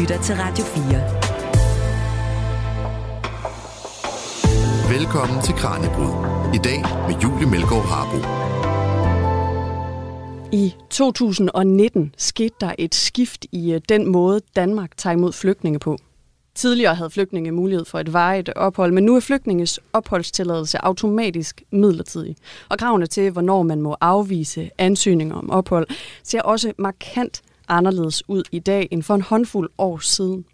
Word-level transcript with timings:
lytter 0.00 0.22
til 0.22 0.34
Radio 0.38 0.64
4. 0.64 0.84
Velkommen 4.98 5.42
til 5.42 5.54
Kranjebrud. 5.54 6.12
I 6.54 6.58
dag 6.58 6.82
med 7.08 7.16
Julie 7.22 7.50
Melgaard 7.50 7.84
Harbo. 7.84 8.16
I 10.52 10.74
2019 10.90 12.14
skete 12.16 12.54
der 12.60 12.74
et 12.78 12.94
skift 12.94 13.46
i 13.52 13.72
øh, 13.72 13.80
den 13.88 14.12
måde, 14.12 14.40
Danmark 14.56 14.96
tager 14.96 15.16
imod 15.16 15.32
flygtninge 15.32 15.78
på. 15.78 15.98
Tidligere 16.54 16.94
havde 16.94 17.10
flygtninge 17.10 17.52
mulighed 17.52 17.84
for 17.84 17.98
et 17.98 18.12
varigt 18.12 18.48
ophold, 18.48 18.92
men 18.92 19.04
nu 19.04 19.16
er 19.16 19.20
flygtninges 19.20 19.80
opholdstilladelse 19.92 20.84
automatisk 20.84 21.62
midlertidig. 21.72 22.36
Og 22.68 22.78
kravene 22.78 23.06
til, 23.06 23.30
hvornår 23.30 23.62
man 23.62 23.82
må 23.82 23.96
afvise 24.00 24.70
ansøgninger 24.78 25.36
om 25.36 25.50
ophold, 25.50 25.86
ser 26.22 26.42
også 26.42 26.72
markant 26.78 27.42
anderledes 27.70 28.28
ud 28.28 28.42
i 28.52 28.58
dag 28.58 28.88
end 28.90 29.02
for 29.02 29.14
en 29.14 29.22
håndfuld 29.22 29.70
år 29.78 29.98
siden. 29.98 30.44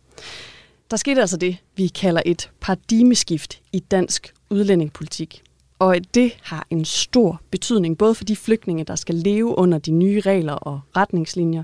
Der 0.91 0.97
skete 0.97 1.20
altså 1.20 1.37
det, 1.37 1.57
vi 1.77 1.87
kalder 1.87 2.23
et 2.27 2.51
paradigmeskift 2.61 3.61
i 3.73 3.79
dansk 3.79 4.34
udlændingepolitik. 4.51 5.43
Og 5.79 5.97
det 6.15 6.33
har 6.43 6.66
en 6.71 6.84
stor 6.84 7.41
betydning, 7.51 7.98
både 7.98 8.15
for 8.15 8.24
de 8.24 8.37
flygtninge, 8.37 8.84
der 8.84 8.95
skal 8.95 9.15
leve 9.15 9.59
under 9.59 9.79
de 9.79 9.91
nye 9.91 10.21
regler 10.21 10.52
og 10.52 10.80
retningslinjer, 10.97 11.62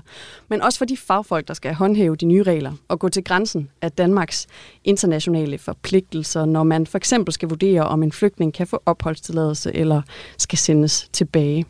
men 0.49 0.61
også 0.61 0.77
for 0.77 0.85
de 0.85 0.97
fagfolk, 0.97 1.47
der 1.47 1.53
skal 1.53 1.73
håndhæve 1.73 2.15
de 2.15 2.25
nye 2.25 2.43
regler 2.43 2.73
og 2.87 2.99
gå 2.99 3.09
til 3.09 3.23
grænsen 3.23 3.69
af 3.81 3.91
Danmarks 3.91 4.47
internationale 4.83 5.57
forpligtelser, 5.57 6.45
når 6.45 6.63
man 6.63 6.87
for 6.87 6.97
eksempel 6.97 7.33
skal 7.33 7.49
vurdere, 7.49 7.81
om 7.81 8.03
en 8.03 8.11
flygtning 8.11 8.53
kan 8.53 8.67
få 8.67 8.81
opholdstilladelse 8.85 9.75
eller 9.75 10.01
skal 10.37 10.57
sendes 10.57 11.09
tilbage. 11.13 11.65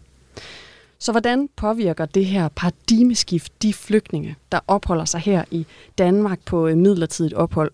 Så 1.03 1.11
hvordan 1.11 1.49
påvirker 1.55 2.05
det 2.05 2.25
her 2.25 2.47
paradigmeskift 2.47 3.61
de 3.61 3.73
flygtninge, 3.73 4.35
der 4.51 4.59
opholder 4.67 5.05
sig 5.05 5.19
her 5.19 5.43
i 5.51 5.65
Danmark 5.97 6.39
på 6.45 6.67
øh, 6.67 6.77
midlertidigt 6.77 7.33
ophold? 7.33 7.71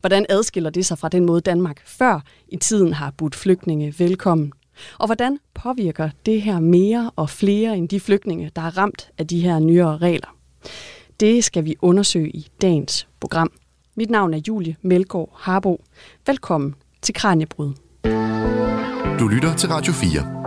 Hvordan 0.00 0.26
adskiller 0.28 0.70
det 0.70 0.86
sig 0.86 0.98
fra 0.98 1.08
den 1.08 1.24
måde, 1.26 1.40
Danmark 1.40 1.86
før 1.86 2.20
i 2.48 2.56
tiden 2.56 2.92
har 2.92 3.10
budt 3.10 3.34
flygtninge 3.34 3.94
velkommen? 3.98 4.52
Og 4.98 5.06
hvordan 5.06 5.38
påvirker 5.54 6.10
det 6.26 6.42
her 6.42 6.60
mere 6.60 7.10
og 7.16 7.30
flere 7.30 7.76
end 7.76 7.88
de 7.88 8.00
flygtninge, 8.00 8.50
der 8.56 8.62
er 8.62 8.78
ramt 8.78 9.10
af 9.18 9.26
de 9.26 9.40
her 9.40 9.58
nyere 9.58 9.98
regler? 9.98 10.36
Det 11.20 11.44
skal 11.44 11.64
vi 11.64 11.76
undersøge 11.82 12.30
i 12.30 12.48
dagens 12.62 13.08
program. 13.20 13.52
Mit 13.96 14.10
navn 14.10 14.34
er 14.34 14.40
Julie 14.48 14.76
Melgaard 14.82 15.30
Harbo. 15.36 15.84
Velkommen 16.26 16.74
til 17.02 17.14
Kranjebrud. 17.14 17.72
Du 19.18 19.28
lytter 19.28 19.54
til 19.56 19.68
Radio 19.68 19.92
4. 19.92 20.37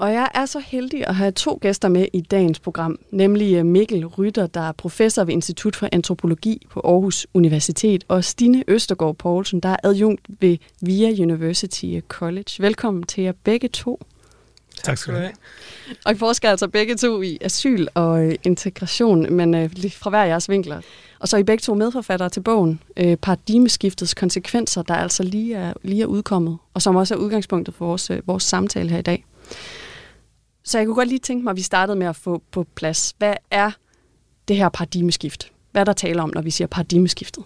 Og 0.00 0.12
jeg 0.12 0.28
er 0.34 0.46
så 0.46 0.58
heldig 0.58 1.06
at 1.06 1.14
have 1.14 1.32
to 1.32 1.58
gæster 1.62 1.88
med 1.88 2.06
i 2.12 2.20
dagens 2.20 2.58
program, 2.60 2.98
nemlig 3.10 3.54
øh, 3.54 3.66
Mikkel 3.66 4.06
Rytter, 4.06 4.46
der 4.46 4.60
er 4.60 4.72
professor 4.72 5.24
ved 5.24 5.32
Institut 5.32 5.76
for 5.76 5.88
Antropologi 5.92 6.66
på 6.70 6.80
Aarhus 6.84 7.26
Universitet, 7.34 8.04
og 8.08 8.24
Stine 8.24 8.64
Østergaard 8.68 9.16
Poulsen, 9.16 9.60
der 9.60 9.68
er 9.68 9.76
adjunkt 9.82 10.26
ved 10.40 10.56
VIA 10.80 11.22
University 11.22 12.00
College. 12.08 12.50
Velkommen 12.58 13.02
til 13.02 13.24
jer 13.24 13.32
begge 13.44 13.68
to. 13.68 14.00
Tak 14.82 14.98
skal 14.98 15.14
du 15.14 15.18
have. 15.18 15.32
Og 16.04 16.12
I 16.12 16.16
forsker 16.16 16.50
altså 16.50 16.68
begge 16.68 16.96
to 16.96 17.22
i 17.22 17.38
asyl 17.40 17.86
og 17.94 18.24
øh, 18.24 18.34
integration, 18.44 19.32
men 19.32 19.54
øh, 19.54 19.70
fra 19.92 20.10
hver 20.10 20.24
jeres 20.24 20.48
vinkler. 20.48 20.80
Og 21.18 21.28
så 21.28 21.36
er 21.36 21.40
I 21.40 21.44
begge 21.44 21.62
to 21.62 21.74
medforfattere 21.74 22.28
til 22.28 22.40
bogen 22.40 22.80
øh, 22.96 23.16
Paradigmeskiftets 23.16 24.14
konsekvenser, 24.14 24.82
der 24.82 24.94
altså 24.94 25.22
lige 25.22 25.54
er, 25.54 25.72
lige 25.82 26.02
er 26.02 26.06
udkommet, 26.06 26.58
og 26.74 26.82
som 26.82 26.96
også 26.96 27.14
er 27.14 27.18
udgangspunktet 27.18 27.74
for 27.74 27.86
vores, 27.86 28.10
øh, 28.10 28.26
vores 28.26 28.42
samtale 28.42 28.90
her 28.90 28.98
i 28.98 29.02
dag. 29.02 29.24
Så 30.70 30.78
jeg 30.78 30.86
kunne 30.86 30.94
godt 30.94 31.08
lige 31.08 31.18
tænke 31.18 31.44
mig, 31.44 31.50
at 31.50 31.56
vi 31.56 31.62
startede 31.62 31.98
med 31.98 32.06
at 32.06 32.16
få 32.16 32.42
på 32.50 32.66
plads. 32.74 33.14
Hvad 33.18 33.34
er 33.50 33.70
det 34.48 34.56
her 34.56 34.68
paradigmeskift? 34.68 35.52
Hvad 35.72 35.80
er 35.82 35.84
der 35.84 35.92
taler 35.92 36.22
om, 36.22 36.30
når 36.34 36.42
vi 36.42 36.50
siger 36.50 36.68
paradigmeskiftet? 36.68 37.44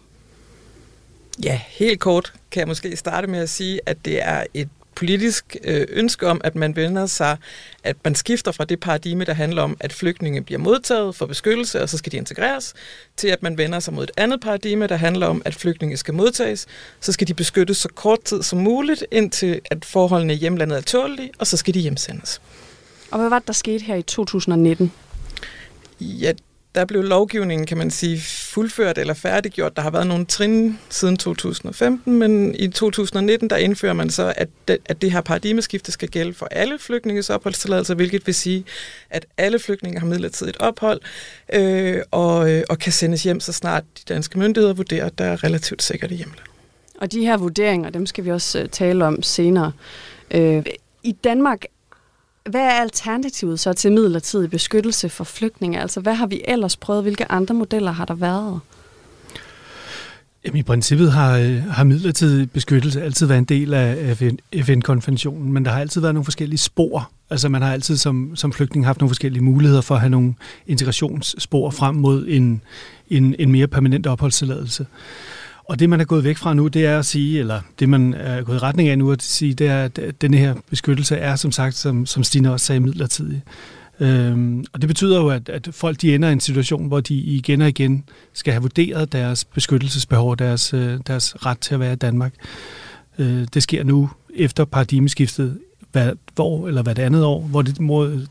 Ja, 1.44 1.61
helt 1.69 2.00
kort 2.00 2.33
kan 2.50 2.61
jeg 2.61 2.69
måske 2.69 2.97
starte 2.97 3.27
med 3.27 3.39
at 3.39 3.48
sige, 3.48 3.81
at 3.86 4.05
det 4.05 4.22
er 4.22 4.44
et 4.54 4.69
politisk 4.94 5.56
øh, 5.65 5.87
ønske 5.91 6.26
om, 6.26 6.41
at 6.44 6.54
man 6.54 6.76
vender 6.76 7.06
sig, 7.06 7.37
at 7.84 7.97
man 8.04 8.15
skifter 8.15 8.53
fra 8.53 8.65
det 8.65 8.81
paradigme, 8.81 9.25
der 9.25 9.34
handler 9.34 9.62
om, 9.62 9.76
at 9.81 9.93
flygtninge 9.93 10.43
bliver 10.43 10.59
modtaget 10.59 11.15
for 11.15 11.26
beskyttelse, 11.26 11.82
og 11.82 11.88
så 11.88 11.99
skal 11.99 12.12
de 12.12 12.16
integreres, 12.16 12.75
til 13.16 13.28
at 13.28 13.43
man 13.43 13.59
vender 13.59 13.81
sig 13.81 13.94
mod 13.94 14.04
et 14.04 14.10
andet 14.16 14.41
paradigme, 14.41 14.87
der 14.87 14.97
handler 14.97 15.26
om, 15.26 15.43
at 15.44 15.54
flygtninge 15.54 15.97
skal 15.97 16.15
modtages, 16.15 16.66
så 17.00 17.12
skal 17.12 17.28
de 17.28 17.34
beskyttes 17.34 17.76
så 17.76 17.88
kort 17.88 18.25
tid 18.25 18.43
som 18.43 18.59
muligt, 18.59 19.04
indtil 19.10 19.60
at 19.70 19.84
forholdene 19.84 20.32
i 20.32 20.37
hjemlandet 20.37 20.78
er 20.78 20.82
tålige, 20.82 21.31
og 21.38 21.47
så 21.47 21.56
skal 21.56 21.75
de 21.75 21.81
hjemsendes. 21.81 22.41
Og 23.14 23.20
hvad 23.20 23.28
var 23.28 23.38
det, 23.38 23.47
der 23.47 23.52
skete 23.52 23.84
her 23.84 23.94
i 23.94 24.02
2019? 24.02 24.92
Ja, 26.00 26.32
der 26.75 26.84
blev 26.84 27.02
lovgivningen, 27.02 27.66
kan 27.66 27.78
man 27.78 27.91
sige, 27.91 28.20
fuldført 28.20 28.98
eller 28.98 29.14
færdiggjort. 29.14 29.76
Der 29.76 29.82
har 29.82 29.91
været 29.91 30.06
nogle 30.06 30.26
trin 30.26 30.78
siden 30.91 31.16
2015, 31.16 32.19
men 32.19 32.54
i 32.54 32.69
2019, 32.69 33.50
der 33.50 33.56
indfører 33.56 33.92
man 33.92 34.10
så, 34.10 34.32
at 34.36 34.48
det, 34.69 34.78
at 34.84 35.02
det 35.02 35.12
her 35.12 35.20
paradigmeskifte 35.20 35.92
skal 35.92 36.08
gælde 36.08 36.34
for 36.34 36.47
alle 36.50 36.78
flygtninges 36.78 37.30
opholdstilladelser, 37.30 37.94
hvilket 37.94 38.26
vil 38.26 38.34
sige, 38.34 38.64
at 39.10 39.26
alle 39.36 39.58
flygtninge 39.58 40.00
har 40.00 40.06
midlertidigt 40.06 40.56
ophold 40.60 41.00
øh, 41.52 42.02
og, 42.10 42.50
øh, 42.50 42.62
og 42.70 42.78
kan 42.78 42.92
sendes 42.92 43.22
hjem, 43.22 43.41
så 43.41 43.52
snart 43.52 43.84
de 43.98 44.14
danske 44.14 44.38
myndigheder 44.38 44.75
vurderer, 44.75 45.06
at 45.06 45.19
der 45.19 45.25
er 45.25 45.44
relativt 45.44 45.82
sikkert 45.82 46.10
i 46.10 46.14
hjemlandet. 46.14 46.50
Og 47.00 47.12
de 47.12 47.20
her 47.20 47.36
vurderinger, 47.36 47.91
dem 47.91 48.06
skal 48.06 48.25
vi 48.25 48.31
også 48.31 48.62
uh, 48.62 48.69
tale 48.69 49.04
om 49.04 49.22
senere. 49.22 49.72
Øh, 50.31 50.62
I 51.02 51.12
Danmark 51.12 51.64
hvad 52.50 52.60
er 52.60 52.71
alternativet 52.71 53.60
så 53.60 53.72
til 53.72 53.93
midlertidig 53.93 54.50
beskyttelse 54.50 55.09
for 55.09 55.25
flygtninge? 55.25 55.81
Altså, 55.81 56.00
hvad 56.00 56.15
har 56.15 56.27
vi 56.27 56.43
ellers 56.44 56.77
prøvet? 56.77 57.03
Hvilke 57.03 57.32
andre 57.32 57.55
modeller 57.55 57.93
har 57.93 58.05
der 58.05 58.15
været? 58.15 58.60
Jamen, 60.44 60.59
I 60.59 60.62
princippet 60.62 61.12
har, 61.12 61.38
har 61.71 61.84
midlertidig 61.84 62.50
beskyttelse 62.50 63.03
altid 63.03 63.27
været 63.27 63.38
en 63.38 63.44
del 63.44 63.75
af 63.75 64.16
FN-konventionen, 64.65 65.53
men 65.53 65.65
der 65.65 65.71
har 65.71 65.81
altid 65.81 66.00
været 66.00 66.15
nogle 66.15 66.25
forskellige 66.25 66.59
spor. 66.59 67.10
Altså 67.31 67.49
man 67.49 67.62
har 67.62 67.72
altid 67.72 67.97
som, 67.97 68.37
som 68.37 68.53
flygtning 68.53 68.87
haft 68.87 69.00
nogle 69.00 69.11
forskellige 69.11 69.43
muligheder 69.44 69.81
for 69.81 69.94
at 69.94 70.00
have 70.00 70.11
nogle 70.11 70.34
integrationsspor 70.66 71.71
frem 71.71 71.94
mod 71.94 72.26
en, 72.28 72.62
en, 73.11 73.34
en 73.38 73.53
mere 73.53 73.66
permanent 73.66 74.06
opholdstilladelse. 74.06 74.87
Og 75.69 75.78
det, 75.78 75.91
man 75.91 76.00
er 76.00 76.04
gået 76.04 76.25
væk 76.25 76.36
fra 76.36 76.54
nu, 76.54 76.69
det 76.69 76.86
er 76.86 76.98
at 76.98 77.06
sige, 77.06 77.41
eller 77.41 77.60
det, 77.78 77.88
man 77.88 78.14
er 78.14 78.42
gået 78.42 78.56
i 78.56 78.58
retning 78.58 78.88
af 78.88 78.98
nu 78.98 79.12
at 79.12 79.22
sige, 79.22 79.54
det 79.54 79.66
er, 79.66 79.84
at 79.84 80.00
denne 80.20 80.36
her 80.36 80.54
beskyttelse 80.70 81.16
er, 81.16 81.36
som 81.36 81.52
sagt, 81.52 81.75
som, 81.75 82.06
som 82.06 82.22
Stine 82.25 82.52
også 82.52 82.66
sagde, 82.66 82.80
midlertidig. 82.80 83.42
Øhm, 84.00 84.64
og 84.72 84.80
det 84.80 84.88
betyder 84.88 85.20
jo, 85.20 85.28
at, 85.28 85.48
at 85.48 85.69
folk 85.72 86.00
de 86.00 86.14
ender 86.14 86.28
i 86.28 86.32
en 86.32 86.41
situation, 86.41 86.86
hvor 86.86 87.00
de 87.00 87.14
igen 87.14 87.60
og 87.60 87.69
igen 87.69 88.04
skal 88.32 88.52
have 88.52 88.62
vurderet 88.62 89.12
deres 89.12 89.44
beskyttelsesbehov, 89.44 90.36
deres, 90.36 90.75
øh, 90.75 90.98
deres 91.06 91.47
ret 91.47 91.58
til 91.58 91.75
at 91.75 91.81
være 91.81 91.92
i 91.92 91.96
Danmark. 91.96 92.34
Øh, 93.19 93.46
det 93.54 93.62
sker 93.62 93.84
nu 93.84 94.10
efter 94.34 94.64
paradigmeskiftet 94.64 95.58
hvert 95.94 96.16
år 96.38 96.69
eller 96.69 96.82
hvert 96.82 96.99
andet 96.99 97.25
år, 97.25 97.41
hvor 97.41 97.62
det, 97.62 97.78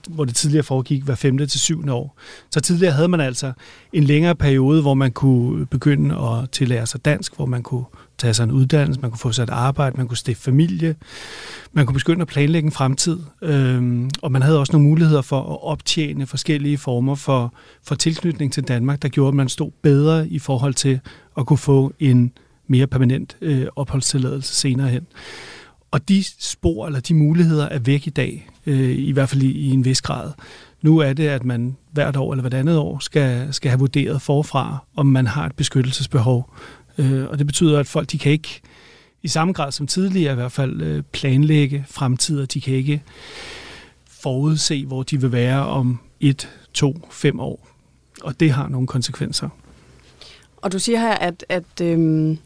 hvor 0.10 0.26
det 0.26 0.36
tidligere 0.36 0.64
foregik 0.64 1.04
hver 1.04 1.16
femte 1.16 1.46
til 1.46 1.60
syvende 1.60 1.94
år. 1.94 2.18
Så 2.52 2.60
tidligere 2.60 2.94
havde 2.94 3.08
man 3.08 3.20
altså 3.20 3.52
en 3.94 4.04
længere 4.04 4.36
periode, 4.36 4.82
hvor 4.82 4.94
man 4.94 5.12
kunne 5.12 5.66
begynde 5.66 6.16
at 6.16 6.50
tillære 6.52 6.88
sig 6.88 7.06
dansk, 7.06 7.36
hvor 7.36 7.46
man 7.46 7.64
kunne 7.64 7.86
tage 8.18 8.34
sig 8.34 8.44
en 8.44 8.52
uddannelse, 8.52 9.02
man 9.02 9.12
kunne 9.12 9.20
få 9.20 9.32
sig 9.32 9.44
et 9.44 9.50
arbejde, 9.50 9.98
man 9.98 10.08
kunne 10.08 10.18
stifte 10.18 10.44
familie, 10.44 10.96
man 11.74 11.86
kunne 11.86 11.94
begynde 11.94 12.22
at 12.22 12.28
planlægge 12.28 12.66
en 12.66 12.72
fremtid, 12.72 13.20
øhm, 13.42 14.10
og 14.22 14.32
man 14.32 14.42
havde 14.42 14.60
også 14.60 14.74
nogle 14.74 14.88
muligheder 14.88 15.22
for 15.22 15.40
at 15.40 15.58
optjene 15.62 16.26
forskellige 16.26 16.78
former 16.78 17.16
for, 17.16 17.54
for 17.84 17.96
tilknytning 17.96 18.54
til 18.54 18.64
Danmark, 18.64 19.02
der 19.02 19.10
gjorde, 19.10 19.28
at 19.28 19.34
man 19.34 19.50
stod 19.50 19.72
bedre 19.82 20.28
i 20.28 20.40
forhold 20.40 20.74
til 20.74 21.00
at 21.38 21.46
kunne 21.46 21.58
få 21.58 21.94
en 22.00 22.32
mere 22.68 22.88
permanent 22.88 23.38
øh, 23.42 23.66
opholdstilladelse 23.76 24.54
senere 24.54 24.88
hen. 24.88 25.08
Og 25.94 26.10
de 26.10 26.24
spor 26.40 26.86
eller 26.86 27.00
de 27.00 27.14
muligheder 27.14 27.66
er 27.66 27.80
væk 27.80 28.08
i 28.08 28.10
dag, 28.10 28.50
øh, 28.66 28.98
i 28.98 29.12
hvert 29.12 29.30
fald 29.30 29.42
i, 29.42 29.52
i 29.52 29.70
en 29.70 29.86
vis 29.86 30.02
grad. 30.02 30.32
Nu 30.82 30.98
er 30.98 31.14
det, 31.14 31.28
at 31.28 31.46
man 31.46 31.78
hvert 31.92 32.16
år 32.16 32.34
eller 32.34 32.42
hvert 32.42 32.54
andet 32.54 32.78
år 32.78 33.00
skal, 33.00 33.54
skal 33.54 33.70
have 33.70 33.80
vurderet 33.80 34.22
forfra, 34.22 34.78
om 34.96 35.06
man 35.06 35.28
har 35.28 35.46
et 35.46 35.56
beskyttelsesbehov. 35.56 36.54
Øh, 36.98 37.28
og 37.30 37.38
det 37.40 37.48
betyder, 37.48 37.80
at 37.80 37.88
folk 37.88 38.12
de 38.12 38.18
kan 38.18 38.32
ikke 38.32 38.62
i 39.24 39.28
samme 39.28 39.54
grad 39.54 39.72
som 39.72 39.88
tidligere 39.88 40.32
i 40.32 40.36
hvert 40.36 40.52
fald 40.52 40.82
øh, 40.82 41.04
planlægge 41.12 41.86
fremtider. 41.88 42.46
De 42.46 42.62
kan 42.62 42.74
ikke 42.74 43.02
forudse, 44.08 44.86
hvor 44.86 45.04
de 45.04 45.22
vil 45.22 45.32
være 45.32 45.66
om 45.66 46.00
et, 46.20 46.50
to, 46.74 47.08
fem 47.12 47.40
år. 47.40 47.68
Og 48.24 48.40
det 48.40 48.52
har 48.52 48.68
nogle 48.68 48.88
konsekvenser. 48.88 49.50
Og 50.58 50.72
du 50.72 50.80
siger 50.80 51.00
her, 51.00 51.14
at, 51.14 51.46
at 51.50 51.82
øhm, 51.82 52.38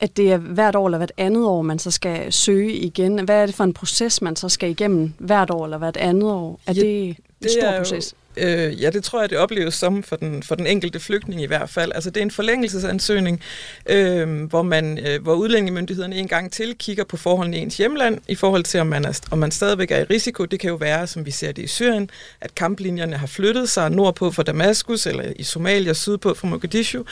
at 0.00 0.16
det 0.16 0.32
er 0.32 0.36
hvert 0.36 0.76
år 0.76 0.86
eller 0.86 0.98
hvert 0.98 1.12
andet 1.16 1.44
år, 1.44 1.62
man 1.62 1.78
så 1.78 1.90
skal 1.90 2.32
søge 2.32 2.72
igen. 2.72 3.24
Hvad 3.24 3.42
er 3.42 3.46
det 3.46 3.54
for 3.54 3.64
en 3.64 3.72
proces, 3.72 4.22
man 4.22 4.36
så 4.36 4.48
skal 4.48 4.70
igennem 4.70 5.12
hvert 5.18 5.50
år 5.50 5.64
eller 5.64 5.78
hvert 5.78 5.96
andet 5.96 6.30
år? 6.32 6.60
Er 6.66 6.72
ja, 6.72 6.80
det 6.80 7.08
en 7.08 7.16
det 7.42 7.50
stor 7.50 7.68
er 7.68 7.78
proces? 7.78 8.14
Øh, 8.36 8.82
ja, 8.82 8.90
det 8.90 9.04
tror 9.04 9.20
jeg, 9.20 9.30
det 9.30 9.38
opleves 9.38 9.74
som 9.74 10.02
for 10.02 10.16
den, 10.16 10.42
for 10.42 10.54
den 10.54 10.66
enkelte 10.66 11.00
flygtning 11.00 11.42
i 11.42 11.46
hvert 11.46 11.70
fald. 11.70 11.92
Altså, 11.94 12.10
det 12.10 12.16
er 12.16 12.22
en 12.22 12.30
forlængelsesansøgning, 12.30 13.40
øh, 13.86 14.44
hvor, 14.44 14.62
man, 14.62 15.06
øh, 15.06 15.22
hvor 15.22 15.34
udlændingemyndighederne 15.34 16.16
en 16.16 16.28
gang 16.28 16.52
til 16.52 16.74
kigger 16.78 17.04
på 17.04 17.16
forholdene 17.16 17.56
i 17.56 17.60
ens 17.60 17.76
hjemland, 17.76 18.18
i 18.28 18.34
forhold 18.34 18.64
til, 18.64 18.80
om 18.80 18.86
man, 18.86 19.04
er, 19.04 19.20
om 19.30 19.38
man 19.38 19.50
stadigvæk 19.50 19.90
er 19.90 19.98
i 19.98 20.04
risiko. 20.04 20.44
Det 20.44 20.60
kan 20.60 20.70
jo 20.70 20.76
være, 20.76 21.06
som 21.06 21.26
vi 21.26 21.30
ser 21.30 21.52
det 21.52 21.62
i 21.62 21.66
Syrien, 21.66 22.10
at 22.40 22.54
kamplinjerne 22.54 23.16
har 23.16 23.26
flyttet 23.26 23.68
sig 23.68 23.90
nordpå 23.90 24.30
fra 24.30 24.42
Damaskus, 24.42 25.06
eller 25.06 25.32
i 25.36 25.42
Somalia 25.42 25.92
sydpå 25.92 26.34
fra 26.34 26.48
Mogadishu. 26.48 27.04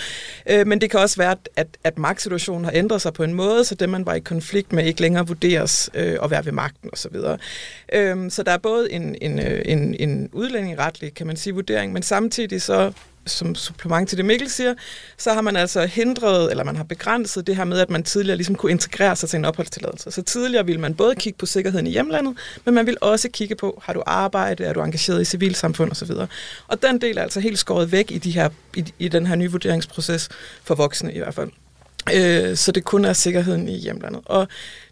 Øh, 0.51 0.67
men 0.67 0.81
det 0.81 0.91
kan 0.91 1.01
også 1.01 1.17
være, 1.17 1.37
at, 1.57 1.69
at 1.85 1.99
magtsituationen 1.99 2.65
har 2.65 2.73
ændret 2.75 3.03
sig 3.03 3.13
på 3.13 3.23
en 3.23 3.35
måde, 3.35 3.65
så 3.65 3.75
det, 3.75 3.89
man 3.89 4.07
var 4.07 4.15
i 4.15 4.21
konflikt 4.21 4.73
med, 4.73 4.85
ikke 4.85 5.01
længere 5.01 5.27
vurderes 5.27 5.91
øh, 5.95 6.19
at 6.23 6.31
være 6.31 6.45
ved 6.45 6.53
magten 6.53 6.91
osv. 6.93 7.13
Så, 7.13 7.37
øh, 7.93 8.31
så 8.31 8.43
der 8.43 8.53
er 8.53 8.59
både 8.59 8.93
en, 8.93 9.17
en, 9.21 9.39
øh, 9.39 9.63
en, 9.65 9.95
en 9.99 10.31
udlændingeretlig 10.33 11.08
Øh, 11.09 11.15
kan 11.15 11.27
man 11.27 11.37
sige, 11.37 11.55
vurdering, 11.55 11.93
men 11.93 12.03
samtidig 12.03 12.63
så 12.63 12.93
som 13.29 13.55
supplement 13.55 14.09
til 14.09 14.19
det 14.19 14.25
Mikkel 14.25 14.51
siger, 14.51 14.75
så 15.17 15.33
har 15.33 15.41
man 15.41 15.57
altså 15.57 15.87
hindret, 15.87 16.51
eller 16.51 16.65
man 16.65 16.77
har 16.77 16.85
begrænset 16.85 17.47
det 17.47 17.57
her 17.57 17.65
med, 17.65 17.81
at 17.81 17.91
man 17.91 18.03
tidligere 18.03 18.37
ligesom 18.37 18.55
kunne 18.55 18.73
integrere 18.73 19.17
sig 19.17 19.29
til 19.29 19.37
en 19.37 19.45
opholdstilladelse. 19.45 20.11
Så 20.11 20.23
tidligere 20.23 20.67
ville 20.67 20.81
man 20.81 20.95
både 20.95 21.15
kigge 21.15 21.39
på 21.39 21.47
sikkerheden 21.47 21.87
i 21.87 21.91
hjemlandet, 21.91 22.37
men 22.65 22.75
man 22.75 22.87
vil 22.87 22.97
også 23.01 23.29
kigge 23.29 23.55
på, 23.55 23.83
har 23.85 23.93
du 23.93 24.03
arbejde, 24.07 24.65
er 24.65 24.73
du 24.73 24.83
engageret 24.83 25.21
i 25.21 25.25
civilsamfund 25.25 25.91
osv. 25.91 26.11
Og 26.69 26.83
den 26.83 27.01
del 27.01 27.19
er 27.19 27.23
altså 27.23 27.41
helt 27.41 27.59
skåret 27.59 27.93
væk 27.93 28.11
i, 28.11 28.19
de 28.19 28.31
her, 28.31 28.49
i, 28.77 28.85
i 28.99 29.09
den 29.09 29.27
her 29.27 29.35
nye 29.35 29.51
vurderingsproces, 29.51 30.29
for 30.65 30.75
voksne 30.75 31.15
i 31.15 31.19
hvert 31.19 31.35
fald. 31.35 31.51
Øh, 32.15 32.57
så 32.57 32.73
det 32.73 32.85
kun 32.85 33.05
er 33.05 33.13
sikkerheden 33.13 33.69
i 33.69 33.79
hjemlandet. 33.79 34.21
Og 34.25 34.49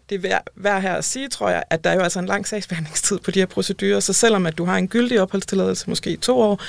det 0.09 0.15
er 0.15 0.19
værd, 0.19 0.43
værd 0.55 0.81
her 0.81 0.93
at 0.93 1.05
sige, 1.05 1.29
tror 1.29 1.49
jeg, 1.49 1.63
at 1.69 1.83
der 1.83 1.89
er 1.89 1.93
jo 1.93 2.01
altså 2.01 2.19
en 2.19 2.25
lang 2.25 2.47
sagsbehandlingstid 2.47 3.19
på 3.19 3.31
de 3.31 3.39
her 3.39 3.45
procedurer, 3.45 3.99
så 3.99 4.13
selvom 4.13 4.45
at 4.45 4.57
du 4.57 4.65
har 4.65 4.77
en 4.77 4.87
gyldig 4.87 5.21
opholdstilladelse, 5.21 5.89
måske 5.89 6.11
i 6.11 6.17
to 6.17 6.39
år, 6.39 6.61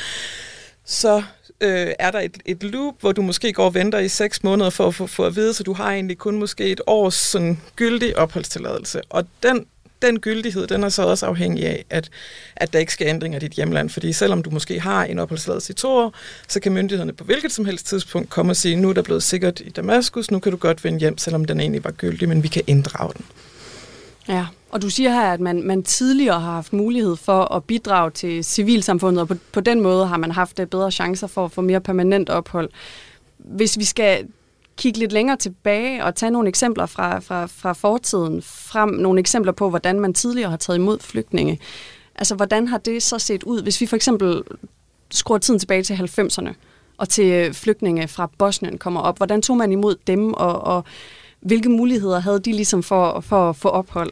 så 0.84 1.22
øh, 1.60 1.92
er 1.98 2.10
der 2.10 2.20
et, 2.20 2.38
et 2.44 2.62
loop, 2.62 2.94
hvor 3.00 3.12
du 3.12 3.22
måske 3.22 3.52
går 3.52 3.64
og 3.64 3.74
venter 3.74 3.98
i 3.98 4.08
seks 4.08 4.44
måneder 4.44 4.70
for 4.70 4.86
at 4.86 4.94
få, 4.94 5.06
for 5.06 5.26
at 5.26 5.36
vide, 5.36 5.54
så 5.54 5.62
du 5.62 5.72
har 5.72 5.92
egentlig 5.92 6.18
kun 6.18 6.38
måske 6.38 6.64
et 6.64 6.80
års 6.86 7.14
sådan, 7.14 7.60
gyldig 7.76 8.18
opholdstilladelse. 8.18 9.00
Og 9.10 9.26
den 9.42 9.66
den 10.02 10.20
gyldighed, 10.20 10.66
den 10.66 10.84
er 10.84 10.88
så 10.88 11.02
også 11.02 11.26
afhængig 11.26 11.66
af, 11.66 11.84
at, 11.90 12.10
at 12.56 12.72
der 12.72 12.78
ikke 12.78 12.92
sker 12.92 13.08
ændringer 13.08 13.38
i 13.38 13.40
dit 13.40 13.52
hjemland. 13.52 13.90
Fordi 13.90 14.12
selvom 14.12 14.42
du 14.42 14.50
måske 14.50 14.80
har 14.80 15.04
en 15.04 15.18
opholdsladelse 15.18 15.72
i 15.72 15.74
to 15.74 15.88
år, 15.88 16.14
så 16.48 16.60
kan 16.60 16.72
myndighederne 16.72 17.12
på 17.12 17.24
hvilket 17.24 17.52
som 17.52 17.64
helst 17.64 17.86
tidspunkt 17.86 18.30
komme 18.30 18.52
og 18.52 18.56
sige, 18.56 18.76
nu 18.76 18.88
er 18.88 18.92
der 18.92 19.02
blevet 19.02 19.22
sikkert 19.22 19.60
i 19.60 19.68
Damaskus, 19.68 20.30
nu 20.30 20.38
kan 20.38 20.52
du 20.52 20.58
godt 20.58 20.84
vende 20.84 20.98
hjem, 20.98 21.18
selvom 21.18 21.44
den 21.44 21.60
egentlig 21.60 21.84
var 21.84 21.90
gyldig, 21.90 22.28
men 22.28 22.42
vi 22.42 22.48
kan 22.48 22.62
inddrage 22.66 23.12
den. 23.16 23.24
Ja, 24.28 24.46
og 24.70 24.82
du 24.82 24.90
siger 24.90 25.10
her, 25.10 25.32
at 25.32 25.40
man, 25.40 25.62
man 25.62 25.82
tidligere 25.82 26.40
har 26.40 26.52
haft 26.52 26.72
mulighed 26.72 27.16
for 27.16 27.54
at 27.54 27.64
bidrage 27.64 28.10
til 28.10 28.44
civilsamfundet, 28.44 29.20
og 29.20 29.28
på, 29.28 29.34
på 29.52 29.60
den 29.60 29.80
måde 29.80 30.06
har 30.06 30.16
man 30.16 30.30
haft 30.30 30.58
øh, 30.60 30.66
bedre 30.66 30.90
chancer 30.90 31.26
for 31.26 31.44
at 31.44 31.52
få 31.52 31.60
mere 31.60 31.80
permanent 31.80 32.30
ophold. 32.30 32.70
Hvis 33.38 33.78
vi 33.78 33.84
skal 33.84 34.26
kigge 34.78 34.98
lidt 34.98 35.12
længere 35.12 35.36
tilbage 35.36 36.04
og 36.04 36.14
tage 36.14 36.30
nogle 36.30 36.48
eksempler 36.48 36.86
fra, 36.86 37.18
fra, 37.18 37.46
fra 37.46 37.72
fortiden 37.72 38.42
frem, 38.42 38.88
nogle 38.88 39.20
eksempler 39.20 39.52
på, 39.52 39.70
hvordan 39.70 40.00
man 40.00 40.14
tidligere 40.14 40.50
har 40.50 40.56
taget 40.56 40.78
imod 40.78 40.98
flygtninge. 41.00 41.60
Altså, 42.14 42.34
hvordan 42.34 42.68
har 42.68 42.78
det 42.78 43.02
så 43.02 43.18
set 43.18 43.42
ud, 43.42 43.62
hvis 43.62 43.80
vi 43.80 43.86
for 43.86 43.96
eksempel 43.96 44.42
skruer 45.10 45.38
tiden 45.38 45.60
tilbage 45.60 45.82
til 45.82 45.94
90'erne, 45.94 46.54
og 46.98 47.08
til 47.08 47.24
øh, 47.24 47.54
flygtninge 47.54 48.08
fra 48.08 48.30
Bosnien 48.38 48.78
kommer 48.78 49.00
op. 49.00 49.16
Hvordan 49.16 49.42
tog 49.42 49.56
man 49.56 49.72
imod 49.72 49.96
dem, 50.06 50.34
og, 50.34 50.60
og 50.60 50.84
hvilke 51.40 51.68
muligheder 51.68 52.20
havde 52.20 52.40
de 52.40 52.52
ligesom 52.52 52.82
for, 52.82 53.20
for 53.20 53.50
at 53.50 53.56
få 53.56 53.68
ophold? 53.68 54.10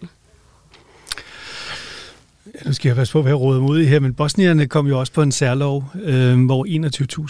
Nu 2.66 2.72
skal 2.72 2.88
jeg 2.88 2.96
passe 2.96 3.12
på, 3.12 3.22
hvad 3.22 3.32
jeg 3.32 3.40
råder 3.40 3.60
mod 3.60 3.80
i 3.80 3.84
her, 3.84 4.00
men 4.00 4.14
bosnierne 4.14 4.66
kom 4.66 4.86
jo 4.86 4.98
også 4.98 5.12
på 5.12 5.22
en 5.22 5.32
særlov, 5.32 5.84
øh, 6.04 6.44
hvor 6.44 6.66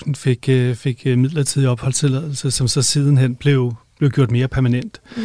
21.000 0.06 0.14
fik, 0.14 0.48
øh, 0.48 0.74
fik 0.74 1.02
øh, 1.06 1.18
midlertidig 1.18 1.68
opholdstilladelse, 1.68 2.50
som 2.50 2.68
så 2.68 2.82
sidenhen 2.82 3.34
blev, 3.34 3.74
blev 3.98 4.10
gjort 4.10 4.30
mere 4.30 4.48
permanent. 4.48 5.00
Mm. 5.16 5.22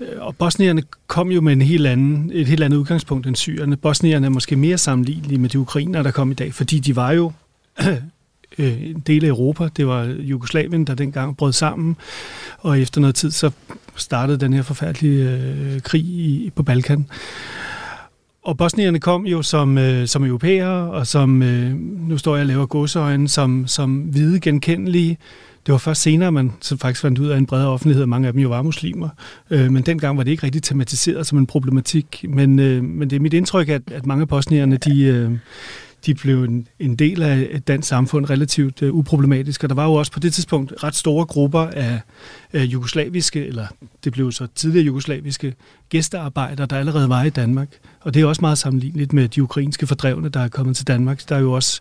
Øh, 0.00 0.26
og 0.26 0.36
bosnierne 0.36 0.82
kom 1.06 1.30
jo 1.30 1.40
med 1.40 1.52
en 1.52 1.62
helt 1.62 1.86
anden, 1.86 2.30
et 2.34 2.46
helt 2.46 2.62
andet 2.62 2.76
udgangspunkt 2.76 3.26
end 3.26 3.36
syrerne. 3.36 3.76
Bosnierne 3.76 4.26
er 4.26 4.30
måske 4.30 4.56
mere 4.56 4.78
sammenlignelige 4.78 5.38
med 5.38 5.48
de 5.48 5.58
ukrainer, 5.58 6.02
der 6.02 6.10
kom 6.10 6.30
i 6.30 6.34
dag, 6.34 6.54
fordi 6.54 6.78
de 6.78 6.96
var 6.96 7.12
jo 7.12 7.32
øh, 8.58 8.82
en 8.82 9.02
del 9.06 9.24
af 9.24 9.28
Europa. 9.28 9.68
Det 9.76 9.86
var 9.86 10.04
Jugoslavien, 10.04 10.84
der 10.84 10.94
dengang 10.94 11.36
brød 11.36 11.52
sammen, 11.52 11.96
og 12.58 12.80
efter 12.80 13.00
noget 13.00 13.14
tid 13.14 13.30
så 13.30 13.50
startede 13.96 14.38
den 14.38 14.52
her 14.52 14.62
forfærdelige 14.62 15.30
øh, 15.30 15.80
krig 15.80 16.02
i, 16.02 16.52
på 16.56 16.62
Balkan. 16.62 17.06
Og 18.44 18.56
bosnierne 18.56 19.00
kom 19.00 19.26
jo 19.26 19.42
som, 19.42 19.78
øh, 19.78 20.06
som 20.06 20.24
europæere, 20.24 20.90
og 20.90 21.06
som, 21.06 21.42
øh, 21.42 21.74
nu 22.08 22.18
står 22.18 22.36
jeg 22.36 22.42
og 22.42 22.46
laver 22.46 22.66
godsøjne, 22.66 23.28
som, 23.28 23.66
som 23.66 23.96
hvide 23.96 24.40
genkendelige. 24.40 25.18
Det 25.66 25.72
var 25.72 25.78
først 25.78 26.02
senere, 26.02 26.32
man 26.32 26.52
så 26.60 26.76
faktisk 26.76 27.02
fandt 27.02 27.18
ud 27.18 27.28
af 27.28 27.38
en 27.38 27.46
bredere 27.46 27.68
offentlighed, 27.68 28.02
at 28.02 28.08
mange 28.08 28.26
af 28.26 28.32
dem 28.32 28.42
jo 28.42 28.48
var 28.48 28.62
muslimer. 28.62 29.08
Øh, 29.50 29.72
men 29.72 29.82
dengang 29.82 30.16
var 30.16 30.24
det 30.24 30.30
ikke 30.30 30.42
rigtig 30.42 30.62
tematiseret 30.62 31.26
som 31.26 31.38
en 31.38 31.46
problematik. 31.46 32.24
Men, 32.28 32.58
øh, 32.58 32.84
men 32.84 33.10
det 33.10 33.16
er 33.16 33.20
mit 33.20 33.34
indtryk, 33.34 33.68
at, 33.68 33.82
at 33.90 34.06
mange 34.06 34.22
af 34.22 34.28
bosnierne, 34.28 34.76
de, 34.76 35.02
øh, 35.02 35.30
de 36.06 36.14
blev 36.14 36.44
en, 36.44 36.68
en 36.78 36.96
del 36.96 37.22
af 37.22 37.48
et 37.50 37.68
dansk 37.68 37.88
samfund 37.88 38.30
relativt 38.30 38.82
uh, 38.82 38.94
uproblematisk. 38.94 39.62
Og 39.62 39.68
der 39.68 39.74
var 39.74 39.84
jo 39.84 39.94
også 39.94 40.12
på 40.12 40.20
det 40.20 40.34
tidspunkt 40.34 40.72
ret 40.82 40.94
store 40.94 41.26
grupper 41.26 41.60
af 41.60 42.00
uh, 42.54 42.72
jugoslaviske, 42.72 43.46
eller 43.46 43.66
det 44.04 44.12
blev 44.12 44.32
så 44.32 44.46
tidligere 44.54 44.84
jugoslaviske 44.86 45.54
gæstearbejdere, 45.88 46.66
der 46.66 46.76
allerede 46.76 47.08
var 47.08 47.22
i 47.22 47.30
Danmark. 47.30 47.68
Og 48.00 48.14
det 48.14 48.22
er 48.22 48.26
også 48.26 48.40
meget 48.40 48.58
sammenligneligt 48.58 49.12
med 49.12 49.28
de 49.28 49.42
ukrainske 49.42 49.86
fordrevne, 49.86 50.28
der 50.28 50.40
er 50.40 50.48
kommet 50.48 50.76
til 50.76 50.86
Danmark. 50.86 51.28
Der 51.28 51.36
er 51.36 51.40
jo 51.40 51.52
også 51.52 51.80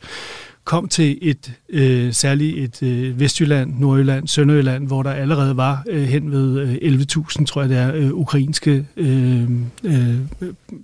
kom 0.64 0.88
til 0.88 1.18
et 1.22 1.52
øh, 1.70 2.14
særligt 2.14 2.58
et 2.58 2.88
øh, 2.88 3.20
Vestjylland, 3.20 3.80
Nordjylland, 3.80 4.28
Sønderjylland, 4.28 4.88
hvor 4.88 5.04
der 5.04 5.12
allerede 5.12 5.58
var 5.58 5.84
øh, 5.90 6.04
hen 6.04 6.32
ved 6.32 6.60
øh, 6.60 6.74
11.000, 6.74 7.46
tror 7.46 7.62
jeg 7.62 7.70
det 7.70 7.78
er, 7.78 7.94
øh, 7.96 8.14
ukrainske 8.14 8.86
øh, 8.98 9.52
øh, 9.84 10.16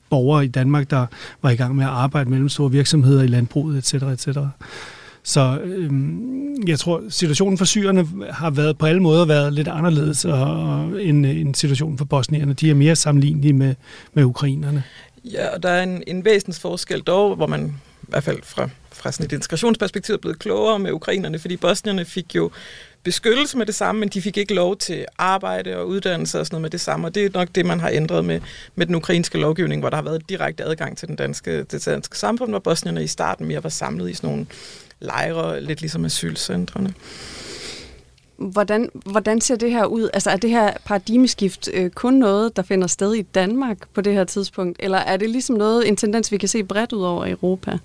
borgere 0.10 0.46
i 0.46 0.48
Danmark, 0.48 0.90
der 0.90 1.06
var 1.42 1.50
i 1.50 1.56
gang 1.56 1.76
med 1.76 1.86
at 1.86 1.92
arbejde 1.92 2.30
mellem 2.30 2.50
store 2.50 2.72
virksomheder 2.72 3.24
i 3.24 3.28
landbruget, 3.28 3.78
etc. 3.78 3.94
etc. 3.94 4.38
Så 5.24 5.60
øh, 5.64 5.92
jeg 6.68 6.80
tror, 6.80 7.04
situationen 7.10 7.58
for 7.58 7.66
syrerne 7.66 8.08
har 8.30 8.50
været 8.50 8.78
på 8.78 8.86
alle 8.86 9.02
måder 9.02 9.26
været 9.26 9.54
lidt 9.54 9.68
anderledes 9.68 10.26
og, 10.26 10.86
end, 11.02 11.28
øh, 11.28 11.40
end 11.40 11.56
situationen 11.56 11.98
for 11.98 12.06
bosnierne. 12.06 12.54
De 12.54 12.70
er 12.70 12.74
mere 12.74 12.96
sammenlignelige 12.96 13.54
med, 13.54 13.76
med 14.14 14.24
ukrainerne. 14.24 14.84
Ja, 15.26 15.56
og 15.56 15.64
der 15.64 15.70
er 15.70 15.84
en, 15.84 16.04
en 16.08 16.26
væsentlig 16.26 16.56
forskel 16.62 17.02
dog, 17.02 17.36
hvor 17.36 17.48
man 17.48 17.76
i 18.10 18.12
hvert 18.12 18.24
fald 18.24 18.40
fra 18.44 18.70
fra 18.92 19.12
sådan 19.12 19.26
et 19.26 19.32
integrationsperspektiv 19.32 20.16
er 20.16 20.20
blevet 20.20 20.40
klogere 20.40 20.80
med 20.80 20.92
ukrainerne, 20.92 21.40
fordi 21.40 21.58
bosnierne 21.58 22.06
fik 22.06 22.36
jo 22.36 22.52
beskyttelse 23.04 23.58
med 23.58 23.66
det 23.66 23.76
samme, 23.76 24.00
men 24.00 24.10
de 24.10 24.22
fik 24.22 24.38
ikke 24.38 24.54
lov 24.54 24.78
til 24.78 25.06
arbejde 25.18 25.78
og 25.78 25.88
uddannelse 25.88 26.40
og 26.40 26.46
sådan 26.46 26.56
noget 26.56 26.62
med 26.62 26.70
det 26.70 26.82
samme, 26.82 27.08
og 27.08 27.16
det 27.16 27.26
er 27.26 27.30
nok 27.34 27.48
det, 27.56 27.66
man 27.66 27.80
har 27.80 27.90
ændret 27.90 28.26
med, 28.26 28.42
med 28.76 28.86
den 28.86 28.96
ukrainske 28.96 29.38
lovgivning, 29.38 29.82
hvor 29.82 29.90
der 29.90 29.98
har 29.98 30.04
været 30.04 30.30
direkte 30.30 30.64
adgang 30.64 30.98
til 30.98 31.08
den 31.08 31.16
danske, 31.16 31.64
det 31.64 31.86
danske 31.86 32.18
samfund, 32.18 32.50
hvor 32.50 32.60
bosnierne 32.60 33.04
i 33.04 33.08
starten 33.08 33.48
mere 33.48 33.64
var 33.64 33.70
samlet 33.70 34.10
i 34.10 34.14
sådan 34.14 34.30
nogle 34.30 34.46
lejre, 35.00 35.62
lidt 35.62 35.82
ligesom 35.82 36.06
asylcentrene. 36.06 36.94
Hvordan, 38.38 38.90
hvordan 38.94 39.42
ser 39.42 39.56
det 39.56 39.72
her 39.72 39.86
ud? 39.86 40.10
Altså 40.14 40.30
er 40.30 40.38
det 40.38 40.50
her 40.50 40.74
paradigmeskift 40.86 41.70
øh, 41.74 41.90
kun 41.90 42.14
noget, 42.14 42.56
der 42.56 42.62
finder 42.62 42.88
sted 42.88 43.14
i 43.14 43.22
Danmark 43.22 43.78
på 43.94 44.02
det 44.02 44.14
her 44.14 44.24
tidspunkt, 44.24 44.78
eller 44.80 44.98
er 44.98 45.18
det 45.18 45.30
ligesom 45.30 45.56
noget, 45.56 45.88
en 45.88 45.96
tendens, 45.96 46.32
vi 46.32 46.38
kan 46.38 46.50
se 46.50 46.64
bredt 46.64 46.94
ud 46.94 47.04
over 47.04 47.28
Europa? 47.28 47.78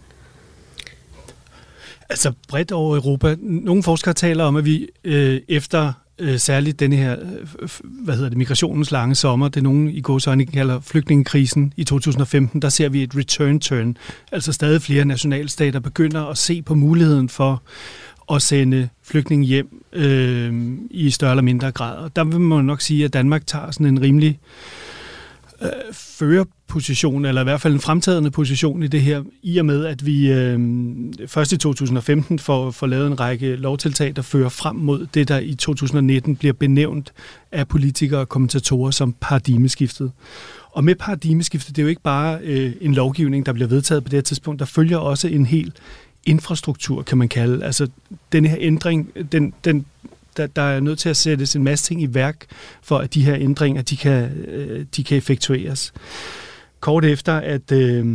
Altså 2.11 2.32
bredt 2.49 2.73
over 2.73 2.96
Europa. 2.96 3.37
Nogle 3.40 3.82
forskere 3.82 4.14
taler 4.14 4.44
om, 4.44 4.56
at 4.56 4.64
vi 4.64 4.88
øh, 5.04 5.40
efter 5.49 5.92
øh, 6.18 6.38
særligt 6.38 6.80
denne 6.80 6.96
her, 6.96 7.16
øh, 7.61 7.68
hvad 7.82 8.14
hedder 8.14 8.28
det, 8.28 8.38
migrationens 8.38 8.90
lange 8.90 9.14
sommer, 9.14 9.49
det 9.49 9.62
nogen 9.62 9.90
i 9.90 10.00
gåsøjne 10.00 10.46
kalder 10.46 10.80
flygtningekrisen 10.80 11.73
i 11.76 11.84
2015, 11.84 12.62
der 12.62 12.68
ser 12.68 12.88
vi 12.88 13.02
et 13.02 13.16
return 13.16 13.61
turn. 13.61 13.96
Altså 14.32 14.52
stadig 14.52 14.82
flere 14.82 15.04
nationalstater 15.04 15.80
begynder 15.80 16.25
at 16.25 16.38
se 16.38 16.62
på 16.62 16.75
muligheden 16.75 17.28
for 17.28 17.62
at 18.32 18.42
sende 18.42 18.88
flygtninge 19.02 19.46
hjem 19.46 19.84
øh, 19.92 20.78
i 20.90 21.11
større 21.11 21.30
eller 21.30 21.42
mindre 21.42 21.73
grad. 21.73 21.96
Og 21.96 22.16
der 22.16 22.25
vil 22.25 22.40
man 22.40 22.64
nok 22.64 22.80
sige, 22.80 23.04
at 23.04 23.12
Danmark 23.12 23.46
tager 23.46 23.70
sådan 23.70 23.87
en 23.87 24.02
rimelig 24.02 24.38
øh, 24.42 24.84
Øh, 25.62 25.68
førerposition, 25.92 27.25
eller 27.25 27.40
i 27.40 27.44
hvert 27.44 27.61
fald 27.61 27.75
en 27.75 27.80
fremtagende 27.80 28.30
position 28.30 28.82
i 28.82 28.87
det 28.87 29.02
her, 29.02 29.23
i 29.42 29.58
og 29.58 29.66
med, 29.66 29.87
at 29.87 30.06
vi 30.06 30.32
øh, 30.32 30.58
først 31.26 31.52
i 31.52 31.56
2015 31.56 32.38
får, 32.38 32.70
får 32.70 32.87
lavet 32.87 33.06
en 33.06 33.20
række 33.20 33.56
lovtiltag, 33.56 34.16
der 34.16 34.23
fører 34.23 34.49
frem 34.49 34.76
mod 34.76 35.06
det, 35.14 35.28
der 35.28 35.38
i 35.38 35.54
2019 35.54 36.37
bliver 36.37 36.52
benævnt 36.52 37.12
af 37.52 37.68
politikere 37.68 38.20
og 38.20 38.28
kommentatorer 38.28 38.90
som 38.90 39.14
paradigmeskiftet. 39.20 40.12
Og 40.70 40.84
med 40.84 40.94
paradigmeskiftet, 40.94 41.76
det 41.76 41.82
er 41.82 41.84
jo 41.84 41.88
ikke 41.88 42.02
bare 42.02 42.38
øh, 42.42 42.73
en 42.80 42.94
lovgivning, 42.94 43.46
der 43.46 43.52
bliver 43.52 43.68
vedtaget 43.68 44.04
på 44.04 44.08
det 44.08 44.16
her 44.16 44.23
tidspunkt, 44.23 44.61
der 44.61 44.66
følger 44.66 44.99
også 44.99 45.28
en 45.28 45.46
hel 45.46 45.73
infrastruktur, 46.26 47.02
kan 47.02 47.18
man 47.18 47.28
kalde. 47.28 47.64
Altså, 47.64 47.88
den 48.32 48.44
her 48.44 48.56
ændring, 48.61 49.12
den, 49.32 49.54
den 49.64 49.87
der, 50.37 50.47
der 50.47 50.62
er 50.62 50.81
nødt 50.81 50.99
til 50.99 51.09
at 51.09 51.17
sættes 51.17 51.57
en 51.57 51.64
masse 51.64 51.85
ting 51.85 52.03
i 52.03 52.14
værk, 52.14 52.47
for 52.83 52.99
at 52.99 53.14
de 53.14 53.25
her 53.25 53.35
ændringer, 53.35 53.83
de 53.83 53.97
kan, 53.97 54.31
øh, 54.49 54.85
de 54.97 55.05
kan 55.05 55.17
effektueres. 55.17 55.93
Kort 56.81 57.05
efter, 57.05 57.33
at, 57.33 57.73
øh, 57.73 58.07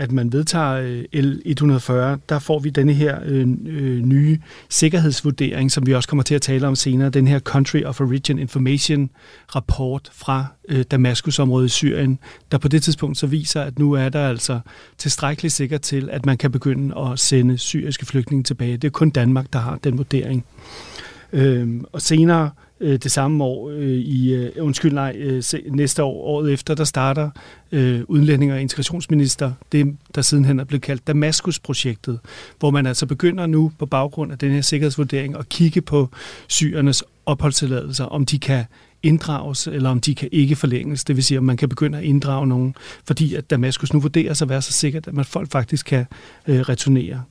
at 0.00 0.12
man 0.12 0.32
vedtager 0.32 0.72
øh, 0.72 1.04
L140, 1.14 2.20
der 2.28 2.38
får 2.38 2.58
vi 2.58 2.70
denne 2.70 2.92
her 2.92 3.18
øh, 3.24 3.48
øh, 3.66 4.00
nye 4.00 4.38
sikkerhedsvurdering, 4.68 5.72
som 5.72 5.86
vi 5.86 5.94
også 5.94 6.08
kommer 6.08 6.22
til 6.22 6.34
at 6.34 6.42
tale 6.42 6.66
om 6.66 6.76
senere, 6.76 7.10
den 7.10 7.26
her 7.26 7.38
Country 7.38 7.82
of 7.82 8.00
Origin 8.00 8.38
Information 8.38 9.10
rapport 9.54 10.10
fra 10.12 10.46
øh, 10.68 10.84
Damaskusområdet 10.90 11.66
i 11.66 11.68
Syrien, 11.68 12.18
der 12.52 12.58
på 12.58 12.68
det 12.68 12.82
tidspunkt 12.82 13.18
så 13.18 13.26
viser, 13.26 13.62
at 13.62 13.78
nu 13.78 13.92
er 13.92 14.08
der 14.08 14.28
altså 14.28 14.60
tilstrækkeligt 14.98 15.54
sikkert 15.54 15.80
til, 15.80 16.08
at 16.12 16.26
man 16.26 16.38
kan 16.38 16.52
begynde 16.52 16.98
at 16.98 17.18
sende 17.18 17.58
syriske 17.58 18.06
flygtninge 18.06 18.42
tilbage. 18.42 18.76
Det 18.76 18.88
er 18.88 18.92
kun 18.92 19.10
Danmark, 19.10 19.46
der 19.52 19.58
har 19.58 19.78
den 19.84 19.98
vurdering. 19.98 20.44
Øh, 21.32 21.68
og 21.92 22.02
senere 22.02 22.50
øh, 22.80 22.98
det 22.98 23.10
samme 23.10 23.44
år 23.44 23.70
øh, 23.70 23.88
i 23.88 24.34
øh, 24.34 24.52
undskyld 24.60 24.92
nej 24.92 25.16
øh, 25.18 25.42
næste 25.70 26.02
år 26.02 26.14
året 26.14 26.52
efter 26.52 26.74
der 26.74 26.84
starter 26.84 27.30
øh, 27.72 28.02
udlænding 28.08 28.52
og 28.52 28.60
integrationsminister 28.60 29.52
det 29.72 29.96
der 30.14 30.22
sidenhen 30.22 30.60
er 30.60 30.64
blevet 30.64 30.82
kaldt 30.82 31.06
Damaskus 31.06 31.58
projektet 31.58 32.18
hvor 32.58 32.70
man 32.70 32.86
altså 32.86 33.06
begynder 33.06 33.46
nu 33.46 33.72
på 33.78 33.86
baggrund 33.86 34.32
af 34.32 34.38
den 34.38 34.52
her 34.52 34.60
sikkerhedsvurdering 34.60 35.36
at 35.36 35.48
kigge 35.48 35.80
på 35.80 36.08
syrernes 36.48 37.04
opholdstilladelser 37.26 38.04
om 38.04 38.26
de 38.26 38.38
kan 38.38 38.64
inddrages, 39.02 39.66
eller 39.66 39.90
om 39.90 40.00
de 40.00 40.14
kan 40.14 40.28
ikke 40.32 40.56
forlænges. 40.56 41.04
Det 41.04 41.16
vil 41.16 41.24
sige, 41.24 41.38
om 41.38 41.44
man 41.44 41.56
kan 41.56 41.68
begynde 41.68 41.98
at 41.98 42.04
inddrage 42.04 42.46
nogen, 42.46 42.74
fordi 43.04 43.34
at 43.34 43.50
Damaskus 43.50 43.92
nu 43.92 44.00
vurderer 44.00 44.34
sig 44.34 44.44
at 44.44 44.48
være 44.48 44.62
så 44.62 44.72
sikkert, 44.72 45.08
at 45.08 45.14
man 45.14 45.24
folk 45.24 45.50
faktisk 45.50 45.86
kan 45.86 46.06
øh, 46.46 46.60
returnere. 46.60 47.22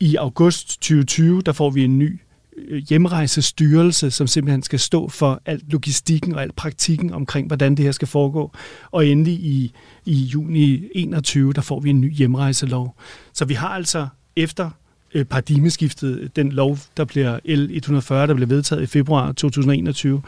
I 0.00 0.16
august 0.16 0.68
2020, 0.68 1.42
der 1.42 1.52
får 1.52 1.70
vi 1.70 1.84
en 1.84 1.98
ny 1.98 2.20
Øh, 2.68 2.82
hjemrejsestyrelse, 2.88 4.10
som 4.10 4.26
simpelthen 4.26 4.62
skal 4.62 4.78
stå 4.78 5.08
for 5.08 5.42
alt 5.46 5.72
logistikken 5.72 6.34
og 6.34 6.42
alt 6.42 6.56
praktikken 6.56 7.12
omkring, 7.12 7.46
hvordan 7.46 7.74
det 7.74 7.84
her 7.84 7.92
skal 7.92 8.08
foregå. 8.08 8.52
Og 8.90 9.06
endelig 9.06 9.34
i, 9.34 9.72
i 10.04 10.14
juni 10.14 10.88
21, 10.94 11.52
der 11.52 11.60
får 11.60 11.80
vi 11.80 11.90
en 11.90 12.00
ny 12.00 12.12
hjemrejselov. 12.12 12.94
Så 13.32 13.44
vi 13.44 13.54
har 13.54 13.68
altså 13.68 14.08
efter 14.36 14.70
øh, 15.14 15.24
paradigmeskiftet, 15.24 16.36
den 16.36 16.52
lov, 16.52 16.78
der 16.96 17.04
bliver 17.04 17.38
L140, 17.38 18.14
der 18.14 18.34
bliver 18.34 18.48
vedtaget 18.48 18.82
i 18.82 18.86
februar 18.86 19.32
2021, 19.32 20.22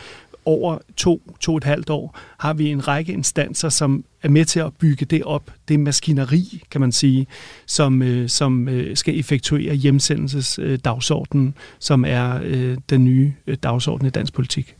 over 0.44 0.78
to, 0.96 1.22
to 1.40 1.52
og 1.52 1.56
et 1.56 1.64
halvt 1.64 1.90
år, 1.90 2.18
har 2.38 2.52
vi 2.52 2.68
en 2.68 2.88
række 2.88 3.12
instanser, 3.12 3.68
som 3.68 4.04
er 4.22 4.28
med 4.28 4.44
til 4.44 4.60
at 4.60 4.72
bygge 4.74 5.04
det 5.04 5.22
op, 5.24 5.50
det 5.68 5.80
maskineri, 5.80 6.62
kan 6.70 6.80
man 6.80 6.92
sige, 6.92 7.26
som, 7.66 8.02
øh, 8.02 8.28
som 8.28 8.68
øh, 8.68 8.96
skal 8.96 9.18
effektuere 9.18 9.74
hjemsendelsesdagsordenen, 9.74 11.46
øh, 11.46 11.52
som 11.78 12.04
er 12.04 12.40
øh, 12.42 12.78
den 12.90 13.04
nye 13.04 13.32
øh, 13.46 13.56
dagsorden 13.62 14.06
i 14.06 14.10
dansk 14.10 14.32
politik. 14.32 14.76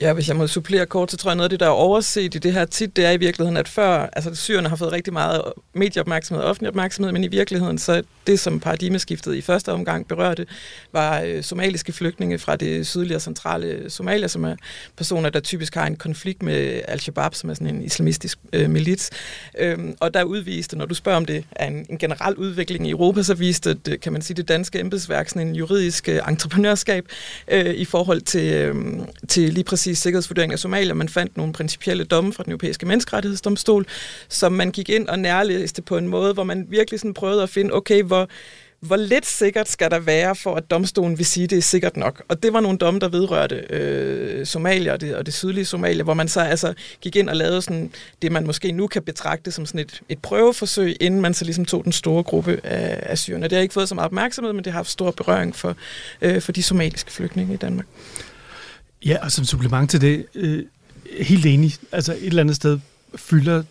Ja, 0.00 0.12
hvis 0.12 0.28
jeg 0.28 0.36
må 0.36 0.46
supplere 0.46 0.86
kort, 0.86 1.10
så 1.10 1.16
tror 1.16 1.30
jeg 1.30 1.36
noget 1.36 1.44
af 1.44 1.50
det, 1.50 1.60
der 1.60 1.66
er 1.66 1.70
overset 1.70 2.34
i 2.34 2.38
det 2.38 2.52
her 2.52 2.64
tit, 2.64 2.96
det 2.96 3.04
er 3.04 3.10
i 3.10 3.16
virkeligheden, 3.16 3.56
at 3.56 3.68
før, 3.68 4.08
altså 4.12 4.34
syrerne 4.34 4.68
har 4.68 4.76
fået 4.76 4.92
rigtig 4.92 5.12
meget 5.12 5.42
medieopmærksomhed 5.74 6.44
og 6.44 6.50
offentlig 6.50 6.68
opmærksomhed, 6.68 7.12
men 7.12 7.24
i 7.24 7.28
virkeligheden, 7.28 7.78
så 7.78 8.02
det, 8.26 8.40
som 8.40 8.60
paradigmeskiftet 8.60 9.34
i 9.34 9.40
første 9.40 9.72
omgang 9.72 10.08
berørte, 10.08 10.46
var 10.92 11.20
øh, 11.20 11.42
somaliske 11.42 11.92
flygtninge 11.92 12.38
fra 12.38 12.56
det 12.56 12.86
sydlige 12.86 13.16
og 13.16 13.22
centrale 13.22 13.90
Somalia, 13.90 14.28
som 14.28 14.44
er 14.44 14.56
personer, 14.96 15.30
der 15.30 15.40
typisk 15.40 15.74
har 15.74 15.86
en 15.86 15.96
konflikt 15.96 16.42
med 16.42 16.80
Al-Shabaab, 16.88 17.34
som 17.34 17.50
er 17.50 17.54
sådan 17.54 17.74
en 17.74 17.82
islamistisk 17.82 18.38
øh, 18.52 18.70
milits. 18.70 19.10
Øhm, 19.58 19.96
og 20.00 20.14
der 20.14 20.24
udviste, 20.24 20.78
når 20.78 20.86
du 20.86 20.94
spørger 20.94 21.16
om 21.16 21.26
det 21.26 21.44
er 21.50 21.66
en, 21.66 21.86
en 21.90 21.98
generel 21.98 22.34
udvikling 22.34 22.86
i 22.86 22.90
Europa, 22.90 23.22
så 23.22 23.34
viste 23.34 23.74
det, 23.74 24.00
kan 24.00 24.12
man 24.12 24.22
sige, 24.22 24.36
det 24.36 24.48
danske 24.48 24.80
embedsværk 24.80 25.28
sådan 25.28 25.48
en 25.48 25.54
juridisk 25.54 26.08
øh, 26.08 26.20
entreprenørskab 26.28 27.04
øh, 27.48 27.74
i 27.74 27.84
forhold 27.84 28.20
til, 28.20 28.54
øh, 28.54 28.74
til 29.28 29.52
lige 29.52 29.64
præcis 29.64 29.85
præcis 29.86 29.98
sikkerhedsvurdering 29.98 30.52
af 30.52 30.58
Somalia. 30.58 30.94
Man 30.94 31.08
fandt 31.08 31.36
nogle 31.36 31.52
principielle 31.52 32.04
domme 32.04 32.32
fra 32.32 32.42
den 32.42 32.52
europæiske 32.52 32.86
menneskerettighedsdomstol, 32.86 33.86
som 34.28 34.52
man 34.52 34.70
gik 34.70 34.88
ind 34.88 35.08
og 35.08 35.18
nærlæste 35.18 35.82
på 35.82 35.96
en 35.96 36.08
måde, 36.08 36.34
hvor 36.34 36.44
man 36.44 36.66
virkelig 36.68 37.00
sådan 37.00 37.14
prøvede 37.14 37.42
at 37.42 37.50
finde, 37.50 37.74
okay, 37.74 38.02
hvor, 38.02 38.28
hvor 38.80 38.96
lidt 38.96 39.26
sikkert 39.26 39.68
skal 39.68 39.90
der 39.90 39.98
være, 39.98 40.34
for 40.36 40.54
at 40.54 40.70
domstolen 40.70 41.18
vil 41.18 41.26
sige, 41.26 41.44
at 41.44 41.50
det 41.50 41.58
er 41.58 41.62
sikkert 41.62 41.96
nok? 41.96 42.22
Og 42.28 42.42
det 42.42 42.52
var 42.52 42.60
nogle 42.60 42.78
domme, 42.78 43.00
der 43.00 43.08
vedrørte 43.08 43.56
øh, 43.70 44.46
Somalia 44.46 44.92
og 44.92 45.00
det, 45.00 45.16
og 45.16 45.26
det 45.26 45.34
sydlige 45.34 45.64
Somalia, 45.64 46.02
hvor 46.02 46.14
man 46.14 46.28
så 46.28 46.40
altså 46.40 46.74
gik 47.00 47.16
ind 47.16 47.28
og 47.28 47.36
lavede 47.36 47.62
sådan, 47.62 47.90
det, 48.22 48.32
man 48.32 48.46
måske 48.46 48.72
nu 48.72 48.86
kan 48.86 49.02
betragte 49.02 49.50
som 49.50 49.66
sådan 49.66 49.80
et, 49.80 50.00
et 50.08 50.18
prøveforsøg, 50.18 50.96
inden 51.00 51.20
man 51.20 51.34
så 51.34 51.44
ligesom 51.44 51.64
tog 51.64 51.84
den 51.84 51.92
store 51.92 52.22
gruppe 52.22 52.60
af, 52.64 52.98
af 53.02 53.18
syrerne. 53.18 53.44
Det 53.44 53.52
har 53.52 53.60
ikke 53.60 53.74
fået 53.74 53.88
så 53.88 53.94
meget 53.94 54.06
opmærksomhed, 54.06 54.52
men 54.52 54.64
det 54.64 54.72
har 54.72 54.78
haft 54.78 54.90
stor 54.90 55.10
berøring 55.10 55.56
for, 55.56 55.76
øh, 56.22 56.42
for 56.42 56.52
de 56.52 56.62
somaliske 56.62 57.12
flygtninge 57.12 57.54
i 57.54 57.56
Danmark. 57.56 57.86
Ja, 59.04 59.16
og 59.24 59.32
som 59.32 59.44
supplement 59.44 59.90
til 59.90 60.00
det, 60.00 60.26
øh, 60.34 60.62
helt 61.20 61.46
enig. 61.46 61.74
Altså 61.92 62.12
et 62.12 62.26
eller 62.26 62.42
andet 62.42 62.56
sted 62.56 62.78
fylder 63.16 63.62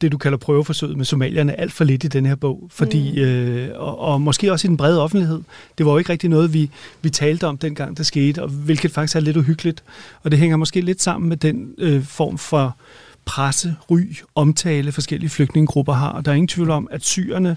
det, 0.00 0.12
du 0.12 0.18
kalder 0.18 0.38
prøveforsøget 0.38 0.96
med 0.96 1.04
somalierne, 1.04 1.60
alt 1.60 1.72
for 1.72 1.84
lidt 1.84 2.04
i 2.04 2.08
den 2.08 2.26
her 2.26 2.34
bog. 2.34 2.68
Fordi, 2.70 3.12
mm. 3.12 3.18
øh, 3.18 3.70
og, 3.74 3.98
og 3.98 4.20
måske 4.20 4.52
også 4.52 4.66
i 4.66 4.68
den 4.68 4.76
brede 4.76 5.02
offentlighed. 5.02 5.40
Det 5.78 5.86
var 5.86 5.92
jo 5.92 5.98
ikke 5.98 6.12
rigtig 6.12 6.30
noget, 6.30 6.52
vi, 6.52 6.70
vi 7.02 7.10
talte 7.10 7.46
om 7.46 7.58
dengang, 7.58 7.96
det 7.96 8.06
skete, 8.06 8.42
og 8.42 8.48
hvilket 8.48 8.90
faktisk 8.90 9.16
er 9.16 9.20
lidt 9.20 9.36
uhyggeligt. 9.36 9.84
Og 10.22 10.30
det 10.30 10.38
hænger 10.38 10.56
måske 10.56 10.80
lidt 10.80 11.02
sammen 11.02 11.28
med 11.28 11.36
den 11.36 11.74
øh, 11.78 12.04
form 12.04 12.38
for 12.38 12.76
presse, 13.24 13.76
ry, 13.90 14.00
omtale, 14.34 14.92
forskellige 14.92 15.30
flygtningegrupper 15.30 15.92
har. 15.92 16.08
Og 16.08 16.24
der 16.24 16.30
er 16.30 16.34
ingen 16.34 16.48
tvivl 16.48 16.70
om, 16.70 16.88
at 16.90 17.04
syrerne, 17.04 17.56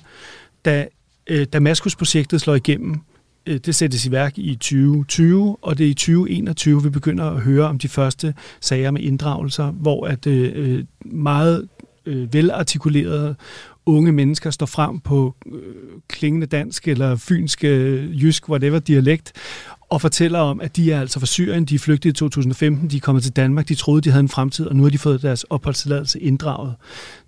da 0.65 0.87
øh, 1.27 1.47
Damaskus-projektet 1.53 2.41
slår 2.41 2.55
igennem, 2.55 3.01
Øh, 3.45 3.57
det 3.65 3.75
sættes 3.75 4.05
i 4.05 4.11
værk 4.11 4.37
i 4.37 4.55
2020, 4.55 5.57
og 5.61 5.77
det 5.77 5.85
er 5.85 5.89
i 5.89 5.93
2021, 5.93 6.83
vi 6.83 6.89
begynder 6.89 7.25
at 7.25 7.41
høre 7.41 7.65
om 7.65 7.79
de 7.79 7.87
første 7.87 8.33
sager 8.59 8.91
med 8.91 9.01
inddragelser, 9.01 9.71
hvor 9.71 10.07
at 10.07 10.27
øh, 10.27 10.51
øh, 10.55 10.83
meget 11.05 11.67
øh, 12.05 12.33
velartikulerede 12.33 13.35
unge 13.85 14.11
mennesker 14.11 14.49
står 14.49 14.65
frem 14.65 14.99
på 14.99 15.35
øh, 15.45 15.61
klingende 16.07 16.47
dansk 16.47 16.87
eller 16.87 17.15
fynsk, 17.15 17.63
øh, 17.63 18.23
jysk, 18.23 18.49
whatever 18.49 18.79
dialekt, 18.79 19.31
og 19.91 20.01
fortæller 20.01 20.39
om, 20.39 20.61
at 20.61 20.75
de 20.75 20.91
er 20.91 20.99
altså 20.99 21.19
fra 21.19 21.25
Syrien, 21.25 21.65
de 21.65 21.75
er 21.75 21.79
flygtet 21.79 22.09
i 22.09 22.13
2015, 22.13 22.89
de 22.89 22.97
er 22.97 22.99
kommet 22.99 23.23
til 23.23 23.35
Danmark, 23.35 23.67
de 23.67 23.75
troede, 23.75 24.01
de 24.01 24.09
havde 24.09 24.19
en 24.19 24.29
fremtid, 24.29 24.65
og 24.65 24.75
nu 24.75 24.83
har 24.83 24.89
de 24.89 24.97
fået 24.97 25.21
deres 25.21 25.43
opholdstilladelse 25.43 26.19
inddraget. 26.19 26.75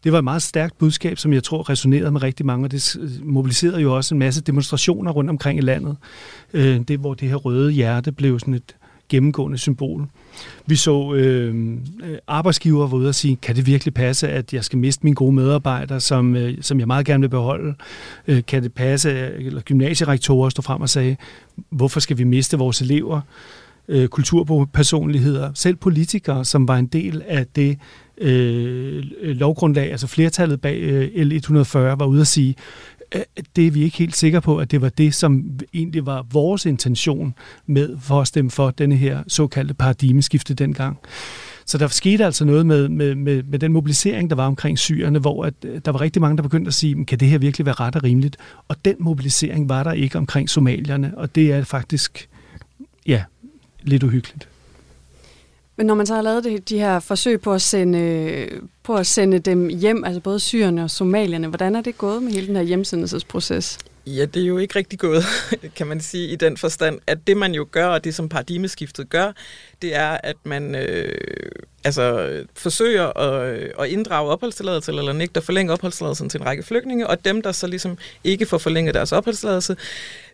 Det 0.03 0.11
var 0.11 0.17
et 0.17 0.23
meget 0.23 0.41
stærkt 0.41 0.77
budskab, 0.77 1.17
som 1.17 1.33
jeg 1.33 1.43
tror 1.43 1.69
resonerede 1.69 2.11
med 2.11 2.23
rigtig 2.23 2.45
mange, 2.45 2.65
og 2.65 2.71
det 2.71 2.97
mobiliserede 3.23 3.81
jo 3.81 3.95
også 3.95 4.15
en 4.15 4.19
masse 4.19 4.41
demonstrationer 4.41 5.11
rundt 5.11 5.29
omkring 5.29 5.59
i 5.59 5.61
landet, 5.61 5.97
øh, 6.53 6.79
det, 6.87 6.99
hvor 6.99 7.13
det 7.13 7.29
her 7.29 7.35
røde 7.35 7.71
hjerte 7.71 8.11
blev 8.11 8.39
sådan 8.39 8.53
et 8.53 8.75
gennemgående 9.13 9.57
symbol. 9.57 10.07
Vi 10.65 10.75
så 10.75 11.13
øh, 11.13 11.55
øh 12.03 12.17
arbejdsgiver 12.27 12.87
var 12.87 12.97
ude 12.97 13.09
og 13.09 13.15
sige, 13.15 13.35
kan 13.35 13.55
det 13.55 13.65
virkelig 13.67 13.93
passe, 13.93 14.29
at 14.29 14.53
jeg 14.53 14.63
skal 14.63 14.79
miste 14.79 15.03
mine 15.03 15.15
gode 15.15 15.31
medarbejdere, 15.31 15.99
som, 15.99 16.35
øh, 16.35 16.57
som 16.61 16.79
jeg 16.79 16.87
meget 16.87 17.05
gerne 17.05 17.21
vil 17.21 17.29
beholde? 17.29 17.75
Øh, 18.27 18.41
kan 18.47 18.63
det 18.63 18.73
passe, 18.73 19.11
eller 19.39 19.61
gymnasierektorer 19.61 20.49
stod 20.49 20.63
frem 20.63 20.81
og 20.81 20.89
sagde, 20.89 21.15
hvorfor 21.69 21.99
skal 21.99 22.17
vi 22.17 22.23
miste 22.23 22.57
vores 22.57 22.81
elever? 22.81 23.21
Øh, 23.87 24.07
kulturpersonligheder, 24.07 25.51
selv 25.53 25.75
politikere, 25.75 26.45
som 26.45 26.67
var 26.67 26.77
en 26.77 26.87
del 26.87 27.21
af 27.27 27.47
det 27.47 27.77
øh, 28.17 29.03
lovgrundlag, 29.21 29.91
altså 29.91 30.07
flertallet 30.07 30.61
bag 30.61 30.77
øh, 30.77 31.07
L140, 31.07 31.77
var 31.77 32.05
ude 32.05 32.21
at 32.21 32.27
sige, 32.27 32.55
Øh, 33.15 33.21
det 33.55 33.67
er 33.67 33.71
vi 33.71 33.83
ikke 33.83 33.97
helt 33.97 34.15
sikre 34.15 34.41
på, 34.41 34.57
at 34.57 34.71
det 34.71 34.81
var 34.81 34.89
det, 34.89 35.13
som 35.13 35.59
egentlig 35.73 36.05
var 36.05 36.25
vores 36.31 36.65
intention 36.65 37.35
med 37.65 37.97
for 37.99 38.21
at 38.21 38.27
stemme 38.27 38.51
for 38.51 38.71
denne 38.71 38.95
her 38.95 39.23
såkaldte 39.27 39.73
paradigmeskifte 39.73 40.53
dengang. 40.53 40.97
Så 41.65 41.77
der 41.77 41.87
skete 41.87 42.25
altså 42.25 42.45
noget 42.45 42.65
med, 42.65 42.89
med, 42.89 43.15
med, 43.15 43.43
med 43.43 43.59
den 43.59 43.73
mobilisering, 43.73 44.29
der 44.29 44.35
var 44.35 44.47
omkring 44.47 44.79
syrerne, 44.79 45.19
hvor 45.19 45.45
at, 45.45 45.53
øh, 45.65 45.81
der 45.85 45.91
var 45.91 46.01
rigtig 46.01 46.21
mange, 46.21 46.37
der 46.37 46.43
begyndte 46.43 46.67
at 46.67 46.73
sige, 46.73 47.05
kan 47.05 47.19
det 47.19 47.27
her 47.27 47.37
virkelig 47.37 47.65
være 47.65 47.75
ret 47.75 47.95
og 47.95 48.03
rimeligt? 48.03 48.37
Og 48.67 48.75
den 48.85 48.95
mobilisering 48.99 49.69
var 49.69 49.83
der 49.83 49.91
ikke 49.91 50.17
omkring 50.17 50.49
somalierne, 50.49 51.17
og 51.17 51.35
det 51.35 51.51
er 51.51 51.63
faktisk, 51.63 52.29
ja, 53.07 53.23
lidt 53.81 54.03
uhyggeligt. 54.03 54.47
Men 55.75 55.85
når 55.85 55.95
man 55.95 56.05
så 56.05 56.15
har 56.15 56.21
lavet 56.21 56.43
det, 56.43 56.69
de 56.69 56.77
her 56.79 56.99
forsøg 56.99 57.41
på 57.41 57.53
at 57.53 57.61
sende, 57.61 58.47
på 58.83 58.95
at 58.95 59.07
sende 59.07 59.39
dem 59.39 59.67
hjem, 59.67 60.03
altså 60.03 60.21
både 60.21 60.39
syrerne 60.39 60.83
og 60.83 60.91
somalierne, 60.91 61.47
hvordan 61.47 61.75
er 61.75 61.81
det 61.81 61.97
gået 61.97 62.23
med 62.23 62.31
hele 62.31 62.47
den 62.47 62.55
her 62.55 62.63
hjemsendelsesproces? 62.63 63.79
Ja, 64.07 64.25
det 64.25 64.43
er 64.43 64.47
jo 64.47 64.57
ikke 64.57 64.75
rigtig 64.75 64.99
gået, 64.99 65.23
kan 65.77 65.87
man 65.87 66.01
sige, 66.01 66.27
i 66.27 66.35
den 66.35 66.57
forstand, 66.57 66.99
at 67.07 67.27
det 67.27 67.37
man 67.37 67.53
jo 67.53 67.67
gør, 67.71 67.87
og 67.87 68.03
det 68.03 68.15
som 68.15 68.29
paradigmeskiftet 68.29 69.09
gør, 69.09 69.31
det 69.83 69.95
er, 69.95 70.17
at 70.23 70.35
man 70.43 70.75
øh, 70.75 71.11
altså, 71.83 72.29
forsøger 72.55 73.17
at, 73.19 73.53
øh, 73.53 73.69
at 73.79 73.89
inddrage 73.89 74.29
opholdstilladelse 74.29 74.91
eller 74.91 75.13
nægter 75.13 75.41
at 75.41 75.45
forlænge 75.45 75.73
opholdstilladelsen 75.73 76.29
til 76.29 76.39
en 76.39 76.45
række 76.45 76.63
flygtninge, 76.63 77.07
og 77.07 77.25
dem, 77.25 77.41
der 77.41 77.51
så 77.51 77.67
ligesom 77.67 77.97
ikke 78.23 78.45
får 78.45 78.57
forlænget 78.57 78.93
deres 78.93 79.11
opholdstilladelse, 79.11 79.75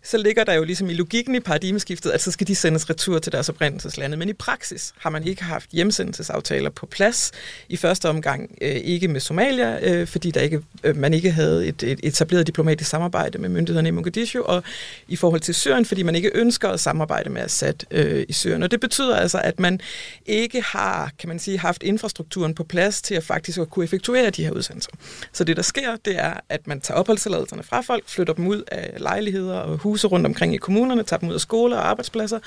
så 0.04 0.18
ligger 0.18 0.44
der 0.44 0.54
jo 0.54 0.64
ligesom 0.64 0.90
i 0.90 0.94
logikken 0.94 1.36
i 1.36 1.40
paradigmeskiftet, 1.40 2.12
at 2.12 2.22
så 2.22 2.32
skal 2.32 2.48
de 2.48 2.56
sendes 2.56 2.90
retur 2.90 3.20
til 3.20 3.32
deres 3.32 3.50
oprindelseslande. 3.50 4.18
Men 4.18 4.30
i 4.30 4.34
praksis 4.34 4.94
har 4.98 5.10
man 5.10 5.28
ikke 5.28 5.44
haft 5.44 5.70
hjemsendelsesaftaler 5.72 6.70
på 6.70 6.86
plads. 6.86 7.32
I 7.70 7.78
første 7.78 8.10
omgang 8.10 8.58
øh, 8.62 8.70
ikke 8.70 9.08
med 9.08 9.20
Somalia, 9.20 9.92
øh, 9.92 10.08
fordi 10.08 10.32
der 10.32 10.42
ikke, 10.42 10.62
øh, 10.84 10.98
man 10.98 11.14
ikke 11.14 11.32
havde 11.32 11.68
et, 11.68 11.84
et 11.84 12.00
etableret 12.04 12.48
diplomatisk 12.48 12.90
samarbejde 12.90 13.38
med 13.38 13.50
myndighederne 13.50 13.88
i 13.88 13.92
Mogadishu, 13.92 14.42
og 14.42 14.64
i 15.08 15.16
forhold 15.16 15.42
til 15.42 15.56
Syrien, 15.56 15.86
fordi 15.86 16.04
man 16.04 16.16
ikke 16.16 16.32
ønsker 16.36 16.70
at 16.70 16.80
samarbejde 16.80 17.30
med 17.30 17.42
Assad 17.42 17.74
øh, 17.92 18.26
i 18.30 18.34
Syrien. 18.34 18.64
Og 18.64 18.72
det 18.72 18.80
betyder 18.80 19.18
altså, 19.18 19.38
at 19.40 19.60
man 19.60 19.82
ikke 20.26 20.62
har, 20.62 21.12
kan 21.20 21.30
man 21.30 21.40
sige, 21.40 21.60
haft 21.60 21.84
infrastrukturen 21.84 22.56
på 22.56 22.64
plads 22.64 23.02
til 23.02 23.16
at 23.16 23.24
faktisk 23.24 23.60
at 23.60 23.70
kunne 23.70 23.84
effektuere 23.84 24.30
de 24.30 24.44
her 24.44 24.52
udsendelser. 24.52 24.92
Så 25.34 25.44
det, 25.44 25.58
der 25.58 25.64
sker, 25.64 25.96
det 26.06 26.20
er, 26.20 26.34
at 26.50 26.68
man 26.68 26.82
tager 26.82 27.00
opholdstilladelserne 27.00 27.64
fra 27.64 27.82
folk, 27.82 28.10
flytter 28.10 28.34
dem 28.34 28.48
ud 28.48 28.64
af 28.68 28.94
lejligheder 28.98 29.58
og 29.58 29.78
huse 29.78 30.08
rundt 30.08 30.26
omkring 30.26 30.54
i 30.54 30.58
kommunerne, 30.58 31.04
tager 31.04 31.20
dem 31.20 31.30
ud 31.30 31.34
af 31.34 31.42
skoler 31.42 31.78
og 31.78 31.90
arbejdspladser, 31.90 32.40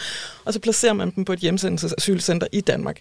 og 0.45 0.53
så 0.53 0.61
placerer 0.61 0.93
man 0.93 1.11
dem 1.11 1.25
på 1.25 1.33
et 1.33 1.39
hjemsendelsesasylcenter 1.39 2.47
i 2.53 2.61
Danmark. 2.61 2.99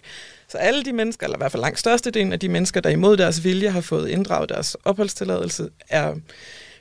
Så 0.48 0.58
alle 0.58 0.84
de 0.84 0.92
mennesker, 0.92 1.26
eller 1.26 1.36
i 1.36 1.40
hvert 1.40 1.52
fald 1.52 1.62
langt 1.62 1.78
størstedelen 1.78 2.32
af 2.32 2.40
de 2.40 2.48
mennesker, 2.48 2.80
der 2.80 2.90
imod 2.90 3.16
deres 3.16 3.44
vilje 3.44 3.70
har 3.70 3.80
fået 3.80 4.08
inddraget 4.08 4.48
deres 4.48 4.76
opholdstilladelse, 4.84 5.68
er 5.88 6.14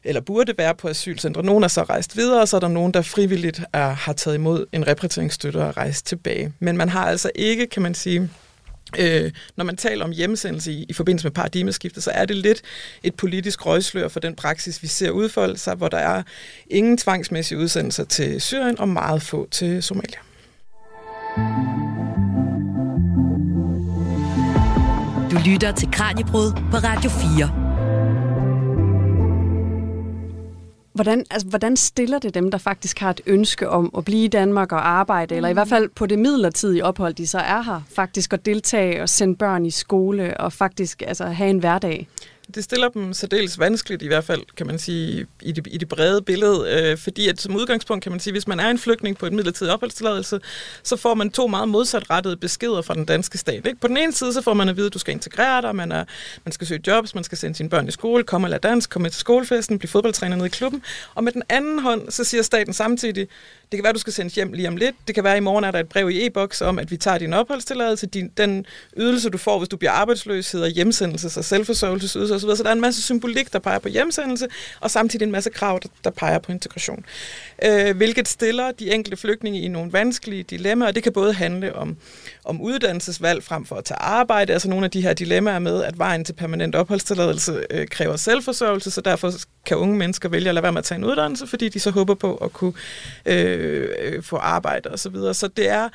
eller 0.03 0.21
burde 0.21 0.53
være 0.57 0.75
på 0.75 0.87
asylcentre. 0.87 1.43
Nogle 1.43 1.63
er 1.63 1.67
så 1.67 1.83
rejst 1.83 2.17
videre, 2.17 2.41
og 2.41 2.47
så 2.47 2.55
er 2.55 2.59
der 2.59 2.67
nogen, 2.67 2.93
der 2.93 3.01
frivilligt 3.01 3.61
er, 3.73 3.89
har 3.89 4.13
taget 4.13 4.35
imod 4.35 4.65
en 4.71 4.87
repatrieringsstøtte 4.87 5.57
og 5.57 5.77
rejst 5.77 6.05
tilbage. 6.05 6.53
Men 6.59 6.77
man 6.77 6.89
har 6.89 7.05
altså 7.05 7.31
ikke, 7.35 7.67
kan 7.67 7.81
man 7.81 7.93
sige, 7.93 8.29
Øh, 8.99 9.31
når 9.55 9.65
man 9.65 9.77
taler 9.77 10.05
om 10.05 10.11
hjemsendelse 10.11 10.71
i, 10.71 10.85
i 10.89 10.93
forbindelse 10.93 11.25
med 11.25 11.31
paradigmeskiftet, 11.31 12.03
så 12.03 12.11
er 12.11 12.25
det 12.25 12.35
lidt 12.35 12.61
et 13.03 13.15
politisk 13.15 13.65
røgslør 13.65 14.07
for 14.07 14.19
den 14.19 14.35
praksis, 14.35 14.83
vi 14.83 14.87
ser 14.87 15.11
udfolde 15.11 15.57
sig, 15.57 15.75
hvor 15.75 15.87
der 15.87 15.97
er 15.97 16.23
ingen 16.69 16.97
tvangsmæssige 16.97 17.57
udsendelser 17.57 18.03
til 18.03 18.41
Syrien 18.41 18.79
og 18.79 18.89
meget 18.89 19.21
få 19.21 19.47
til 19.51 19.83
Somalia. 19.83 20.19
Du 25.31 25.37
lytter 25.45 25.71
til 25.77 25.91
Kranjebrud 25.91 26.51
på 26.71 26.77
Radio 26.77 27.09
4. 27.09 27.60
Hvordan, 30.93 31.25
altså, 31.31 31.47
hvordan 31.47 31.77
stiller 31.77 32.19
det 32.19 32.33
dem, 32.33 32.51
der 32.51 32.57
faktisk 32.57 32.99
har 32.99 33.09
et 33.09 33.21
ønske 33.25 33.69
om 33.69 33.91
at 33.97 34.05
blive 34.05 34.25
i 34.25 34.27
Danmark 34.27 34.71
og 34.71 34.89
arbejde, 34.89 35.35
mm. 35.35 35.37
eller 35.37 35.49
i 35.49 35.53
hvert 35.53 35.67
fald 35.67 35.89
på 35.89 36.05
det 36.05 36.19
midlertidige 36.19 36.85
ophold, 36.85 37.13
de 37.13 37.27
så 37.27 37.37
er 37.37 37.61
her, 37.61 37.81
faktisk 37.95 38.33
at 38.33 38.45
deltage 38.45 39.01
og 39.01 39.09
sende 39.09 39.35
børn 39.35 39.65
i 39.65 39.71
skole 39.71 40.37
og 40.37 40.53
faktisk 40.53 41.03
altså, 41.07 41.25
have 41.25 41.49
en 41.49 41.59
hverdag? 41.59 42.07
Det 42.55 42.63
stiller 42.63 42.89
dem 42.89 43.13
særdeles 43.13 43.59
vanskeligt, 43.59 44.01
i 44.01 44.07
hvert 44.07 44.23
fald 44.23 44.41
kan 44.57 44.67
man 44.67 44.79
sige, 44.79 45.25
i 45.41 45.51
det, 45.51 45.67
i 45.71 45.77
det 45.77 45.87
brede 45.87 46.21
billede, 46.21 46.91
øh, 46.91 46.97
fordi 46.97 47.27
at 47.27 47.41
som 47.41 47.55
udgangspunkt 47.55 48.03
kan 48.03 48.11
man 48.11 48.19
sige, 48.19 48.31
hvis 48.31 48.47
man 48.47 48.59
er 48.59 48.69
en 48.69 48.77
flygtning 48.77 49.17
på 49.17 49.25
et 49.25 49.33
midlertidigt 49.33 49.73
opholdstilladelse, 49.73 50.39
så 50.83 50.95
får 50.95 51.13
man 51.13 51.31
to 51.31 51.47
meget 51.47 51.69
modsatrettede 51.69 52.37
beskeder 52.37 52.81
fra 52.81 52.93
den 52.93 53.05
danske 53.05 53.37
stat. 53.37 53.65
Ikke? 53.65 53.79
På 53.79 53.87
den 53.87 53.97
ene 53.97 54.13
side, 54.13 54.33
så 54.33 54.41
får 54.41 54.53
man 54.53 54.69
at 54.69 54.77
vide, 54.77 54.87
at 54.87 54.93
du 54.93 54.99
skal 54.99 55.13
integrere 55.13 55.61
dig, 55.61 55.75
man, 55.75 55.91
er, 55.91 56.05
man 56.45 56.51
skal 56.51 56.67
søge 56.67 56.81
jobs, 56.87 57.15
man 57.15 57.23
skal 57.23 57.37
sende 57.37 57.55
sine 57.55 57.69
børn 57.69 57.87
i 57.87 57.91
skole, 57.91 58.23
komme 58.23 58.47
og 58.47 58.49
lade 58.49 58.67
dansk, 58.67 58.89
komme 58.89 59.09
til 59.09 59.19
skolefesten, 59.19 59.79
blive 59.79 59.89
fodboldtræner 59.89 60.35
nede 60.35 60.47
i 60.47 60.49
klubben, 60.49 60.83
og 61.15 61.23
med 61.23 61.31
den 61.31 61.43
anden 61.49 61.79
hånd, 61.79 62.11
så 62.11 62.23
siger 62.23 62.43
staten 62.43 62.73
samtidig, 62.73 63.27
det 63.71 63.77
kan 63.77 63.83
være, 63.83 63.93
du 63.93 63.99
skal 63.99 64.13
sendes 64.13 64.35
hjem 64.35 64.53
lige 64.53 64.67
om 64.67 64.75
lidt. 64.75 64.95
Det 65.07 65.15
kan 65.15 65.23
være, 65.23 65.33
at 65.33 65.37
i 65.37 65.41
morgen 65.41 65.63
er 65.63 65.71
der 65.71 65.79
et 65.79 65.89
brev 65.89 66.09
i 66.09 66.25
e-boks 66.25 66.61
om, 66.61 66.79
at 66.79 66.91
vi 66.91 66.97
tager 66.97 67.17
din 67.17 67.33
opholdstilladelse. 67.33 68.07
Din, 68.07 68.31
den 68.37 68.65
ydelse, 68.97 69.29
du 69.29 69.37
får, 69.37 69.57
hvis 69.57 69.69
du 69.69 69.77
bliver 69.77 69.91
arbejdsløs, 69.91 70.51
hedder 70.51 70.67
hjemsendelse 70.67 71.39
og 71.39 71.45
selvforsørgelsesydelse 71.45 72.35
osv. 72.35 72.55
Så 72.55 72.63
der 72.63 72.69
er 72.69 72.73
en 72.73 72.81
masse 72.81 73.01
symbolik, 73.01 73.53
der 73.53 73.59
peger 73.59 73.79
på 73.79 73.87
hjemsendelse, 73.87 74.47
og 74.79 74.91
samtidig 74.91 75.25
en 75.25 75.31
masse 75.31 75.49
krav, 75.49 75.79
der, 75.83 75.89
der 76.03 76.09
peger 76.09 76.39
på 76.39 76.51
integration. 76.51 77.05
Øh, 77.65 77.97
hvilket 77.97 78.27
stiller 78.27 78.71
de 78.71 78.91
enkelte 78.91 79.17
flygtninge 79.17 79.61
i 79.61 79.67
nogle 79.67 79.93
vanskelige 79.93 80.43
dilemmaer. 80.43 80.91
Det 80.91 81.03
kan 81.03 81.13
både 81.13 81.33
handle 81.33 81.75
om, 81.75 81.97
om 82.45 82.61
uddannelsesvalg 82.61 83.43
frem 83.43 83.65
for 83.65 83.75
at 83.75 83.83
tage 83.83 83.97
arbejde. 83.97 84.53
Altså 84.53 84.69
nogle 84.69 84.85
af 84.85 84.91
de 84.91 85.01
her 85.01 85.13
dilemmaer 85.13 85.59
med, 85.59 85.83
at 85.83 85.97
vejen 85.97 86.25
til 86.25 86.33
permanent 86.33 86.75
opholdstilladelse 86.75 87.65
øh, 87.69 87.87
kræver 87.87 88.15
selvforsørgelse, 88.15 88.91
så 88.91 89.01
derfor 89.01 89.31
kan 89.65 89.77
unge 89.77 89.97
mennesker 89.97 90.29
vælge 90.29 90.49
at 90.49 90.55
lade 90.55 90.63
være 90.63 90.71
med 90.71 90.79
at 90.79 90.85
tage 90.85 90.97
en 90.97 91.05
uddannelse, 91.05 91.47
fordi 91.47 91.69
de 91.69 91.79
så 91.79 91.91
håber 91.91 92.13
på 92.13 92.35
at 92.35 92.53
kunne 92.53 92.73
øh, 93.25 93.60
øh, 93.61 94.23
få 94.23 94.35
arbejde 94.35 94.89
osv. 94.89 94.97
Så, 94.97 95.09
videre. 95.09 95.33
så 95.33 95.47
det 95.47 95.69
er, 95.69 95.89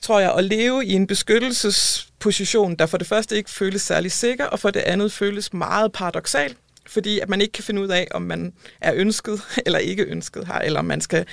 tror 0.00 0.20
jeg, 0.20 0.34
at 0.34 0.44
leve 0.44 0.86
i 0.86 0.92
en 0.92 1.06
beskyttelsesposition, 1.06 2.74
der 2.74 2.86
for 2.86 2.98
det 2.98 3.06
første 3.06 3.36
ikke 3.36 3.50
føles 3.50 3.82
særlig 3.82 4.12
sikker, 4.12 4.44
og 4.44 4.60
for 4.60 4.70
det 4.70 4.80
andet 4.80 5.12
føles 5.12 5.52
meget 5.52 5.92
paradoxal, 5.92 6.54
fordi 6.86 7.18
at 7.18 7.28
man 7.28 7.40
ikke 7.40 7.52
kan 7.52 7.64
finde 7.64 7.82
ud 7.82 7.88
af, 7.88 8.08
om 8.10 8.22
man 8.22 8.52
er 8.80 8.92
ønsket 8.94 9.40
eller 9.66 9.78
ikke 9.78 10.04
ønsket 10.04 10.46
her, 10.46 10.58
eller 10.58 10.78
om 10.78 10.84
man 10.84 11.00
skal 11.00 11.26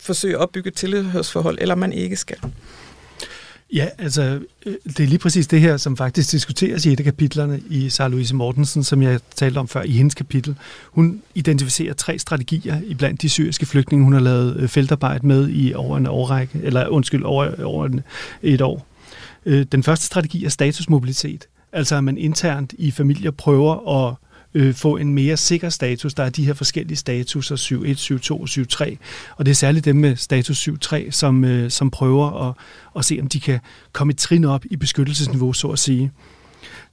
forsøge 0.00 0.34
at 0.34 0.40
opbygge 0.40 0.68
et 0.68 0.76
tilhørsforhold, 0.76 1.58
eller 1.60 1.74
man 1.74 1.92
ikke 1.92 2.16
skal. 2.16 2.38
Ja, 3.74 3.88
altså, 3.98 4.40
øh, 4.66 4.74
det 4.84 5.00
er 5.00 5.06
lige 5.06 5.18
præcis 5.18 5.46
det 5.46 5.60
her, 5.60 5.76
som 5.76 5.96
faktisk 5.96 6.32
diskuteres 6.32 6.86
i 6.86 6.92
et 6.92 7.00
af 7.00 7.04
kapitlerne 7.04 7.60
i 7.70 7.88
Sarah 7.88 8.10
Louise 8.10 8.34
Mortensen, 8.34 8.84
som 8.84 9.02
jeg 9.02 9.20
talte 9.36 9.58
om 9.58 9.68
før 9.68 9.82
i 9.82 9.90
hendes 9.90 10.14
kapitel. 10.14 10.56
Hun 10.90 11.22
identificerer 11.34 11.94
tre 11.94 12.18
strategier 12.18 12.80
i 12.86 12.94
blandt 12.94 13.22
de 13.22 13.28
syriske 13.28 13.66
flygtninge, 13.66 14.04
hun 14.04 14.12
har 14.12 14.20
lavet 14.20 14.56
øh, 14.56 14.68
feltarbejde 14.68 15.26
med 15.26 15.48
i 15.50 15.74
over 15.74 15.96
en 15.96 16.06
årrække, 16.06 16.60
eller 16.62 16.88
undskyld, 16.88 17.22
over, 17.22 17.64
over 17.64 17.86
en, 17.86 18.00
et 18.42 18.60
år. 18.60 18.86
Øh, 19.46 19.66
den 19.72 19.82
første 19.82 20.06
strategi 20.06 20.44
er 20.44 20.48
statusmobilitet, 20.48 21.46
altså 21.72 21.96
at 21.96 22.04
man 22.04 22.18
internt 22.18 22.74
i 22.78 22.90
familier 22.90 23.30
prøver 23.30 24.06
at 24.08 24.14
øh, 24.54 24.74
få 24.74 24.96
en 24.96 25.14
mere 25.14 25.36
sikker 25.36 25.68
status. 25.68 26.14
Der 26.14 26.22
er 26.22 26.30
de 26.30 26.46
her 26.46 26.54
forskellige 26.54 26.96
statuser, 26.96 27.56
7.1, 27.56 28.28
7.2 28.28 28.32
og 28.32 28.48
7.3, 28.50 28.96
og 29.36 29.46
det 29.46 29.50
er 29.50 29.54
særligt 29.54 29.84
dem 29.84 29.96
med 29.96 30.16
status 30.16 30.68
7.3, 30.68 31.10
som, 31.10 31.44
øh, 31.44 31.70
som 31.70 31.90
prøver 31.90 32.48
at, 32.48 32.54
at 32.96 33.04
se, 33.04 33.18
om 33.20 33.28
de 33.28 33.40
kan 33.40 33.60
komme 33.92 34.10
et 34.10 34.18
trin 34.18 34.44
op 34.44 34.64
i 34.70 34.76
beskyttelsesniveau, 34.76 35.52
så 35.52 35.68
at 35.68 35.78
sige. 35.78 36.10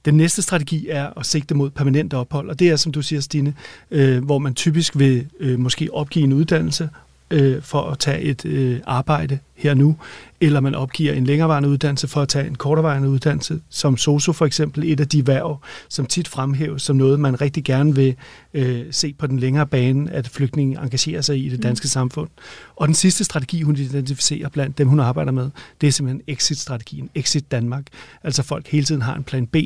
Den 0.04 0.14
næste 0.14 0.42
strategi 0.42 0.88
er 0.88 1.18
at 1.18 1.26
sigte 1.26 1.54
mod 1.54 1.70
permanent 1.70 2.14
ophold, 2.14 2.48
og 2.48 2.58
det 2.58 2.70
er, 2.70 2.76
som 2.76 2.92
du 2.92 3.02
siger, 3.02 3.20
Stine, 3.20 3.54
øh, 3.90 4.24
hvor 4.24 4.38
man 4.38 4.54
typisk 4.54 4.98
vil 4.98 5.26
øh, 5.40 5.58
måske 5.58 5.88
opgive 5.92 6.24
en 6.24 6.32
uddannelse 6.32 6.88
øh, 7.30 7.62
for 7.62 7.82
at 7.82 7.98
tage 7.98 8.20
et 8.20 8.44
øh, 8.44 8.80
arbejde 8.86 9.38
her 9.54 9.74
nu, 9.74 9.96
eller 10.42 10.60
man 10.60 10.74
opgiver 10.74 11.12
en 11.12 11.24
længerevarende 11.24 11.68
uddannelse 11.68 12.08
for 12.08 12.22
at 12.22 12.28
tage 12.28 12.46
en 12.46 12.54
kortervarende 12.54 13.08
uddannelse, 13.08 13.60
som 13.68 13.96
SOSU 13.96 14.32
for 14.32 14.46
eksempel, 14.46 14.92
et 14.92 15.00
af 15.00 15.08
de 15.08 15.26
værv, 15.26 15.60
som 15.88 16.06
tit 16.06 16.28
fremhæves 16.28 16.82
som 16.82 16.96
noget, 16.96 17.20
man 17.20 17.40
rigtig 17.40 17.64
gerne 17.64 17.94
vil 17.94 18.14
øh, 18.54 18.84
se 18.90 19.14
på 19.18 19.26
den 19.26 19.38
længere 19.38 19.66
bane, 19.66 20.10
at 20.10 20.28
flygtninge 20.28 20.82
engagerer 20.82 21.20
sig 21.20 21.44
i 21.44 21.48
det 21.48 21.58
mm. 21.58 21.62
danske 21.62 21.84
mm. 21.84 21.88
samfund. 21.88 22.28
Og 22.76 22.86
den 22.86 22.94
sidste 22.94 23.24
strategi, 23.24 23.62
hun 23.62 23.76
identificerer 23.76 24.48
blandt 24.48 24.78
dem, 24.78 24.88
hun 24.88 25.00
arbejder 25.00 25.32
med, 25.32 25.50
det 25.80 25.86
er 25.86 25.92
simpelthen 25.92 26.22
exit-strategien, 26.26 27.10
Exit 27.14 27.50
Danmark. 27.50 27.86
Altså 28.22 28.42
folk 28.42 28.68
hele 28.68 28.84
tiden 28.84 29.02
har 29.02 29.14
en 29.14 29.24
plan 29.24 29.46
B 29.46 29.56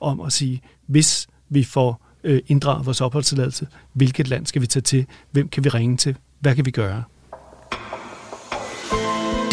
om 0.00 0.20
at 0.20 0.32
sige, 0.32 0.62
hvis 0.86 1.26
vi 1.48 1.64
får 1.64 2.00
øh, 2.24 2.40
inddraget 2.46 2.86
vores 2.86 3.00
opholdstilladelse, 3.00 3.66
hvilket 3.92 4.28
land 4.28 4.46
skal 4.46 4.62
vi 4.62 4.66
tage 4.66 4.82
til, 4.82 5.06
hvem 5.30 5.48
kan 5.48 5.64
vi 5.64 5.68
ringe 5.68 5.96
til, 5.96 6.16
hvad 6.40 6.54
kan 6.54 6.66
vi 6.66 6.70
gøre? 6.70 7.02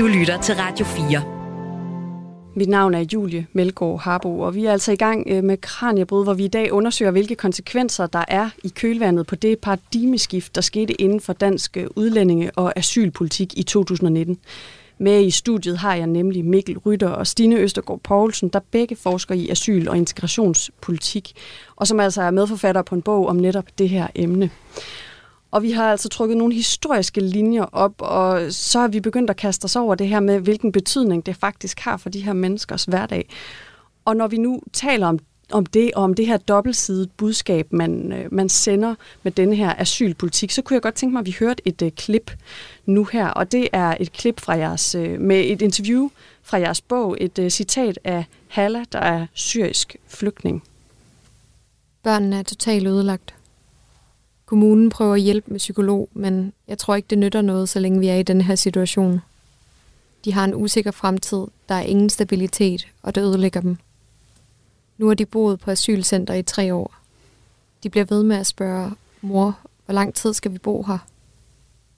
Du 0.01 0.07
lytter 0.07 0.41
til 0.41 0.55
Radio 0.55 0.85
4. 0.85 1.23
Mit 2.55 2.69
navn 2.69 2.93
er 2.93 3.05
Julie 3.13 3.47
Melgaard 3.53 3.99
Harbo, 3.99 4.39
og 4.39 4.55
vi 4.55 4.65
er 4.65 4.71
altså 4.71 4.91
i 4.91 4.95
gang 4.95 5.27
øh, 5.29 5.43
med 5.43 5.57
Kranjebrud, 5.57 6.23
hvor 6.23 6.33
vi 6.33 6.45
i 6.45 6.47
dag 6.47 6.73
undersøger, 6.73 7.11
hvilke 7.11 7.35
konsekvenser 7.35 8.07
der 8.07 8.23
er 8.27 8.49
i 8.63 8.67
kølvandet 8.67 9.27
på 9.27 9.35
det 9.35 9.59
paradigmeskift, 9.59 10.55
der 10.55 10.61
skete 10.61 11.01
inden 11.01 11.21
for 11.21 11.33
dansk 11.33 11.77
øh, 11.77 11.87
udlændinge- 11.95 12.51
og 12.55 12.73
asylpolitik 12.75 13.57
i 13.57 13.63
2019. 13.63 14.37
Med 14.97 15.25
i 15.25 15.31
studiet 15.31 15.77
har 15.77 15.95
jeg 15.95 16.07
nemlig 16.07 16.45
Mikkel 16.45 16.77
Rytter 16.77 17.09
og 17.09 17.27
Stine 17.27 17.55
Østergaard 17.55 18.01
Poulsen, 18.03 18.49
der 18.49 18.59
begge 18.71 18.95
forsker 18.95 19.35
i 19.35 19.49
asyl- 19.49 19.89
og 19.89 19.97
integrationspolitik, 19.97 21.33
og 21.75 21.87
som 21.87 21.99
altså 21.99 22.21
er 22.21 22.31
medforfatter 22.31 22.81
på 22.81 22.95
en 22.95 23.01
bog 23.01 23.27
om 23.27 23.35
netop 23.35 23.65
det 23.77 23.89
her 23.89 24.07
emne. 24.15 24.49
Og 25.51 25.63
vi 25.63 25.71
har 25.71 25.91
altså 25.91 26.09
trukket 26.09 26.37
nogle 26.37 26.53
historiske 26.53 27.21
linjer 27.21 27.63
op, 27.63 27.93
og 27.99 28.53
så 28.53 28.79
har 28.79 28.87
vi 28.87 28.99
begyndt 28.99 29.29
at 29.29 29.35
kaste 29.35 29.65
os 29.65 29.75
over 29.75 29.95
det 29.95 30.07
her 30.07 30.19
med, 30.19 30.39
hvilken 30.39 30.71
betydning 30.71 31.25
det 31.25 31.35
faktisk 31.35 31.79
har 31.79 31.97
for 31.97 32.09
de 32.09 32.21
her 32.21 32.33
menneskers 32.33 32.83
hverdag. 32.83 33.29
Og 34.05 34.15
når 34.15 34.27
vi 34.27 34.37
nu 34.37 34.61
taler 34.73 35.07
om 35.07 35.19
om 35.51 35.65
det, 35.65 35.91
og 35.95 36.03
om 36.03 36.13
det 36.13 36.27
her 36.27 36.37
dobbeltsidede 36.37 37.07
budskab, 37.17 37.73
man, 37.73 38.11
øh, 38.11 38.33
man 38.33 38.49
sender 38.49 38.95
med 39.23 39.31
denne 39.31 39.55
her 39.55 39.73
asylpolitik, 39.77 40.51
så 40.51 40.61
kunne 40.61 40.75
jeg 40.75 40.81
godt 40.81 40.95
tænke 40.95 41.13
mig, 41.13 41.19
at 41.19 41.25
vi 41.25 41.35
hørte 41.39 41.67
et 41.67 41.81
uh, 41.81 41.89
klip 41.89 42.31
nu 42.85 43.03
her, 43.03 43.27
og 43.27 43.51
det 43.51 43.67
er 43.73 43.97
et 43.99 44.11
klip 44.11 44.39
fra 44.39 44.53
jeres, 44.53 44.95
uh, 44.95 45.19
med 45.19 45.39
et 45.45 45.61
interview 45.61 46.09
fra 46.43 46.57
jeres 46.57 46.81
bog, 46.81 47.17
et 47.19 47.39
uh, 47.39 47.47
citat 47.47 47.99
af 48.03 48.25
Halla, 48.47 48.83
der 48.91 48.99
er 48.99 49.27
syrisk 49.33 49.95
flygtning. 50.07 50.63
Børnene 52.03 52.39
er 52.39 52.43
totalt 52.43 52.87
ødelagt. 52.87 53.35
Kommunen 54.51 54.89
prøver 54.89 55.13
at 55.13 55.21
hjælpe 55.21 55.51
med 55.51 55.57
psykolog, 55.59 56.09
men 56.13 56.53
jeg 56.67 56.77
tror 56.77 56.95
ikke, 56.95 57.07
det 57.09 57.17
nytter 57.17 57.41
noget, 57.41 57.69
så 57.69 57.79
længe 57.79 57.99
vi 57.99 58.07
er 58.07 58.15
i 58.15 58.23
den 58.23 58.41
her 58.41 58.55
situation. 58.55 59.21
De 60.25 60.33
har 60.33 60.45
en 60.45 60.55
usikker 60.55 60.91
fremtid, 60.91 61.47
der 61.69 61.75
er 61.75 61.81
ingen 61.81 62.09
stabilitet, 62.09 62.87
og 63.01 63.15
det 63.15 63.21
ødelægger 63.21 63.61
dem. 63.61 63.77
Nu 64.97 65.07
har 65.07 65.13
de 65.13 65.25
boet 65.25 65.59
på 65.59 65.71
asylcenter 65.71 66.33
i 66.33 66.43
tre 66.43 66.73
år. 66.73 66.95
De 67.83 67.89
bliver 67.89 68.05
ved 68.05 68.23
med 68.23 68.35
at 68.35 68.47
spørge, 68.47 68.91
mor, 69.21 69.59
hvor 69.85 69.93
lang 69.93 70.13
tid 70.13 70.33
skal 70.33 70.53
vi 70.53 70.57
bo 70.57 70.83
her? 70.83 70.97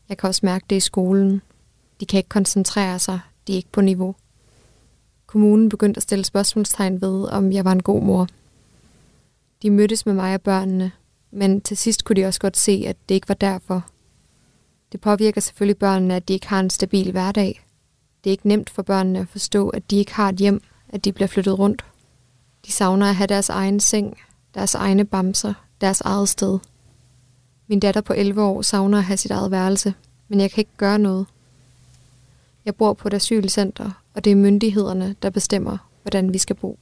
Jeg 0.09 0.17
kan 0.17 0.27
også 0.27 0.41
mærke 0.43 0.65
det 0.69 0.75
i 0.75 0.79
skolen. 0.79 1.41
De 1.99 2.05
kan 2.05 2.17
ikke 2.17 2.29
koncentrere 2.29 2.99
sig, 2.99 3.19
de 3.47 3.53
er 3.53 3.57
ikke 3.57 3.71
på 3.71 3.81
niveau. 3.81 4.15
Kommunen 5.25 5.69
begyndte 5.69 5.97
at 5.97 6.03
stille 6.03 6.25
spørgsmålstegn 6.25 7.01
ved, 7.01 7.27
om 7.29 7.51
jeg 7.51 7.65
var 7.65 7.71
en 7.71 7.83
god 7.83 8.01
mor. 8.01 8.27
De 9.61 9.69
mødtes 9.69 10.05
med 10.05 10.13
mig 10.13 10.33
og 10.33 10.41
børnene, 10.41 10.91
men 11.33 11.61
til 11.61 11.77
sidst 11.77 12.03
kunne 12.03 12.21
de 12.21 12.25
også 12.25 12.39
godt 12.39 12.57
se, 12.57 12.83
at 12.87 12.95
det 13.09 13.15
ikke 13.15 13.29
var 13.29 13.35
derfor. 13.35 13.85
Det 14.91 15.01
påvirker 15.01 15.41
selvfølgelig 15.41 15.77
børnene, 15.77 16.15
at 16.15 16.27
de 16.27 16.33
ikke 16.33 16.47
har 16.47 16.59
en 16.59 16.69
stabil 16.69 17.11
hverdag. 17.11 17.65
Det 18.23 18.29
er 18.29 18.31
ikke 18.31 18.47
nemt 18.47 18.69
for 18.69 18.81
børnene 18.81 19.19
at 19.19 19.27
forstå, 19.27 19.69
at 19.69 19.91
de 19.91 19.97
ikke 19.97 20.13
har 20.13 20.29
et 20.29 20.35
hjem, 20.35 20.61
at 20.89 21.05
de 21.05 21.11
bliver 21.11 21.27
flyttet 21.27 21.59
rundt. 21.59 21.85
De 22.65 22.71
savner 22.71 23.09
at 23.09 23.15
have 23.15 23.27
deres 23.27 23.49
egen 23.49 23.79
seng, 23.79 24.17
deres 24.53 24.75
egne 24.75 25.05
bamser, 25.05 25.53
deres 25.81 26.01
eget 26.01 26.29
sted. 26.29 26.59
Min 27.67 27.79
datter 27.79 28.01
på 28.01 28.13
11 28.13 28.41
år 28.41 28.61
savner 28.61 28.97
at 28.97 29.03
have 29.03 29.17
sit 29.17 29.31
eget 29.31 29.51
værelse, 29.51 29.93
men 30.27 30.39
jeg 30.39 30.51
kan 30.51 30.61
ikke 30.61 30.77
gøre 30.77 30.99
noget. 30.99 31.25
Jeg 32.65 32.75
bor 32.75 32.93
på 32.93 33.07
et 33.07 33.13
asylcenter, 33.13 33.91
og 34.13 34.23
det 34.23 34.31
er 34.31 34.35
myndighederne, 34.35 35.15
der 35.21 35.29
bestemmer, 35.29 35.77
hvordan 36.01 36.33
vi 36.33 36.37
skal 36.37 36.55
bo. 36.55 36.79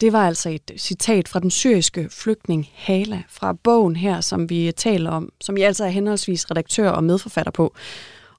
Det 0.00 0.12
var 0.12 0.26
altså 0.26 0.48
et 0.48 0.70
citat 0.76 1.28
fra 1.28 1.40
den 1.40 1.50
syriske 1.50 2.08
flygtning 2.10 2.68
Hala 2.74 3.22
fra 3.28 3.52
bogen 3.52 3.96
her, 3.96 4.20
som 4.20 4.50
vi 4.50 4.72
taler 4.76 5.10
om, 5.10 5.32
som 5.40 5.58
jeg 5.58 5.66
altså 5.66 5.84
er 5.84 5.88
henholdsvis 5.88 6.50
redaktør 6.50 6.90
og 6.90 7.04
medforfatter 7.04 7.52
på. 7.52 7.74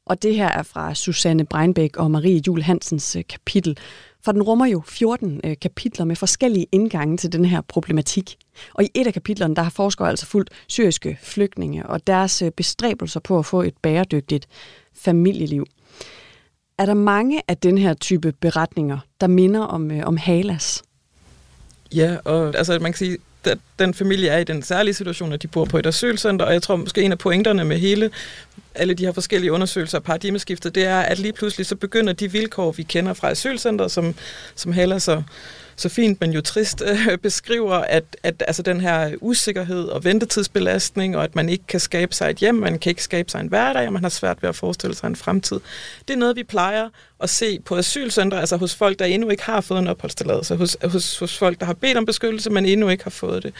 Og 0.06 0.24
det 0.24 0.36
her 0.36 0.48
er 0.48 0.64
fra 0.64 0.96
Susanne 0.96 1.46
Breinbæk 1.46 1.98
og 1.98 2.12
Marie 2.12 2.42
Jul 2.48 2.62
Hansens 2.62 3.16
øh, 3.16 3.24
kapitel. 3.30 3.78
For 4.24 4.32
den 4.32 4.44
rummer 4.44 4.66
jo 4.66 4.84
14 4.88 5.42
øh, 5.44 5.56
kapitler 5.62 6.06
med 6.06 6.16
forskellige 6.16 6.68
indgange 6.72 7.18
til 7.18 7.32
den 7.32 7.46
her 7.46 7.62
problematik. 7.62 8.38
Og 8.74 8.84
i 8.84 8.88
et 8.96 9.08
af 9.08 9.14
kapitlerne, 9.14 9.56
der 9.56 9.62
har 9.62 9.70
forskere 9.70 10.10
altså 10.10 10.26
fulgt 10.26 10.50
syriske 10.68 11.18
flygtninge 11.22 11.86
og 11.86 12.08
deres 12.08 12.42
øh, 12.42 12.52
bestræbelser 12.52 13.20
på 13.20 13.40
at 13.40 13.46
få 13.46 13.62
et 13.62 13.78
bæredygtigt 13.82 14.48
familieliv. 14.96 15.66
Er 16.78 16.86
der 16.86 16.94
mange 16.94 17.42
af 17.48 17.58
den 17.58 17.78
her 17.78 17.94
type 17.94 18.32
beretninger, 18.32 19.00
der 19.22 19.28
minder 19.28 19.62
om, 19.62 19.92
om 20.04 20.18
Halas? 20.18 20.84
Ja, 21.96 22.18
og 22.26 22.58
altså 22.58 22.80
man 22.80 22.92
kan 22.92 22.98
sige, 22.98 23.18
at 23.44 23.58
den 23.80 23.94
familie 23.94 24.30
er 24.30 24.38
i 24.38 24.44
den 24.44 24.64
særlige 24.64 24.94
situation, 24.94 25.34
at 25.34 25.42
de 25.42 25.48
bor 25.48 25.66
på 25.66 25.78
et 25.78 25.86
asylcenter, 25.86 26.46
og 26.46 26.54
jeg 26.54 26.62
tror 26.62 26.76
måske 26.76 27.02
en 27.02 27.12
af 27.12 27.18
pointerne 27.18 27.66
med 27.66 27.78
hele 27.78 28.10
alle 28.76 28.94
de 28.94 29.06
her 29.06 29.12
forskellige 29.12 29.52
undersøgelser 29.52 29.98
og 29.98 30.04
paradigmeskiftet, 30.04 30.76
det 30.76 30.86
er, 30.86 31.00
at 31.00 31.20
lige 31.20 31.34
pludselig 31.34 31.66
så 31.66 31.76
begynder 31.76 32.14
de 32.14 32.32
vilkår, 32.32 32.72
vi 32.72 32.84
kender 32.84 33.14
fra 33.14 33.30
asylcenter, 33.30 33.88
som, 33.88 34.16
som 34.56 34.72
heller 34.72 35.00
så 35.00 35.24
så 35.82 35.90
fint, 35.90 36.22
men 36.22 36.32
jo 36.32 36.42
trist 36.42 36.82
øh, 36.86 37.18
beskriver, 37.18 37.74
at, 37.74 38.04
at 38.24 38.44
altså 38.48 38.62
den 38.62 38.82
her 38.82 39.16
usikkerhed 39.22 39.84
og 39.84 40.04
ventetidsbelastning, 40.04 41.18
og 41.18 41.24
at 41.24 41.36
man 41.36 41.50
ikke 41.50 41.64
kan 41.68 41.80
skabe 41.80 42.16
sig 42.16 42.30
et 42.30 42.38
hjem, 42.38 42.56
man 42.56 42.80
kan 42.80 42.90
ikke 42.90 43.04
skabe 43.04 43.32
sig 43.32 43.42
en 43.42 43.48
hverdag, 43.48 43.88
og 43.88 43.94
man 43.94 44.04
har 44.04 44.10
svært 44.10 44.42
ved 44.42 44.50
at 44.50 44.56
forestille 44.56 44.96
sig 44.96 45.08
en 45.08 45.16
fremtid. 45.16 45.60
Det 46.08 46.14
er 46.14 46.18
noget, 46.18 46.36
vi 46.36 46.44
plejer 46.44 46.90
at 47.20 47.30
se 47.30 47.60
på 47.60 47.76
asylcentre, 47.76 48.40
altså 48.40 48.58
hos 48.58 48.76
folk, 48.76 49.00
der 49.00 49.06
endnu 49.06 49.30
ikke 49.30 49.44
har 49.44 49.62
fået 49.62 49.80
en 49.80 49.88
opholdstilladelse, 49.88 50.56
hos, 50.56 50.78
hos, 50.84 51.20
hos 51.20 51.38
folk, 51.38 51.60
der 51.60 51.66
har 51.66 51.74
bedt 51.74 51.98
om 51.98 52.06
beskyttelse, 52.06 52.50
men 52.50 52.66
endnu 52.66 52.90
ikke 52.90 53.04
har 53.04 53.12
fået 53.12 53.44
det. 53.44 53.54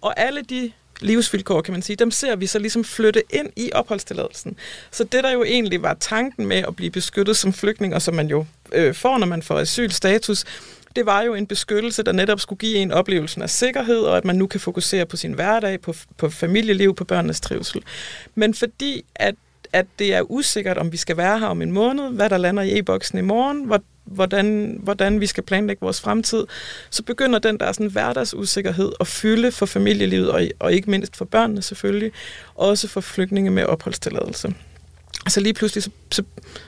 Og 0.00 0.20
alle 0.20 0.42
de 0.42 0.72
livsvilkår, 1.00 1.62
kan 1.62 1.72
man 1.72 1.82
sige, 1.82 1.96
dem 1.96 2.10
ser 2.10 2.36
vi 2.36 2.46
så 2.46 2.58
ligesom 2.58 2.84
flytte 2.84 3.22
ind 3.30 3.50
i 3.56 3.70
opholdstilladelsen. 3.72 4.56
Så 4.90 5.04
det, 5.04 5.24
der 5.24 5.30
jo 5.30 5.44
egentlig 5.44 5.82
var 5.82 5.94
tanken 6.00 6.46
med 6.46 6.56
at 6.56 6.76
blive 6.76 6.90
beskyttet 6.90 7.36
som 7.36 7.52
flygtning, 7.52 7.94
og 7.94 8.02
som 8.02 8.14
man 8.14 8.28
jo 8.28 8.46
øh, 8.72 8.94
får, 8.94 9.18
når 9.18 9.26
man 9.26 9.42
får 9.42 9.58
asylstatus, 9.58 10.44
det 10.96 11.06
var 11.06 11.22
jo 11.22 11.34
en 11.34 11.46
beskyttelse, 11.46 12.02
der 12.02 12.12
netop 12.12 12.40
skulle 12.40 12.58
give 12.58 12.76
en 12.76 12.92
oplevelsen 12.92 13.42
af 13.42 13.50
sikkerhed, 13.50 13.98
og 13.98 14.16
at 14.16 14.24
man 14.24 14.36
nu 14.36 14.46
kan 14.46 14.60
fokusere 14.60 15.06
på 15.06 15.16
sin 15.16 15.32
hverdag, 15.32 15.80
på, 15.80 15.94
på 16.16 16.30
familieliv, 16.30 16.94
på 16.94 17.04
børnenes 17.04 17.40
trivsel. 17.40 17.82
Men 18.34 18.54
fordi 18.54 19.04
at 19.14 19.34
at 19.74 19.86
det 19.98 20.14
er 20.14 20.30
usikkert, 20.30 20.78
om 20.78 20.92
vi 20.92 20.96
skal 20.96 21.16
være 21.16 21.38
her 21.38 21.46
om 21.46 21.62
en 21.62 21.72
måned, 21.72 22.10
hvad 22.10 22.30
der 22.30 22.38
lander 22.38 22.62
i 22.62 22.78
e-boksen 22.78 23.18
i 23.18 23.20
morgen, 23.20 23.72
hvordan, 24.04 24.78
hvordan 24.82 25.20
vi 25.20 25.26
skal 25.26 25.42
planlægge 25.42 25.80
vores 25.80 26.00
fremtid, 26.00 26.46
så 26.90 27.02
begynder 27.02 27.38
den 27.38 27.60
der 27.60 27.72
sådan 27.72 27.90
hverdagsusikkerhed 27.90 28.92
at 29.00 29.06
fylde 29.06 29.52
for 29.52 29.66
familielivet, 29.66 30.30
og, 30.30 30.42
og 30.58 30.72
ikke 30.72 30.90
mindst 30.90 31.16
for 31.16 31.24
børnene 31.24 31.62
selvfølgelig, 31.62 32.12
også 32.54 32.88
for 32.88 33.00
flygtninge 33.00 33.50
med 33.50 33.64
opholdstilladelse. 33.64 34.54
Så 35.28 35.40
lige 35.40 35.54
pludselig 35.54 35.82
så, 35.82 35.90
så, 36.12 36.22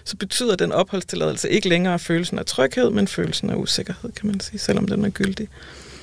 så 0.05 0.17
betyder 0.17 0.57
den 0.57 0.73
opholdstilladelse 0.73 1.51
ikke 1.51 1.69
længere 1.69 1.99
følelsen 1.99 2.39
af 2.39 2.47
tryghed, 2.47 2.91
men 2.91 3.09
følelsen 3.09 3.51
af 3.51 3.55
usikkerhed, 3.55 4.13
kan 4.13 4.27
man 4.27 4.41
sige, 4.41 4.59
selvom 4.59 4.87
den 4.87 5.05
er 5.05 5.11
gyldig. 5.11 5.49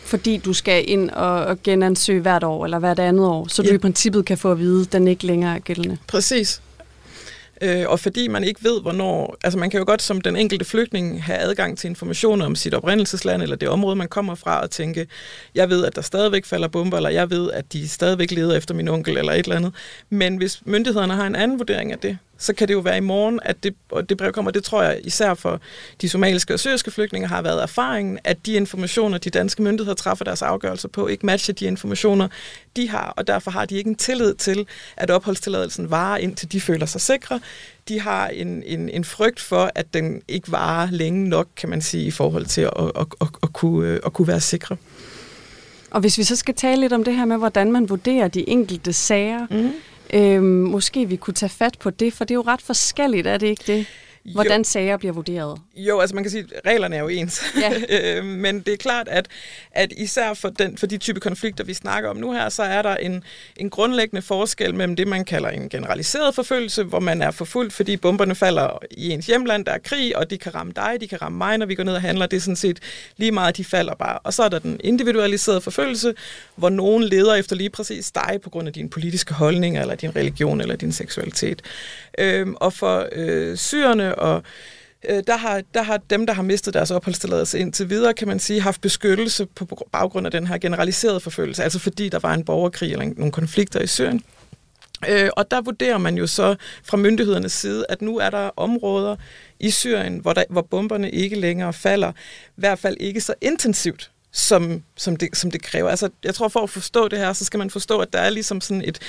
Fordi 0.05 0.37
du 0.37 0.53
skal 0.53 0.89
ind 0.89 1.09
og, 1.09 1.45
og 1.45 1.63
genansøge 1.63 2.21
hvert 2.21 2.43
år 2.43 2.65
eller 2.65 2.79
hvert 2.79 2.99
andet 2.99 3.25
år, 3.25 3.47
så 3.47 3.63
ja. 3.63 3.69
du 3.69 3.75
i 3.75 3.77
princippet 3.77 4.25
kan 4.25 4.37
få 4.37 4.51
at 4.51 4.59
vide, 4.59 4.81
at 4.81 4.91
den 4.91 5.07
ikke 5.07 5.25
længere 5.25 5.55
er 5.55 5.59
gældende. 5.59 5.97
Præcis. 6.07 6.61
Øh, 7.61 7.85
og 7.87 7.99
fordi 7.99 8.27
man 8.27 8.43
ikke 8.43 8.63
ved, 8.63 8.81
hvornår... 8.81 9.37
Altså 9.43 9.59
man 9.59 9.69
kan 9.69 9.77
jo 9.77 9.85
godt 9.87 10.01
som 10.01 10.21
den 10.21 10.35
enkelte 10.35 10.65
flygtning 10.65 11.23
have 11.23 11.37
adgang 11.37 11.77
til 11.77 11.87
informationer 11.87 12.45
om 12.45 12.55
sit 12.55 12.73
oprindelsesland 12.73 13.41
eller 13.41 13.55
det 13.55 13.69
område, 13.69 13.95
man 13.95 14.07
kommer 14.07 14.35
fra, 14.35 14.61
og 14.61 14.71
tænke, 14.71 15.07
jeg 15.55 15.69
ved, 15.69 15.85
at 15.85 15.95
der 15.95 16.01
stadigvæk 16.01 16.45
falder 16.45 16.67
bomber, 16.67 16.97
eller 16.97 17.09
jeg 17.09 17.29
ved, 17.29 17.51
at 17.51 17.73
de 17.73 17.89
stadigvæk 17.89 18.31
leder 18.31 18.57
efter 18.57 18.73
min 18.73 18.87
onkel, 18.87 19.17
eller 19.17 19.33
et 19.33 19.43
eller 19.43 19.55
andet. 19.55 19.73
Men 20.09 20.37
hvis 20.37 20.61
myndighederne 20.65 21.13
har 21.13 21.27
en 21.27 21.35
anden 21.35 21.59
vurdering 21.59 21.91
af 21.91 21.99
det, 21.99 22.17
så 22.43 22.53
kan 22.53 22.67
det 22.67 22.73
jo 22.73 22.79
være 22.79 22.97
i 22.97 23.01
morgen, 23.01 23.39
at 23.43 23.63
det, 23.63 23.75
og 23.91 24.09
det 24.09 24.17
brev 24.17 24.31
kommer. 24.31 24.51
Det 24.51 24.63
tror 24.63 24.83
jeg 24.83 24.99
især 25.03 25.33
for 25.33 25.61
de 26.01 26.09
somaliske 26.09 26.53
og 26.53 26.59
syriske 26.59 26.91
flygtninge 26.91 27.27
har 27.27 27.41
været 27.41 27.63
erfaringen, 27.63 28.19
at 28.23 28.45
de 28.45 28.53
informationer, 28.53 29.17
de 29.17 29.29
danske 29.29 29.61
myndigheder 29.61 29.95
træffer 29.95 30.25
deres 30.25 30.41
afgørelser 30.41 30.87
på, 30.87 31.07
ikke 31.07 31.25
matcher 31.25 31.53
de 31.53 31.65
informationer, 31.65 32.27
de 32.75 32.89
har, 32.89 33.13
og 33.17 33.27
derfor 33.27 33.51
har 33.51 33.65
de 33.65 33.75
ikke 33.75 33.89
en 33.89 33.95
tillid 33.95 34.33
til, 34.35 34.67
at 34.97 35.11
opholdstilladelsen 35.11 35.91
varer, 35.91 36.17
indtil 36.17 36.51
de 36.51 36.61
føler 36.61 36.85
sig 36.85 37.01
sikre. 37.01 37.39
De 37.87 37.99
har 37.99 38.27
en, 38.27 38.63
en, 38.65 38.89
en 38.89 39.03
frygt 39.03 39.39
for, 39.39 39.71
at 39.75 39.93
den 39.93 40.21
ikke 40.27 40.51
varer 40.51 40.87
længe 40.91 41.29
nok, 41.29 41.47
kan 41.57 41.69
man 41.69 41.81
sige, 41.81 42.05
i 42.05 42.11
forhold 42.11 42.45
til 42.45 42.61
at, 42.61 42.71
at, 42.77 42.91
at, 42.95 43.05
at, 43.21 43.27
at, 43.43 43.53
kunne, 43.53 43.99
at 44.05 44.13
kunne 44.13 44.27
være 44.27 44.41
sikre. 44.41 44.77
Og 45.91 45.99
hvis 45.99 46.17
vi 46.17 46.23
så 46.23 46.35
skal 46.35 46.53
tale 46.53 46.81
lidt 46.81 46.93
om 46.93 47.03
det 47.03 47.15
her 47.15 47.25
med, 47.25 47.37
hvordan 47.37 47.71
man 47.71 47.89
vurderer 47.89 48.27
de 48.27 48.49
enkelte 48.49 48.93
sager, 48.93 49.47
mm. 49.51 49.71
Øhm, 50.13 50.43
måske 50.43 51.09
vi 51.09 51.15
kunne 51.15 51.33
tage 51.33 51.49
fat 51.49 51.77
på 51.79 51.89
det, 51.89 52.13
for 52.13 52.25
det 52.25 52.31
er 52.31 52.35
jo 52.35 52.43
ret 52.47 52.61
forskelligt, 52.61 53.27
er 53.27 53.37
det 53.37 53.47
ikke 53.47 53.63
det? 53.67 53.85
Hvordan 54.31 54.59
jo. 54.59 54.63
sager 54.63 54.97
bliver 54.97 55.13
vurderet? 55.13 55.59
Jo, 55.75 55.99
altså 55.99 56.15
man 56.15 56.23
kan 56.23 56.31
sige, 56.31 56.45
at 56.55 56.61
reglerne 56.65 56.95
er 56.95 56.99
jo 56.99 57.07
ens. 57.07 57.43
Ja. 57.61 57.71
Øh, 57.89 58.25
men 58.25 58.59
det 58.59 58.73
er 58.73 58.77
klart, 58.77 59.07
at, 59.07 59.27
at 59.71 59.93
især 59.97 60.33
for, 60.33 60.49
den, 60.49 60.77
for 60.77 60.87
de 60.87 60.97
type 60.97 61.19
konflikter, 61.19 61.63
vi 61.63 61.73
snakker 61.73 62.09
om 62.09 62.17
nu 62.17 62.31
her, 62.31 62.49
så 62.49 62.63
er 62.63 62.81
der 62.81 62.95
en, 62.95 63.23
en 63.57 63.69
grundlæggende 63.69 64.21
forskel 64.21 64.75
mellem 64.75 64.95
det, 64.95 65.07
man 65.07 65.25
kalder 65.25 65.49
en 65.49 65.69
generaliseret 65.69 66.35
forfølgelse, 66.35 66.83
hvor 66.83 66.99
man 66.99 67.21
er 67.21 67.31
forfulgt, 67.31 67.73
fordi 67.73 67.97
bomberne 67.97 68.35
falder 68.35 68.79
i 68.91 69.09
ens 69.09 69.25
hjemland, 69.25 69.65
der 69.65 69.71
er 69.71 69.77
krig, 69.77 70.17
og 70.17 70.29
de 70.29 70.37
kan 70.37 70.55
ramme 70.55 70.73
dig, 70.75 70.97
de 71.01 71.07
kan 71.07 71.21
ramme 71.21 71.37
mig, 71.37 71.57
når 71.57 71.65
vi 71.65 71.75
går 71.75 71.83
ned 71.83 71.93
og 71.93 72.01
handler. 72.01 72.25
Det 72.25 72.37
er 72.37 72.41
sådan 72.41 72.55
set 72.55 72.79
lige 73.17 73.31
meget, 73.31 73.57
de 73.57 73.63
falder 73.63 73.95
bare. 73.95 74.19
Og 74.19 74.33
så 74.33 74.43
er 74.43 74.49
der 74.49 74.59
den 74.59 74.79
individualiserede 74.83 75.61
forfølgelse, 75.61 76.13
hvor 76.55 76.69
nogen 76.69 77.03
leder 77.03 77.35
efter 77.35 77.55
lige 77.55 77.69
præcis 77.69 78.11
dig 78.11 78.39
på 78.43 78.49
grund 78.49 78.67
af 78.67 78.73
din 78.73 78.89
politiske 78.89 79.33
holdning, 79.33 79.77
eller 79.77 79.95
din 79.95 80.15
religion, 80.15 80.61
eller 80.61 80.75
din 80.75 80.91
seksualitet. 80.91 81.61
Øhm, 82.17 82.55
og 82.55 82.73
for 82.73 83.07
øh, 83.11 83.57
syrerne 83.57 84.12
og 84.17 84.43
øh, 85.09 85.23
der 85.27 85.37
har, 85.37 85.61
der 85.73 85.83
har 85.83 85.97
dem, 85.97 86.25
der 86.25 86.33
har 86.33 86.43
mistet 86.43 86.73
deres 86.73 86.91
opholdstilladelse 86.91 87.59
indtil 87.59 87.89
videre, 87.89 88.13
kan 88.13 88.27
man 88.27 88.39
sige, 88.39 88.61
haft 88.61 88.81
beskyttelse 88.81 89.45
på 89.45 89.87
baggrund 89.91 90.27
af 90.27 90.31
den 90.31 90.47
her 90.47 90.57
generaliserede 90.57 91.19
forfølgelse, 91.19 91.63
altså 91.63 91.79
fordi 91.79 92.09
der 92.09 92.19
var 92.19 92.33
en 92.33 92.45
borgerkrig 92.45 92.91
eller 92.91 93.13
nogle 93.17 93.31
konflikter 93.31 93.81
i 93.81 93.87
Syrien. 93.87 94.23
Øh, 95.09 95.29
og 95.37 95.51
der 95.51 95.61
vurderer 95.61 95.97
man 95.97 96.17
jo 96.17 96.27
så 96.27 96.55
fra 96.83 96.97
myndighedernes 96.97 97.51
side, 97.51 97.85
at 97.89 98.01
nu 98.01 98.17
er 98.17 98.29
der 98.29 98.49
områder 98.57 99.15
i 99.59 99.71
Syrien, 99.71 100.17
hvor, 100.17 100.33
der, 100.33 100.43
hvor 100.49 100.61
bomberne 100.61 101.11
ikke 101.11 101.39
længere 101.39 101.73
falder, 101.73 102.11
i 102.11 102.51
hvert 102.55 102.79
fald 102.79 102.97
ikke 102.99 103.21
så 103.21 103.33
intensivt, 103.41 104.11
som, 104.31 104.83
som, 104.95 105.15
det, 105.15 105.29
som 105.37 105.51
det 105.51 105.61
kræver. 105.61 105.89
Altså, 105.89 106.09
jeg 106.23 106.35
tror, 106.35 106.47
for 106.47 106.59
at 106.59 106.69
forstå 106.69 107.07
det 107.07 107.19
her, 107.19 107.33
så 107.33 107.45
skal 107.45 107.57
man 107.57 107.69
forstå, 107.69 107.99
at 107.99 108.13
der 108.13 108.19
er 108.19 108.29
ligesom 108.29 108.61
sådan 108.61 108.83
et, 108.85 108.99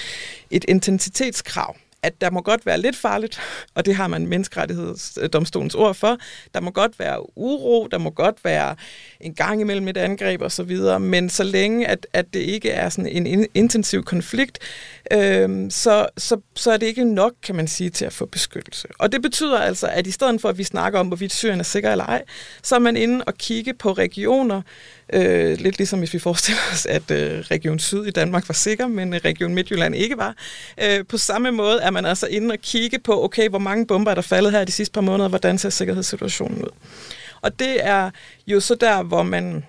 et 0.51 0.64
intensitetskrav 0.69 1.77
at 2.05 2.21
der 2.21 2.31
må 2.31 2.40
godt 2.40 2.67
være 2.67 2.81
lidt 2.81 2.97
farligt, 2.97 3.40
og 3.75 3.87
det 3.87 3.95
har 3.95 4.09
man 4.09 4.27
menneskerettighedsdomstolens 4.27 5.75
ord 5.75 5.95
for. 5.95 6.19
Der 6.55 6.61
må 6.61 6.71
godt 6.71 6.99
være 6.99 7.38
uro, 7.38 7.87
der 7.90 7.99
må 7.99 8.11
godt 8.11 8.45
være 8.45 8.77
en 9.21 9.35
gang 9.35 9.61
imellem 9.61 9.88
et 9.88 9.97
angreb 9.97 10.43
osv., 10.43 10.79
men 11.01 11.31
så 11.31 11.45
længe, 11.45 11.87
at, 11.88 12.07
at 12.12 12.27
det 12.35 12.40
ikke 12.40 12.71
er 12.71 12.88
sådan 12.88 13.27
en 13.27 13.47
intensiv 13.55 14.05
konflikt, 14.05 14.59
øh, 15.12 15.71
så, 15.71 16.07
så, 16.19 16.40
så 16.55 16.73
er 16.73 16.77
det 16.77 16.87
ikke 16.87 17.05
nok, 17.05 17.33
kan 17.43 17.55
man 17.55 17.69
sige, 17.69 17.90
til 17.90 18.05
at 18.05 18.12
få 18.12 18.27
beskyttelse. 18.27 18.88
Og 18.99 19.12
det 19.12 19.23
betyder 19.23 19.59
altså, 19.59 19.87
at 19.87 20.07
i 20.07 20.11
stedet 20.11 20.40
for, 20.40 20.49
at 20.49 20.59
vi 20.59 20.64
snakker 20.64 20.99
om, 20.99 21.07
hvorvidt 21.07 21.33
Syrien 21.33 21.61
er 21.61 21.64
sikker 21.64 21.93
eller 21.93 22.05
ej, 22.05 22.23
så 22.62 22.75
er 22.75 22.79
man 22.79 22.97
inde 22.97 23.25
og 23.25 23.35
kigge 23.35 23.75
på 23.75 23.93
regioner, 23.93 24.62
Øh, 25.12 25.59
lidt 25.61 25.79
ligesom 25.79 25.99
hvis 25.99 26.14
vi 26.14 26.19
forestiller 26.19 26.61
os, 26.73 26.87
at 26.87 27.11
øh, 27.11 27.38
Region 27.38 27.79
Syd 27.79 28.05
i 28.05 28.11
Danmark 28.11 28.49
var 28.49 28.53
sikker, 28.53 28.87
men 28.87 29.14
øh, 29.14 29.21
Region 29.25 29.55
Midtjylland 29.55 29.95
ikke 29.95 30.17
var. 30.19 30.35
Øh, 30.83 31.05
på 31.09 31.19
samme 31.19 31.51
måde 31.51 31.81
er 31.81 31.90
man 31.90 32.07
altså 32.07 32.27
inde 32.27 32.53
og 32.53 32.59
kigge 32.59 32.99
på, 32.99 33.25
okay, 33.25 33.49
hvor 33.49 33.59
mange 33.59 33.87
bomber 33.87 34.11
er 34.11 34.14
der 34.14 34.23
faldet 34.23 34.53
her 34.53 34.64
de 34.64 34.73
sidste 34.73 34.93
par 34.93 35.01
måneder, 35.01 35.29
hvordan 35.29 35.59
ser 35.59 35.71
sikkerhedssituationen 35.71 36.62
ud. 36.62 36.71
Og 37.40 37.59
det 37.59 37.87
er 37.87 38.11
jo 38.47 38.61
så 38.61 38.75
der, 38.75 39.03
hvor 39.03 39.23
man 39.23 39.64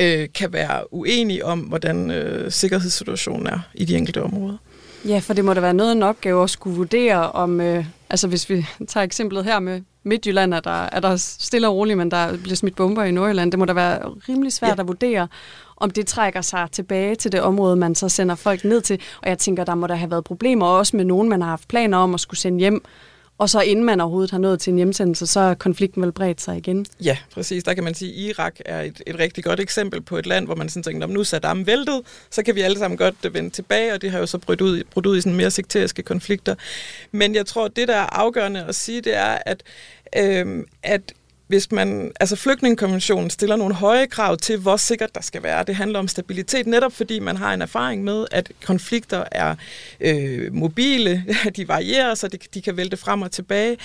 øh, 0.00 0.28
kan 0.34 0.52
være 0.52 0.94
uenig 0.94 1.44
om, 1.44 1.60
hvordan 1.60 2.10
øh, 2.10 2.52
sikkerhedssituationen 2.52 3.46
er 3.46 3.58
i 3.74 3.84
de 3.84 3.96
enkelte 3.96 4.22
områder. 4.22 4.56
Ja, 5.04 5.18
for 5.18 5.34
det 5.34 5.44
må 5.44 5.54
da 5.54 5.60
være 5.60 5.74
noget 5.74 5.90
af 5.90 5.94
en 5.94 6.02
opgave 6.02 6.42
at 6.42 6.50
skulle 6.50 6.76
vurdere 6.76 7.32
om, 7.32 7.60
øh, 7.60 7.84
altså 8.10 8.28
hvis 8.28 8.50
vi 8.50 8.66
tager 8.88 9.04
eksemplet 9.04 9.44
her 9.44 9.58
med 9.58 9.80
Midtjylland 10.06 10.54
er 10.54 10.60
der, 10.60 10.88
er 10.92 11.00
der 11.00 11.16
stille 11.16 11.68
og 11.68 11.74
roligt, 11.74 11.98
men 11.98 12.10
der 12.10 12.36
bliver 12.36 12.56
smidt 12.56 12.76
bomber 12.76 13.04
i 13.04 13.10
Nordjylland. 13.10 13.52
Det 13.52 13.58
må 13.58 13.64
da 13.64 13.72
være 13.72 13.98
rimelig 14.28 14.52
svært 14.52 14.76
ja. 14.76 14.82
at 14.82 14.88
vurdere, 14.88 15.28
om 15.76 15.90
det 15.90 16.06
trækker 16.06 16.40
sig 16.40 16.68
tilbage 16.72 17.14
til 17.14 17.32
det 17.32 17.40
område, 17.40 17.76
man 17.76 17.94
så 17.94 18.08
sender 18.08 18.34
folk 18.34 18.64
ned 18.64 18.80
til. 18.80 19.00
Og 19.22 19.28
jeg 19.28 19.38
tænker, 19.38 19.64
der 19.64 19.74
må 19.74 19.86
der 19.86 19.94
have 19.94 20.10
været 20.10 20.24
problemer 20.24 20.66
også 20.66 20.96
med 20.96 21.04
nogen, 21.04 21.28
man 21.28 21.42
har 21.42 21.48
haft 21.48 21.68
planer 21.68 21.98
om 21.98 22.14
at 22.14 22.20
skulle 22.20 22.40
sende 22.40 22.58
hjem, 22.58 22.84
og 23.38 23.50
så 23.50 23.60
inden 23.60 23.84
man 23.84 24.00
overhovedet 24.00 24.30
har 24.30 24.38
nået 24.38 24.60
til 24.60 24.70
en 24.70 24.76
hjemsendelse, 24.76 25.26
så 25.26 25.40
er 25.40 25.54
konflikten 25.54 26.02
vel 26.02 26.12
bredt 26.12 26.40
sig 26.40 26.56
igen. 26.56 26.86
Ja, 27.00 27.16
præcis. 27.34 27.64
Der 27.64 27.74
kan 27.74 27.84
man 27.84 27.94
sige, 27.94 28.12
at 28.12 28.18
Irak 28.18 28.54
er 28.64 28.82
et, 28.82 29.02
et 29.06 29.18
rigtig 29.18 29.44
godt 29.44 29.60
eksempel 29.60 30.00
på 30.00 30.16
et 30.16 30.26
land, 30.26 30.46
hvor 30.46 30.54
man 30.54 30.68
sådan 30.68 30.82
tænker, 30.82 31.06
nu 31.06 31.20
er 31.20 31.24
Saddam 31.24 31.66
væltet, 31.66 32.00
så 32.30 32.42
kan 32.42 32.54
vi 32.54 32.60
alle 32.60 32.78
sammen 32.78 32.98
godt 32.98 33.34
vende 33.34 33.50
tilbage, 33.50 33.94
og 33.94 34.02
det 34.02 34.10
har 34.10 34.18
jo 34.18 34.26
så 34.26 34.38
brudt 34.38 34.60
ud, 34.60 34.82
brudt 34.90 35.06
ud 35.06 35.16
i 35.16 35.20
sådan 35.20 35.36
mere 35.36 35.50
sekteriske 35.50 36.02
konflikter. 36.02 36.54
Men 37.12 37.34
jeg 37.34 37.46
tror, 37.46 37.68
det 37.68 37.88
der 37.88 37.96
er 37.96 38.16
afgørende 38.16 38.64
at 38.64 38.74
sige, 38.74 39.00
det 39.00 39.16
er, 39.16 39.38
at, 39.46 39.62
øh, 40.16 40.64
at 40.82 41.12
hvis 41.48 41.72
man, 41.72 42.12
altså 42.20 42.36
flygtningekonventionen 42.36 43.30
stiller 43.30 43.56
nogle 43.56 43.74
høje 43.74 44.06
krav 44.06 44.36
til, 44.36 44.58
hvor 44.58 44.76
sikkert 44.76 45.14
der 45.14 45.20
skal 45.20 45.42
være. 45.42 45.64
Det 45.64 45.74
handler 45.74 45.98
om 45.98 46.08
stabilitet, 46.08 46.66
netop 46.66 46.92
fordi 46.92 47.18
man 47.18 47.36
har 47.36 47.54
en 47.54 47.62
erfaring 47.62 48.04
med, 48.04 48.26
at 48.30 48.52
konflikter 48.64 49.24
er 49.32 49.54
øh, 50.00 50.54
mobile, 50.54 51.24
de 51.56 51.68
varierer, 51.68 52.14
så 52.14 52.28
de, 52.28 52.38
de 52.54 52.62
kan 52.62 52.76
vælte 52.76 52.96
frem 52.96 53.22
og 53.22 53.30
tilbage. 53.30 53.76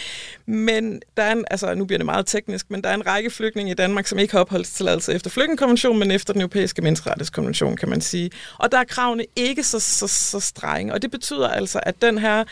Men 0.46 1.02
der 1.18 1.24
er 1.24 1.32
en, 1.32 1.46
altså 1.52 1.76
nu 1.76 1.86
bliver 1.86 1.98
det 1.98 2.06
meget 2.06 2.26
teknisk, 2.26 2.72
men 2.72 2.84
der 2.84 2.90
er 2.90 2.94
en 2.94 3.08
række 3.08 3.30
flygtninge 3.30 3.72
i 3.72 3.76
Danmark, 3.76 4.08
som 4.08 4.20
ikke 4.20 4.32
har 4.32 4.40
opholdstilladelse 4.40 5.14
efter 5.14 5.30
flygtningekonventionen, 5.30 6.00
men 6.00 6.12
efter 6.12 6.34
den 6.34 6.42
europæiske 6.42 6.82
menneskerettighedskonvention, 6.82 7.78
kan 7.78 7.90
man 7.90 8.02
sige. 8.02 8.32
Og 8.58 8.72
der 8.72 8.78
er 8.78 8.84
kravene 8.84 9.26
ikke 9.36 9.64
så, 9.64 9.80
så, 9.80 10.08
så 10.08 10.40
strenge, 10.40 10.94
og 10.94 11.02
det 11.02 11.12
betyder 11.12 11.48
altså, 11.48 11.80
at 11.84 12.02
den 12.02 12.18
her 12.18 12.44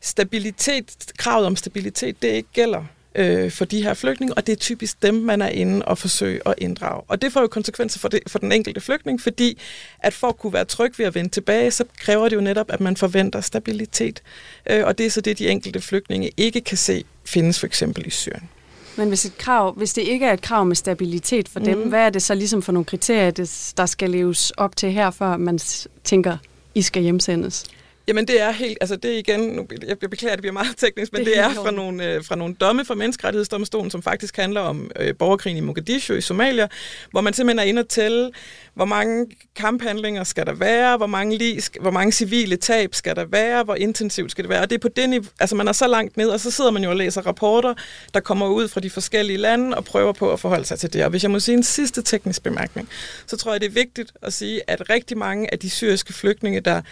stabilitet, 0.00 1.12
kravet 1.18 1.46
om 1.46 1.56
stabilitet, 1.56 2.22
det 2.22 2.28
ikke 2.28 2.48
gælder 2.52 2.84
øh, 3.14 3.50
for 3.50 3.64
de 3.64 3.82
her 3.82 3.94
flygtninge, 3.94 4.34
og 4.34 4.46
det 4.46 4.52
er 4.52 4.56
typisk 4.56 5.02
dem, 5.02 5.14
man 5.14 5.42
er 5.42 5.48
inde 5.48 5.84
og 5.84 5.98
forsøge 5.98 6.40
at 6.46 6.54
inddrage. 6.58 7.02
Og 7.08 7.22
det 7.22 7.32
får 7.32 7.40
jo 7.40 7.46
konsekvenser 7.46 8.00
for, 8.00 8.08
det, 8.08 8.20
for 8.26 8.38
den 8.38 8.52
enkelte 8.52 8.80
flygtning, 8.80 9.20
fordi 9.20 9.58
at 9.98 10.14
for 10.14 10.26
at 10.28 10.38
kunne 10.38 10.52
være 10.52 10.64
tryg 10.64 10.98
ved 10.98 11.06
at 11.06 11.14
vende 11.14 11.30
tilbage, 11.30 11.70
så 11.70 11.84
kræver 11.98 12.28
det 12.28 12.36
jo 12.36 12.40
netop, 12.40 12.66
at 12.72 12.80
man 12.80 12.96
forventer 12.96 13.40
stabilitet. 13.40 14.22
Øh, 14.70 14.86
og 14.86 14.98
det 14.98 15.06
er 15.06 15.10
så 15.10 15.20
det, 15.20 15.38
de 15.38 15.48
enkelte 15.48 15.80
flygtninge 15.80 16.30
ikke 16.36 16.60
kan 16.60 16.76
se 16.76 17.04
findes 17.24 17.60
for 17.60 17.66
eksempel 17.66 18.06
i 18.06 18.10
Syrien. 18.10 18.48
Men 18.96 19.08
hvis, 19.08 19.24
et 19.24 19.38
krav, 19.38 19.72
hvis 19.72 19.92
det 19.92 20.02
ikke 20.02 20.26
er 20.26 20.32
et 20.32 20.42
krav 20.42 20.64
med 20.66 20.76
stabilitet 20.76 21.48
for 21.48 21.60
dem, 21.60 21.78
mm. 21.78 21.88
hvad 21.88 22.00
er 22.00 22.10
det 22.10 22.22
så 22.22 22.34
ligesom 22.34 22.62
for 22.62 22.72
nogle 22.72 22.84
kriterier, 22.84 23.30
der 23.76 23.86
skal 23.86 24.10
leves 24.10 24.50
op 24.50 24.76
til 24.76 24.92
her, 24.92 25.10
før 25.10 25.36
man 25.36 25.58
tænker, 26.04 26.36
I 26.74 26.82
skal 26.82 27.02
hjemsendes? 27.02 27.64
Jamen 28.08 28.28
det 28.28 28.40
er 28.40 28.50
helt, 28.50 28.78
altså 28.80 28.96
det 28.96 29.14
er 29.14 29.18
igen, 29.18 29.40
nu, 29.40 29.66
jeg, 29.70 29.96
jeg 30.00 30.10
beklager, 30.10 30.34
det 30.34 30.42
bliver 30.42 30.52
meget 30.52 30.76
teknisk, 30.84 31.12
men 31.12 31.18
det, 31.18 31.26
det 31.26 31.38
er 31.38 31.54
fra 31.54 31.70
nogle, 31.70 32.12
øh, 32.12 32.24
fra 32.24 32.36
nogle 32.36 32.54
domme 32.54 32.84
fra 32.84 32.94
Menneskerettighedsdomstolen, 32.94 33.90
som 33.90 34.02
faktisk 34.02 34.36
handler 34.36 34.60
om 34.60 34.90
øh, 34.98 35.14
borgerkrigen 35.18 35.56
i 35.56 35.60
Mogadishu 35.60 36.14
i 36.14 36.20
Somalia, 36.20 36.68
hvor 37.10 37.20
man 37.20 37.32
simpelthen 37.32 37.58
er 37.58 37.62
inde 37.70 37.80
og 37.80 37.88
tælle, 37.88 38.30
hvor 38.74 38.84
mange 38.84 39.26
kamphandlinger 39.56 40.24
skal 40.24 40.46
der 40.46 40.52
være, 40.52 40.96
hvor 40.96 41.06
mange, 41.06 41.38
lig, 41.38 41.62
hvor 41.80 41.90
mange 41.90 42.12
civile 42.12 42.56
tab 42.56 42.94
skal 42.94 43.16
der 43.16 43.24
være, 43.24 43.64
hvor 43.64 43.74
intensivt 43.74 44.30
skal 44.30 44.44
det 44.44 44.48
være. 44.48 44.60
Og 44.60 44.70
det 44.70 44.84
er 44.84 44.88
på 44.88 45.08
niveau, 45.08 45.28
altså 45.40 45.56
man 45.56 45.68
er 45.68 45.72
så 45.72 45.86
langt 45.86 46.16
ned, 46.16 46.28
og 46.28 46.40
så 46.40 46.50
sidder 46.50 46.70
man 46.70 46.84
jo 46.84 46.90
og 46.90 46.96
læser 46.96 47.26
rapporter, 47.26 47.74
der 48.14 48.20
kommer 48.20 48.46
ud 48.46 48.68
fra 48.68 48.80
de 48.80 48.90
forskellige 48.90 49.36
lande 49.36 49.76
og 49.76 49.84
prøver 49.84 50.12
på 50.12 50.32
at 50.32 50.40
forholde 50.40 50.64
sig 50.64 50.78
til 50.78 50.92
det. 50.92 51.04
Og 51.04 51.10
hvis 51.10 51.22
jeg 51.22 51.30
må 51.30 51.40
sige 51.40 51.56
en 51.56 51.62
sidste 51.62 52.02
teknisk 52.02 52.42
bemærkning, 52.42 52.88
så 53.26 53.36
tror 53.36 53.52
jeg, 53.52 53.60
det 53.60 53.66
er 53.66 53.72
vigtigt 53.72 54.12
at 54.22 54.32
sige, 54.32 54.60
at 54.66 54.90
rigtig 54.90 55.18
mange 55.18 55.52
af 55.52 55.58
de 55.58 55.70
syriske 55.70 56.12
flygtninge, 56.12 56.60
der 56.60 56.82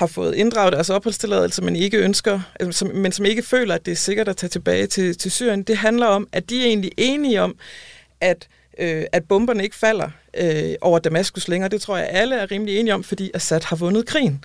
har 0.00 0.06
fået 0.06 0.34
inddraget 0.34 0.72
deres 0.72 0.90
opholdstilladelse, 0.90 1.62
men 1.62 1.76
ikke 1.76 1.98
ønsker, 1.98 2.40
altså, 2.60 2.78
som, 2.78 2.88
men 2.88 3.12
som 3.12 3.24
ikke 3.24 3.42
føler, 3.42 3.74
at 3.74 3.86
det 3.86 3.92
er 3.92 3.96
sikkert 3.96 4.28
at 4.28 4.36
tage 4.36 4.50
tilbage 4.50 4.86
til, 4.86 5.18
til 5.18 5.30
Syrien. 5.30 5.62
Det 5.62 5.76
handler 5.76 6.06
om, 6.06 6.28
at 6.32 6.50
de 6.50 6.62
er 6.62 6.66
egentlig 6.66 6.92
enige 6.96 7.42
om, 7.42 7.56
at 8.20 8.48
øh, 8.78 9.04
at 9.12 9.24
bomberne 9.24 9.62
ikke 9.62 9.76
falder 9.76 10.10
øh, 10.36 10.74
over 10.80 10.98
Damaskus 10.98 11.48
længere. 11.48 11.70
Det 11.70 11.80
tror 11.82 11.96
jeg 11.96 12.08
alle 12.10 12.34
er 12.34 12.50
rimelig 12.50 12.78
enige 12.78 12.94
om, 12.94 13.04
fordi 13.04 13.30
Assad 13.34 13.60
har 13.64 13.76
vundet 13.76 14.06
krigen. 14.06 14.44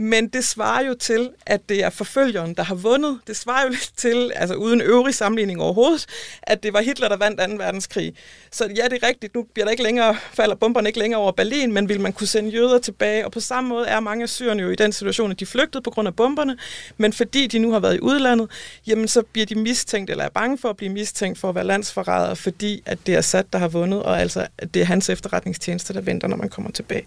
Men 0.00 0.28
det 0.28 0.44
svarer 0.44 0.84
jo 0.84 0.94
til, 0.94 1.30
at 1.46 1.68
det 1.68 1.84
er 1.84 1.90
forfølgeren, 1.90 2.54
der 2.54 2.62
har 2.62 2.74
vundet. 2.74 3.18
Det 3.26 3.36
svarer 3.36 3.62
jo 3.62 3.68
lidt 3.68 3.90
til, 3.96 4.32
altså 4.34 4.54
uden 4.54 4.80
øvrig 4.80 5.14
sammenligning 5.14 5.60
overhovedet, 5.60 6.06
at 6.42 6.62
det 6.62 6.72
var 6.72 6.80
Hitler, 6.80 7.08
der 7.08 7.16
vandt 7.16 7.40
2. 7.40 7.64
verdenskrig. 7.64 8.14
Så 8.52 8.64
ja, 8.76 8.84
det 8.84 8.98
er 9.02 9.08
rigtigt. 9.08 9.34
Nu 9.34 9.46
bliver 9.54 9.64
der 9.64 9.70
ikke 9.70 9.82
længere, 9.82 10.16
falder 10.32 10.54
bomberne 10.54 10.88
ikke 10.88 10.98
længere 10.98 11.20
over 11.20 11.32
Berlin, 11.32 11.72
men 11.72 11.88
vil 11.88 12.00
man 12.00 12.12
kunne 12.12 12.26
sende 12.26 12.50
jøder 12.50 12.78
tilbage? 12.78 13.24
Og 13.24 13.32
på 13.32 13.40
samme 13.40 13.68
måde 13.68 13.86
er 13.86 14.00
mange 14.00 14.22
af 14.22 14.28
syrerne 14.28 14.62
jo 14.62 14.70
i 14.70 14.74
den 14.74 14.92
situation, 14.92 15.30
at 15.30 15.40
de 15.40 15.46
flygtede 15.46 15.82
på 15.82 15.90
grund 15.90 16.08
af 16.08 16.16
bomberne, 16.16 16.56
men 16.96 17.12
fordi 17.12 17.46
de 17.46 17.58
nu 17.58 17.72
har 17.72 17.80
været 17.80 17.96
i 17.96 18.00
udlandet, 18.00 18.50
jamen 18.86 19.08
så 19.08 19.22
bliver 19.22 19.46
de 19.46 19.54
mistænkt, 19.54 20.10
eller 20.10 20.24
er 20.24 20.28
bange 20.28 20.58
for 20.58 20.70
at 20.70 20.76
blive 20.76 20.92
mistænkt 20.92 21.38
for 21.38 21.48
at 21.48 21.54
være 21.54 21.66
landsforrædere, 21.66 22.36
fordi 22.36 22.82
at 22.86 22.98
det 23.06 23.14
er 23.14 23.18
Assad, 23.18 23.44
der 23.52 23.58
har 23.58 23.68
vundet, 23.68 24.02
og 24.02 24.20
altså 24.20 24.46
at 24.58 24.74
det 24.74 24.82
er 24.82 24.86
hans 24.86 25.08
efterretningstjeneste, 25.08 25.94
der 25.94 26.00
venter, 26.00 26.28
når 26.28 26.36
man 26.36 26.48
kommer 26.48 26.70
tilbage. 26.70 27.06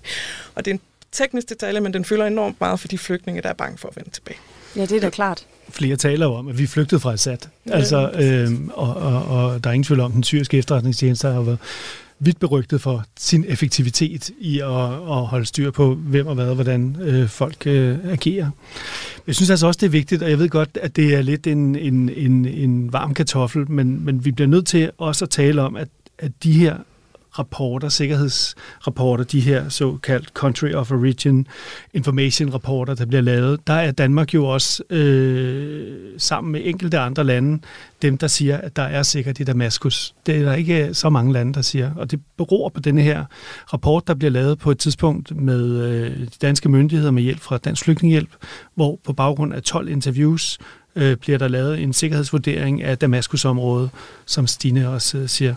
Og 0.56 0.66
det 0.66 0.72
er 0.72 0.76
en 0.76 0.82
teknisk 1.12 1.50
detalje, 1.50 1.80
men 1.82 1.94
den 1.94 2.06
fylder 2.06 2.26
enormt 2.26 2.60
meget 2.60 2.80
for 2.80 2.88
de 2.88 2.98
flygtninge, 2.98 3.42
der 3.42 3.50
er 3.50 3.54
bange 3.54 3.78
for 3.78 3.88
at 3.88 3.96
vende 3.96 4.10
tilbage. 4.10 4.38
Ja, 4.76 4.82
det 4.82 4.92
er 4.92 5.00
da 5.00 5.10
klart. 5.10 5.46
Flere 5.70 5.96
taler 5.96 6.28
om, 6.28 6.48
at 6.48 6.58
vi 6.58 6.68
flygtede 6.68 7.02
fra 7.02 7.14
Assad. 7.14 7.38
Ja. 7.68 7.72
Altså, 7.72 8.12
øh, 8.12 8.50
og, 8.74 8.96
og, 8.96 9.26
og 9.26 9.64
der 9.64 9.70
er 9.70 9.74
ingen 9.74 9.84
tvivl 9.84 10.00
om, 10.00 10.12
at 10.12 10.16
den 10.16 10.24
syriske 10.24 10.58
efterretningstjeneste 10.58 11.28
har 11.28 11.42
været 11.42 11.60
vidt 12.24 12.40
berygtet 12.40 12.82
for 12.82 13.06
sin 13.20 13.46
effektivitet 13.48 14.30
i 14.40 14.60
at, 14.60 14.68
at 14.94 15.26
holde 15.26 15.46
styr 15.46 15.72
på, 15.72 15.96
hvem 15.96 16.28
og 16.28 16.36
hvad 16.36 16.48
og 16.48 16.56
hvordan 16.56 16.98
øh, 17.02 17.28
folk 17.30 17.68
øh, 17.68 17.98
agerer. 18.06 18.50
Jeg 19.28 19.36
synes 19.36 19.50
altså 19.50 19.68
også, 19.68 19.78
det 19.78 19.86
er 19.86 19.92
vigtigt, 19.92 20.24
og 20.24 20.30
jeg 20.30 20.40
ved 20.40 20.50
godt, 20.50 20.78
at 20.82 20.96
det 20.96 21.16
er 21.16 21.22
lidt 21.22 21.48
en, 21.48 21.76
en, 21.76 22.10
en, 22.10 22.46
en 22.46 22.94
varm 22.94 23.14
kartoffel, 23.14 23.72
men, 23.72 24.06
men 24.06 24.26
vi 24.26 24.32
bliver 24.32 24.48
nødt 24.48 24.68
til 24.68 24.92
også 24.98 25.26
at 25.26 25.30
tale 25.30 25.62
om, 25.62 25.76
at, 25.76 25.88
at 26.18 26.32
de 26.44 26.54
her 26.54 26.76
rapporter, 27.40 27.90
sikkerhedsrapporter, 27.90 29.24
de 29.24 29.42
her 29.42 29.70
såkaldt 29.70 30.28
Country 30.28 30.72
of 30.72 30.92
Origin 30.92 31.48
Information 31.94 32.54
rapporter, 32.54 32.94
der 32.94 33.06
bliver 33.06 33.22
lavet, 33.22 33.68
der 33.68 33.74
er 33.74 33.92
Danmark 33.92 34.34
jo 34.34 34.46
også 34.46 34.84
øh, 34.90 35.98
sammen 36.18 36.52
med 36.52 36.62
enkelte 36.64 37.00
andre 37.00 37.24
lande, 37.24 37.62
dem 38.02 38.18
der 38.18 38.28
siger, 38.28 38.58
at 38.58 38.76
der 38.76 38.84
er 38.84 39.04
sikkert 39.04 39.40
i 39.40 39.44
Damaskus. 39.44 40.14
Det 40.26 40.36
er 40.36 40.44
der 40.44 40.54
ikke 40.54 40.94
så 40.94 41.10
mange 41.10 41.34
lande, 41.34 41.54
der 41.54 41.62
siger. 41.62 41.92
Og 41.96 42.12
det 42.12 42.20
beror 42.38 42.70
på 42.70 42.80
denne 42.80 43.02
her 43.02 43.26
rapport, 43.74 44.08
der 44.08 44.14
bliver 44.14 44.32
lavet 44.32 44.60
på 44.60 44.72
et 44.72 44.78
tidspunkt 44.78 45.36
med 45.36 45.86
øh, 45.86 46.20
de 46.20 46.28
danske 46.42 46.70
myndigheder 46.70 47.12
med 47.12 47.24
hjælp 47.24 47.40
fra 47.40 47.58
Dansk 47.58 47.84
Flygtningehjælp, 47.84 48.30
hvor 48.76 49.00
på 49.04 49.14
baggrund 49.14 49.54
af 49.54 49.64
12 49.64 49.90
interviews 49.90 50.60
øh, 50.96 51.18
bliver 51.18 51.38
der 51.38 51.48
lavet 51.48 51.80
en 51.80 51.94
sikkerhedsvurdering 51.94 52.84
af 52.84 52.98
Damaskusområdet, 52.98 53.90
som 54.26 54.48
Stine 54.48 54.90
også 54.90 55.18
øh, 55.18 55.30
siger. 55.30 55.56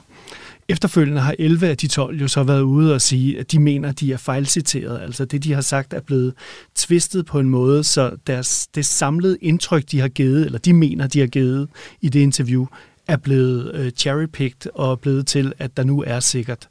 Efterfølgende 0.69 1.21
har 1.21 1.35
11 1.39 1.69
af 1.69 1.77
de 1.77 1.89
12 1.89 2.21
jo 2.21 2.29
så 2.29 2.43
været 2.43 2.63
ude 2.63 2.95
og 2.95 3.01
sige, 3.01 3.39
at 3.41 3.53
de 3.53 3.59
mener, 3.59 3.89
at 3.89 4.01
de 4.01 4.13
er 4.13 4.17
fejlciteret. 4.17 5.01
Altså 5.01 5.25
det, 5.25 5.45
de 5.45 5.53
har 5.53 5.61
sagt, 5.61 5.93
er 5.93 6.01
blevet 6.01 6.35
tvistet 6.75 7.27
på 7.27 7.41
en 7.41 7.49
måde, 7.49 7.85
så 7.85 8.17
deres, 8.27 8.67
det 8.75 8.87
samlede 8.87 9.39
indtryk, 9.41 9.85
de 9.91 10.01
har 10.01 10.09
givet, 10.09 10.47
eller 10.47 10.59
de 10.59 10.73
mener, 10.73 11.07
de 11.07 11.21
har 11.21 11.27
givet 11.27 11.69
i 12.01 12.09
det 12.09 12.21
interview, 12.21 12.67
er 13.09 13.17
blevet 13.17 13.75
øh, 13.75 13.91
cherrypicked 13.91 14.71
og 14.75 15.01
blevet 15.01 15.27
til, 15.27 15.53
at 15.59 15.77
der 15.77 15.85
nu 15.85 16.03
er 16.07 16.21
sikkert. 16.21 16.69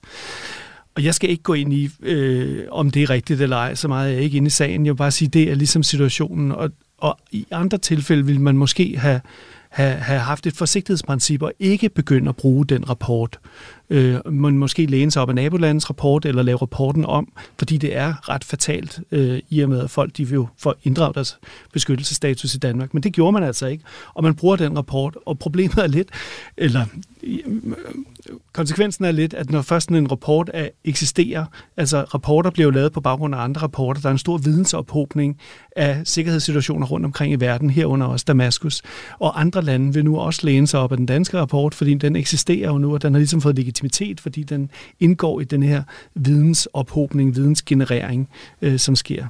Og 0.95 1.03
jeg 1.03 1.15
skal 1.15 1.29
ikke 1.29 1.43
gå 1.43 1.53
ind 1.53 1.73
i, 1.73 1.89
øh, 2.01 2.65
om 2.71 2.91
det 2.91 3.03
er 3.03 3.09
rigtigt 3.09 3.41
eller 3.41 3.57
ej, 3.57 3.75
så 3.75 3.87
meget 3.87 4.09
er 4.09 4.13
jeg 4.13 4.23
ikke 4.23 4.37
inde 4.37 4.47
i 4.47 4.49
sagen. 4.49 4.85
Jeg 4.85 4.93
vil 4.93 4.97
bare 4.97 5.11
sige, 5.11 5.27
det 5.27 5.51
er 5.51 5.55
ligesom 5.55 5.83
situationen. 5.83 6.51
Og, 6.51 6.69
og 6.97 7.17
i 7.31 7.45
andre 7.51 7.77
tilfælde 7.77 8.25
vil 8.25 8.39
man 8.39 8.57
måske 8.57 8.97
have 8.97 9.21
have, 9.73 9.93
have 9.95 10.19
haft 10.19 10.47
et 10.47 10.55
forsigtighedsprincip 10.55 11.41
og 11.41 11.53
ikke 11.59 11.89
begynde 11.89 12.29
at 12.29 12.35
bruge 12.35 12.65
den 12.65 12.89
rapport. 12.89 13.39
Øh, 13.89 14.19
man 14.25 14.57
måske 14.57 14.85
læne 14.85 15.11
sig 15.11 15.21
op 15.21 15.29
af 15.29 15.35
nabolandets 15.35 15.89
rapport 15.89 16.25
eller 16.25 16.43
lave 16.43 16.57
rapporten 16.57 17.05
om, 17.05 17.33
fordi 17.59 17.77
det 17.77 17.95
er 17.95 18.29
ret 18.29 18.43
fatalt 18.43 18.99
øh, 19.11 19.39
i 19.49 19.59
og 19.59 19.69
med, 19.69 19.83
at 19.83 19.89
folk 19.89 20.17
de 20.17 20.25
vil 20.27 20.33
jo 20.35 20.47
få 20.57 20.73
inddraget 20.83 21.15
deres 21.15 21.37
beskyttelsesstatus 21.73 22.55
i 22.55 22.57
Danmark. 22.57 22.93
Men 22.93 23.03
det 23.03 23.13
gjorde 23.13 23.31
man 23.31 23.43
altså 23.43 23.67
ikke, 23.67 23.83
og 24.13 24.23
man 24.23 24.35
bruger 24.35 24.55
den 24.55 24.77
rapport, 24.77 25.17
og 25.25 25.39
problemet 25.39 25.77
er 25.77 25.87
lidt, 25.87 26.09
eller 26.57 26.85
øh, 27.23 27.39
konsekvensen 28.53 29.05
er 29.05 29.11
lidt, 29.11 29.33
at 29.33 29.49
når 29.49 29.61
først 29.61 29.89
en 29.89 30.11
rapport 30.11 30.51
er, 30.53 30.69
eksisterer, 30.83 31.45
altså 31.77 32.01
rapporter 32.01 32.49
bliver 32.49 32.65
jo 32.65 32.71
lavet 32.71 32.91
på 32.91 33.01
baggrund 33.01 33.35
af 33.35 33.39
andre 33.39 33.61
rapporter, 33.61 34.01
der 34.01 34.09
er 34.09 34.11
en 34.11 34.17
stor 34.17 34.37
vidensophobning 34.37 35.37
af 35.75 36.01
sikkerhedssituationer 36.03 36.87
rundt 36.87 37.05
omkring 37.05 37.33
i 37.33 37.35
verden, 37.35 37.69
herunder 37.69 38.07
også 38.07 38.25
Damaskus. 38.27 38.81
Og 39.19 39.41
andre 39.41 39.61
lande 39.61 39.93
vil 39.93 40.05
nu 40.05 40.19
også 40.19 40.41
læne 40.43 40.67
sig 40.67 40.79
op 40.79 40.91
af 40.91 40.97
den 40.97 41.05
danske 41.05 41.39
rapport, 41.39 41.75
fordi 41.75 41.93
den 41.93 42.15
eksisterer 42.15 42.71
jo 42.71 42.77
nu, 42.77 42.93
og 42.93 43.01
den 43.01 43.13
har 43.13 43.19
ligesom 43.19 43.41
fået 43.41 43.55
legitimitet, 43.73 44.19
fordi 44.19 44.43
den 44.43 44.69
indgår 44.99 45.41
i 45.41 45.43
den 45.43 45.63
her 45.63 45.83
vidensophobning, 46.15 47.35
vidensgenerering, 47.35 48.29
øh, 48.61 48.79
som 48.79 48.95
sker. 48.95 49.27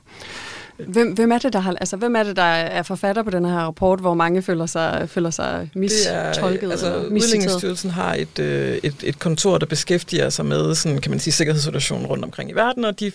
Hvem, 0.88 1.14
hvem, 1.14 1.32
er 1.32 1.38
det, 1.38 1.54
der 1.54 1.60
har, 1.60 1.74
altså, 1.74 1.98
hvem 1.98 2.16
er 2.16 2.24
det, 2.24 2.36
der 2.36 2.44
er 2.44 2.84
forfatter 2.84 3.24
på 3.24 3.30
den 3.30 3.46
her 3.46 3.58
rapport, 3.58 4.00
hvor 4.00 4.14
mange 4.14 4.42
føler 4.42 4.66
sig, 4.66 5.10
føler 5.10 5.30
sig 5.30 5.70
mistolket? 5.76 6.62
Det 6.62 6.68
er, 6.68 6.72
altså, 6.72 7.04
Udlændingsstyrelsen 7.04 7.90
har 7.90 8.14
et, 8.14 8.40
øh, 8.40 8.78
et, 8.84 8.96
et 9.04 9.20
kontor, 9.20 9.58
der 9.58 9.66
beskæftiger 9.66 10.30
sig 10.30 10.46
med 10.46 10.76
sådan, 10.76 11.02
kan 11.02 11.12
man 11.12 11.20
sige, 11.20 11.34
sikkerhedssituationen 11.34 12.08
rundt 12.08 12.26
omkring 12.26 12.50
i 12.50 12.54
verden, 12.54 12.86
og 12.86 13.00
de 13.00 13.12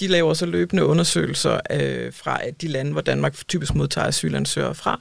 de 0.00 0.06
laver 0.06 0.34
så 0.34 0.46
løbende 0.46 0.84
undersøgelser 0.84 1.60
øh, 1.70 2.12
fra 2.12 2.40
de 2.60 2.68
lande, 2.68 2.92
hvor 2.92 3.00
Danmark 3.00 3.34
typisk 3.48 3.74
modtager 3.74 4.06
asylansøgere 4.06 4.74
fra. 4.74 5.00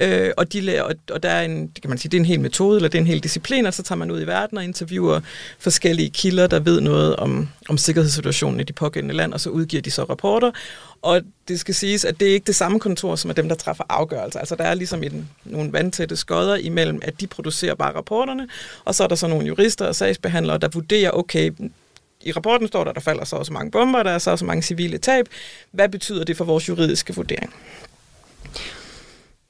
Øh, 0.00 0.30
og, 0.36 0.52
de 0.52 0.60
laver, 0.60 0.92
og 1.10 1.22
der 1.22 1.28
er 1.28 1.42
en, 1.42 1.66
det 1.66 1.82
kan 1.82 1.88
man 1.88 1.98
sige, 1.98 2.10
det 2.10 2.16
er 2.16 2.20
en 2.20 2.26
hel 2.26 2.40
metode, 2.40 2.76
eller 2.76 2.88
det 2.88 2.98
er 2.98 3.02
en 3.02 3.06
hel 3.06 3.22
disciplin, 3.22 3.66
og 3.66 3.74
så 3.74 3.82
tager 3.82 3.96
man 3.96 4.10
ud 4.10 4.20
i 4.20 4.26
verden 4.26 4.58
og 4.58 4.64
interviewer 4.64 5.20
forskellige 5.58 6.10
kilder, 6.10 6.46
der 6.46 6.60
ved 6.60 6.80
noget 6.80 7.16
om, 7.16 7.48
om 7.68 7.78
sikkerhedssituationen 7.78 8.60
i 8.60 8.62
de 8.62 8.72
pågældende 8.72 9.14
land, 9.14 9.32
og 9.32 9.40
så 9.40 9.50
udgiver 9.50 9.82
de 9.82 9.90
så 9.90 10.04
rapporter. 10.04 10.50
Og 11.02 11.20
det 11.48 11.60
skal 11.60 11.74
siges, 11.74 12.04
at 12.04 12.20
det 12.20 12.28
er 12.28 12.32
ikke 12.32 12.46
det 12.46 12.56
samme 12.56 12.80
kontor, 12.80 13.16
som 13.16 13.30
er 13.30 13.34
dem, 13.34 13.48
der 13.48 13.56
træffer 13.56 13.84
afgørelser. 13.88 14.40
Altså 14.40 14.54
der 14.54 14.64
er 14.64 14.74
ligesom 14.74 15.02
en, 15.02 15.28
nogle 15.44 15.72
vandtætte 15.72 16.16
skodder 16.16 16.56
imellem, 16.56 17.00
at 17.02 17.20
de 17.20 17.26
producerer 17.26 17.74
bare 17.74 17.94
rapporterne, 17.94 18.48
og 18.84 18.94
så 18.94 19.04
er 19.04 19.08
der 19.08 19.14
så 19.14 19.26
nogle 19.26 19.46
jurister 19.46 19.86
og 19.86 19.96
sagsbehandlere, 19.96 20.58
der 20.58 20.68
vurderer, 20.68 21.10
okay, 21.10 21.50
i 22.20 22.32
rapporten 22.32 22.68
står 22.68 22.84
der, 22.84 22.90
at 22.90 22.94
der 22.94 23.00
falder 23.00 23.24
så 23.24 23.36
også 23.36 23.52
mange 23.52 23.70
bomber, 23.70 24.02
der 24.02 24.10
er 24.10 24.18
så 24.18 24.30
også 24.30 24.44
mange 24.44 24.62
civile 24.62 24.98
tab. 24.98 25.26
Hvad 25.70 25.88
betyder 25.88 26.24
det 26.24 26.36
for 26.36 26.44
vores 26.44 26.68
juridiske 26.68 27.14
vurdering? 27.14 27.54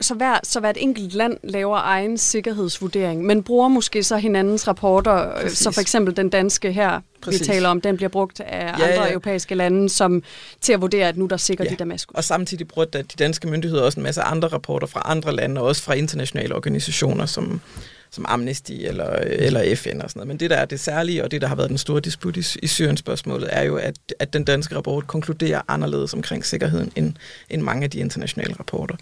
så 0.01 0.15
hver, 0.15 0.39
så 0.43 0.61
hvert 0.61 0.77
enkelt 0.81 1.15
land 1.15 1.37
laver 1.45 1.79
egen 1.79 2.19
sikkerhedsvurdering, 2.19 3.25
men 3.25 3.43
bruger 3.43 3.69
måske 3.69 4.03
så 4.03 4.17
hinandens 4.17 4.69
rapporter, 4.69 5.29
øh, 5.29 5.43
Præcis. 5.43 5.59
så 5.59 5.71
for 5.71 5.81
eksempel 5.81 6.17
den 6.17 6.29
danske 6.29 6.73
her, 6.73 7.01
Præcis. 7.21 7.41
vi 7.41 7.47
taler 7.47 7.69
om, 7.69 7.81
den 7.81 7.97
bliver 7.97 8.09
brugt 8.09 8.41
af 8.41 8.65
ja, 8.67 8.73
andre 8.73 9.03
ja. 9.03 9.11
europæiske 9.11 9.55
lande 9.55 9.89
som 9.89 10.23
til 10.61 10.73
at 10.73 10.81
vurdere, 10.81 11.09
at 11.09 11.17
nu 11.17 11.27
der 11.27 11.37
sikkert 11.37 11.69
ja. 11.69 11.73
i 11.73 11.77
Damaskus. 11.77 12.17
Og 12.17 12.25
samtidig 12.25 12.69
bruger 12.69 12.87
de 12.87 13.03
danske 13.03 13.49
myndigheder 13.49 13.83
også 13.83 14.01
en 14.01 14.03
masse 14.03 14.23
andre 14.23 14.49
rapporter 14.49 14.87
fra 14.87 15.03
andre 15.05 15.37
lande, 15.37 15.61
og 15.61 15.67
også 15.67 15.83
fra 15.83 15.95
internationale 15.95 16.55
organisationer, 16.55 17.27
som, 17.27 17.61
som 18.11 18.25
Amnesty 18.29 18.73
eller, 18.73 19.11
eller 19.17 19.75
FN 19.77 20.01
og 20.01 20.11
sådan 20.11 20.11
noget. 20.15 20.29
Men 20.29 20.41
det, 20.41 20.51
der 20.51 20.57
er 20.57 20.65
det 20.65 20.81
særlige, 20.81 21.25
og 21.25 21.31
det, 21.31 21.41
der 21.41 21.49
har 21.49 21.55
været 21.55 21.71
den 21.71 21.79
store 21.79 22.01
disput 22.01 22.37
i, 22.37 22.59
i 22.63 22.67
Syrien-spørgsmålet, 22.67 23.49
er 23.53 23.63
jo, 23.63 23.77
at, 23.77 23.97
at 24.19 24.33
den 24.33 24.45
danske 24.45 24.77
rapport 24.77 25.07
konkluderer 25.07 25.63
anderledes 25.69 26.15
omkring 26.15 26.47
sikkerheden 26.47 26.93
end, 26.97 27.15
end 27.51 27.63
mange 27.63 27.85
af 27.85 27.91
de 27.91 27.99
internationale 27.99 28.55
rapporter. 28.59 28.97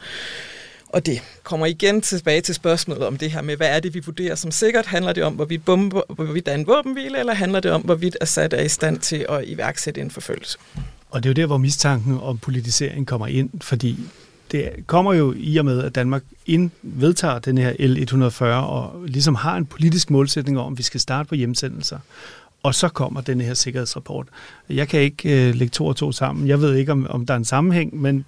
Og 0.88 1.06
det 1.06 1.22
kommer 1.42 1.66
igen 1.66 2.02
tilbage 2.02 2.40
til 2.40 2.54
spørgsmålet 2.54 3.06
om 3.06 3.16
det 3.16 3.30
her 3.30 3.42
med, 3.42 3.56
hvad 3.56 3.68
er 3.68 3.80
det, 3.80 3.94
vi 3.94 4.02
vurderer 4.06 4.34
som 4.34 4.50
sikkert? 4.50 4.86
Handler 4.86 5.12
det 5.12 5.24
om, 5.24 5.34
hvorvidt, 5.34 5.64
bombe, 5.64 6.02
hvorvidt 6.08 6.46
der 6.46 6.52
er 6.52 6.56
en 6.56 6.66
våbenhvile, 6.66 7.18
eller 7.18 7.34
handler 7.34 7.60
det 7.60 7.70
om, 7.70 7.82
hvorvidt 7.82 8.16
Assad 8.20 8.52
er 8.52 8.62
i 8.62 8.68
stand 8.68 8.98
til 8.98 9.26
at 9.28 9.44
iværksætte 9.48 10.00
en 10.00 10.10
forfølgelse? 10.10 10.58
Og 11.10 11.22
det 11.22 11.28
er 11.28 11.30
jo 11.30 11.34
der, 11.34 11.46
hvor 11.46 11.56
mistanken 11.56 12.18
om 12.20 12.38
politisering 12.38 13.06
kommer 13.06 13.26
ind, 13.26 13.50
fordi 13.60 13.98
det 14.56 14.86
kommer 14.86 15.12
jo 15.12 15.34
i 15.36 15.56
og 15.56 15.64
med, 15.64 15.82
at 15.82 15.94
Danmark 15.94 16.22
ind 16.46 16.70
vedtager 16.82 17.38
den 17.38 17.58
her 17.58 17.72
L140 17.72 18.44
og 18.44 19.04
ligesom 19.06 19.34
har 19.34 19.56
en 19.56 19.66
politisk 19.66 20.10
målsætning 20.10 20.58
om, 20.58 20.72
at 20.72 20.78
vi 20.78 20.82
skal 20.82 21.00
starte 21.00 21.28
på 21.28 21.34
hjemsendelser. 21.34 21.98
Og 22.62 22.74
så 22.74 22.88
kommer 22.88 23.20
den 23.20 23.40
her 23.40 23.54
sikkerhedsrapport. 23.54 24.26
Jeg 24.68 24.88
kan 24.88 25.00
ikke 25.00 25.48
øh, 25.48 25.54
lægge 25.54 25.72
to 25.72 25.86
og 25.86 25.96
to 25.96 26.12
sammen. 26.12 26.48
Jeg 26.48 26.60
ved 26.60 26.74
ikke, 26.74 26.92
om, 26.92 27.06
om 27.10 27.26
der 27.26 27.34
er 27.34 27.38
en 27.38 27.44
sammenhæng, 27.44 28.00
men 28.00 28.24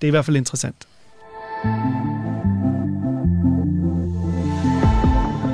det 0.00 0.06
er 0.06 0.06
i 0.06 0.10
hvert 0.10 0.24
fald 0.24 0.36
interessant. 0.36 0.88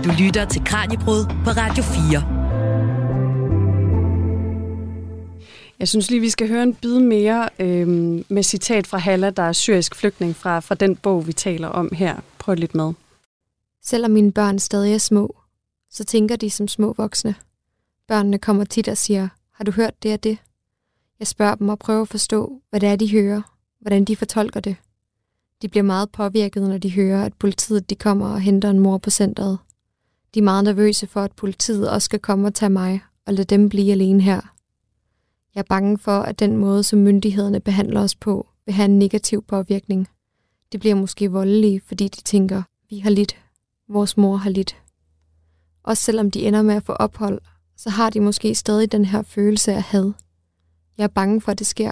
Du 0.05 0.11
lytter 0.25 0.47
til 0.51 0.65
Kranjebrud 0.65 1.25
på 1.45 1.51
Radio 1.51 1.83
4. 1.83 2.40
Jeg 5.81 5.89
synes 5.89 6.11
lige, 6.11 6.21
vi 6.21 6.31
skal 6.31 6.49
høre 6.49 6.63
en 6.63 6.75
bid 6.75 6.99
mere 6.99 7.49
øh, 7.59 7.89
med 8.29 8.43
citat 8.43 8.87
fra 8.87 8.99
Halla, 8.99 9.31
der 9.31 9.43
er 9.43 9.53
syrisk 9.53 9.95
flygtning 9.95 10.37
fra, 10.37 10.61
fra 10.61 10.75
den 10.75 10.97
bog, 10.97 11.27
vi 11.27 11.33
taler 11.33 11.69
om 11.69 11.93
her. 11.93 12.21
Prøv 12.39 12.55
lidt 12.55 12.75
med. 12.75 12.93
Selvom 13.83 14.11
mine 14.11 14.33
børn 14.33 14.59
stadig 14.59 14.95
er 14.95 14.99
små, 14.99 15.37
så 15.91 16.05
tænker 16.05 16.37
de 16.37 16.51
som 16.51 16.69
små 16.69 16.95
voksne. 16.97 17.35
Børnene 18.09 18.39
kommer 18.39 18.65
tit 18.65 18.89
og 18.89 18.97
siger, 18.97 19.29
har 19.53 19.65
du 19.65 19.71
hørt 19.71 20.03
det 20.03 20.13
og 20.13 20.25
det? 20.25 20.39
Jeg 21.19 21.27
spørger 21.27 21.55
dem 21.55 21.69
og 21.69 21.79
prøver 21.79 22.03
at 22.03 22.09
forstå, 22.09 22.63
hvad 22.71 22.81
det 22.81 22.89
er, 22.89 22.97
de 22.97 23.11
hører, 23.11 23.43
hvordan 23.81 24.05
de 24.05 24.17
fortolker 24.17 24.61
det. 24.61 24.77
De 25.63 25.69
bliver 25.69 25.85
meget 25.85 26.11
påvirket, 26.13 26.63
når 26.63 26.79
de 26.79 26.93
hører, 26.93 27.25
at 27.25 27.35
politiet 27.35 27.91
de 27.91 27.95
kommer 27.95 28.29
og 28.29 28.41
henter 28.41 28.71
en 28.71 28.79
mor 28.79 28.99
på 28.99 29.11
centret. 29.11 29.59
De 30.35 30.39
er 30.39 30.45
meget 30.45 30.65
nervøse 30.65 31.07
for, 31.07 31.21
at 31.21 31.33
politiet 31.33 31.91
også 31.91 32.05
skal 32.05 32.19
komme 32.19 32.47
og 32.47 32.55
tage 32.55 32.71
mig 32.71 33.01
og 33.27 33.35
lade 33.35 33.57
dem 33.57 33.69
blive 33.69 33.93
alene 33.93 34.23
her. 34.23 34.41
Jeg 35.55 35.61
er 35.61 35.67
bange 35.69 35.99
for, 35.99 36.21
at 36.21 36.39
den 36.39 36.57
måde, 36.57 36.83
som 36.83 36.99
myndighederne 36.99 37.61
behandler 37.61 38.01
os 38.01 38.15
på, 38.15 38.49
vil 38.67 38.75
have 38.75 38.85
en 38.85 38.99
negativ 38.99 39.43
påvirkning. 39.43 40.09
De 40.73 40.79
bliver 40.79 40.95
måske 40.95 41.31
voldelige, 41.31 41.81
fordi 41.87 42.09
de 42.09 42.21
tænker, 42.21 42.63
vi 42.91 42.99
har 42.99 43.11
lidt, 43.11 43.37
vores 43.89 44.17
mor 44.17 44.37
har 44.37 44.51
lidt. 44.51 44.77
Også 45.83 46.03
selvom 46.03 46.31
de 46.31 46.47
ender 46.47 46.63
med 46.63 46.75
at 46.75 46.83
få 46.83 46.93
ophold, 46.93 47.41
så 47.77 47.91
har 47.91 48.11
de 48.11 48.21
måske 48.21 48.55
stadig 48.55 48.93
den 48.93 49.05
her 49.05 49.23
følelse 49.23 49.73
af 49.73 49.83
had. 49.83 50.13
Jeg 50.99 51.05
er 51.05 51.09
bange 51.09 51.41
for, 51.41 51.53
at 51.53 51.59
det 51.59 51.67
sker, 51.67 51.91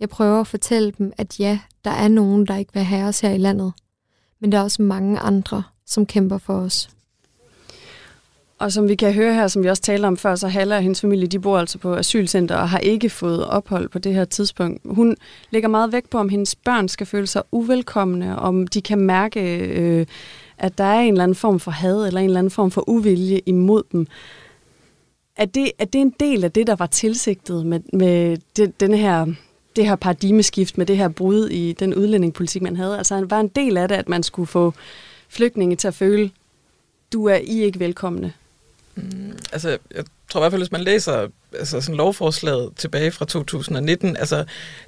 jeg 0.00 0.08
prøver 0.08 0.40
at 0.40 0.46
fortælle 0.46 0.92
dem, 0.98 1.12
at 1.18 1.40
ja, 1.40 1.60
der 1.84 1.90
er 1.90 2.08
nogen, 2.08 2.46
der 2.46 2.56
ikke 2.56 2.72
vil 2.74 2.82
have 2.82 3.08
os 3.08 3.20
her 3.20 3.30
i 3.30 3.38
landet, 3.38 3.72
men 4.40 4.52
der 4.52 4.58
er 4.58 4.62
også 4.62 4.82
mange 4.82 5.18
andre, 5.18 5.62
som 5.86 6.06
kæmper 6.06 6.38
for 6.38 6.54
os. 6.54 6.90
Og 8.60 8.72
som 8.72 8.88
vi 8.88 8.94
kan 8.94 9.14
høre 9.14 9.34
her, 9.34 9.48
som 9.48 9.62
vi 9.62 9.68
også 9.68 9.82
talte 9.82 10.06
om 10.06 10.16
før, 10.16 10.34
så 10.34 10.48
Halle 10.48 10.76
og 10.76 10.82
hendes 10.82 11.00
familie, 11.00 11.26
de 11.26 11.38
bor 11.38 11.58
altså 11.58 11.78
på 11.78 11.94
asylcenter 11.94 12.56
og 12.56 12.68
har 12.68 12.78
ikke 12.78 13.10
fået 13.10 13.46
ophold 13.46 13.88
på 13.88 13.98
det 13.98 14.14
her 14.14 14.24
tidspunkt. 14.24 14.82
Hun 14.84 15.16
lægger 15.50 15.68
meget 15.68 15.92
vægt 15.92 16.10
på, 16.10 16.18
om 16.18 16.28
hendes 16.28 16.54
børn 16.54 16.88
skal 16.88 17.06
føle 17.06 17.26
sig 17.26 17.42
uvelkomne, 17.52 18.38
om 18.38 18.66
de 18.66 18.82
kan 18.82 18.98
mærke, 18.98 19.58
øh, 19.58 20.06
at 20.58 20.78
der 20.78 20.84
er 20.84 21.00
en 21.00 21.12
eller 21.14 21.22
anden 21.22 21.34
form 21.34 21.60
for 21.60 21.70
had 21.70 22.06
eller 22.06 22.20
en 22.20 22.26
eller 22.26 22.38
anden 22.38 22.50
form 22.50 22.70
for 22.70 22.88
uvilje 22.88 23.40
imod 23.46 23.82
dem. 23.92 24.06
Er 25.36 25.44
det, 25.44 25.72
er 25.78 25.84
det 25.84 26.00
en 26.00 26.14
del 26.20 26.44
af 26.44 26.52
det, 26.52 26.66
der 26.66 26.76
var 26.76 26.86
tilsigtet 26.86 27.66
med, 27.66 27.80
med 27.92 28.36
det, 28.56 28.80
denne 28.80 28.96
her 28.96 29.26
det 29.76 29.86
her 29.86 29.96
paradigmeskift 29.96 30.78
med 30.78 30.86
det 30.86 30.96
her 30.96 31.08
brud 31.08 31.48
i 31.48 31.72
den 31.72 31.94
udlændingepolitik, 31.94 32.62
man 32.62 32.76
havde. 32.76 32.98
Altså, 32.98 33.26
var 33.30 33.40
en 33.40 33.48
del 33.48 33.76
af 33.76 33.88
det, 33.88 33.94
at 33.94 34.08
man 34.08 34.22
skulle 34.22 34.46
få 34.46 34.74
flygtninge 35.28 35.76
til 35.76 35.88
at 35.88 35.94
føle, 35.94 36.30
du 37.12 37.26
er 37.26 37.36
I 37.36 37.62
ikke 37.62 37.80
velkomne. 37.80 38.32
Altså, 39.52 39.78
jeg 39.94 40.04
tror 40.30 40.40
i 40.40 40.42
hvert 40.42 40.52
fald, 40.52 40.62
hvis 40.62 40.72
man 40.72 40.80
læser 40.80 41.28
altså 41.58 41.80
sådan 41.80 41.94
lovforslaget 41.94 42.72
tilbage 42.76 43.10
fra 43.10 43.24
2019, 43.24 44.16
altså 44.16 44.44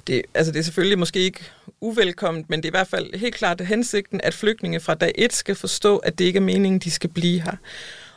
det, 0.07 0.21
altså 0.33 0.51
det 0.51 0.59
er 0.59 0.63
selvfølgelig 0.63 0.99
måske 0.99 1.19
ikke 1.19 1.39
uvelkomment, 1.81 2.49
men 2.49 2.59
det 2.59 2.65
er 2.65 2.69
i 2.69 2.77
hvert 2.77 2.87
fald 2.87 3.17
helt 3.17 3.35
klart 3.35 3.61
hensigten, 3.61 4.21
at 4.23 4.33
flygtninge 4.33 4.79
fra 4.79 4.93
dag 4.93 5.11
1 5.15 5.33
skal 5.33 5.55
forstå, 5.55 5.97
at 5.97 6.19
det 6.19 6.25
ikke 6.25 6.37
er 6.37 6.41
meningen, 6.41 6.79
de 6.79 6.91
skal 6.91 7.09
blive 7.09 7.41
her. 7.41 7.55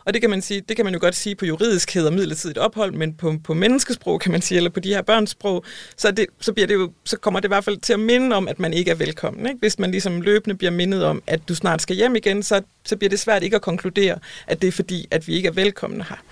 Og 0.06 0.14
det 0.14 0.20
kan 0.20 0.30
man 0.30 0.42
sige, 0.42 0.60
det 0.60 0.76
kan 0.76 0.84
man 0.84 0.94
jo 0.94 1.00
godt 1.00 1.14
sige 1.14 1.34
på 1.34 1.46
juridisk 1.46 1.94
hedder 1.94 2.10
midlertidigt 2.10 2.58
ophold, 2.58 2.92
men 2.92 3.14
på, 3.14 3.34
på 3.44 3.54
menneskesprog 3.54 4.20
kan 4.20 4.32
man 4.32 4.42
sige, 4.42 4.56
eller 4.56 4.70
på 4.70 4.80
de 4.80 4.88
her 4.88 5.02
børns 5.02 5.30
sprog, 5.30 5.64
så, 5.96 6.10
det, 6.10 6.26
så, 6.40 6.52
bliver 6.52 6.66
det 6.66 6.74
jo, 6.74 6.92
så 7.04 7.16
kommer 7.16 7.40
det 7.40 7.48
i 7.48 7.50
hvert 7.50 7.64
fald 7.64 7.78
til 7.78 7.92
at 7.92 8.00
minde 8.00 8.36
om, 8.36 8.48
at 8.48 8.58
man 8.58 8.72
ikke 8.72 8.90
er 8.90 8.94
velkommen. 8.94 9.46
Ikke? 9.46 9.58
Hvis 9.58 9.78
man 9.78 9.90
ligesom 9.90 10.20
løbende 10.20 10.56
bliver 10.56 10.70
mindet 10.70 11.04
om, 11.04 11.22
at 11.26 11.48
du 11.48 11.54
snart 11.54 11.82
skal 11.82 11.96
hjem 11.96 12.16
igen, 12.16 12.42
så, 12.42 12.62
så 12.84 12.96
bliver 12.96 13.10
det 13.10 13.20
svært 13.20 13.42
ikke 13.42 13.56
at 13.56 13.62
konkludere, 13.62 14.18
at 14.46 14.62
det 14.62 14.68
er 14.68 14.72
fordi, 14.72 15.08
at 15.10 15.28
vi 15.28 15.34
ikke 15.34 15.48
er 15.48 15.52
velkomne 15.52 16.04
her. 16.08 16.22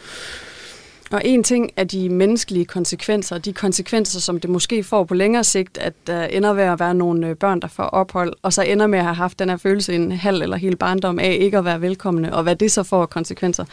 Og 1.14 1.22
en 1.24 1.42
ting 1.42 1.70
er 1.76 1.84
de 1.84 2.08
menneskelige 2.08 2.64
konsekvenser, 2.64 3.38
de 3.38 3.52
konsekvenser, 3.52 4.20
som 4.20 4.40
det 4.40 4.50
måske 4.50 4.84
får 4.84 5.04
på 5.04 5.14
længere 5.14 5.44
sigt, 5.44 5.78
at 5.78 5.92
der 6.06 6.24
ender 6.24 6.52
ved 6.52 6.62
at 6.62 6.80
være 6.80 6.94
nogle 6.94 7.28
øh, 7.28 7.36
børn, 7.36 7.60
der 7.60 7.68
får 7.68 7.82
ophold, 7.82 8.32
og 8.42 8.52
så 8.52 8.62
ender 8.62 8.86
med 8.86 8.98
at 8.98 9.04
have 9.04 9.14
haft 9.14 9.38
den 9.38 9.48
her 9.48 9.56
følelse 9.56 9.94
en 9.94 10.12
halv 10.12 10.42
eller 10.42 10.56
hele 10.56 10.76
barndom 10.76 11.18
af 11.18 11.36
ikke 11.40 11.58
at 11.58 11.64
være 11.64 11.80
velkomne, 11.80 12.34
og 12.34 12.42
hvad 12.42 12.56
det 12.56 12.72
så 12.72 12.82
får 12.82 13.06
konsekvenser. 13.06 13.64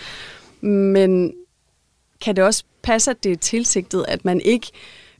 Men 0.66 1.34
kan 2.22 2.36
det 2.36 2.44
også 2.44 2.64
passe, 2.82 3.12
at 3.12 3.24
det 3.24 3.32
er 3.32 3.36
tilsigtet, 3.36 4.06
at 4.08 4.26
man 4.26 4.42
ikke 4.42 4.68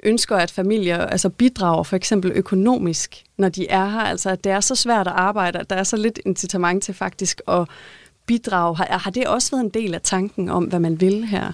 ønsker, 0.04 0.38
at 0.38 0.52
familier 0.52 0.98
altså 0.98 1.30
bidrager 1.30 1.84
for 1.84 1.96
eksempel 1.96 2.32
økonomisk, 2.36 3.24
når 3.38 3.50
de 3.50 3.68
er 3.68 3.86
her? 3.90 4.02
Altså 4.02 4.30
at 4.30 4.44
det 4.44 4.52
er 4.52 4.60
så 4.60 4.76
svært 4.76 5.08
at 5.08 5.14
arbejde, 5.14 5.60
at 5.60 5.70
der 5.70 5.76
er 5.76 5.84
så 5.84 5.98
lidt 5.98 6.20
incitament 6.26 6.84
til 6.84 6.94
faktisk 6.94 7.42
at 7.48 7.68
bidrage. 8.26 8.76
Har, 8.76 8.98
har 8.98 9.12
det 9.12 9.28
også 9.28 9.52
været 9.52 9.64
en 9.64 9.70
del 9.70 9.94
af 9.94 10.02
tanken 10.02 10.50
om, 10.50 10.64
hvad 10.64 10.80
man 10.80 11.02
vil 11.02 11.26
her? 11.26 11.52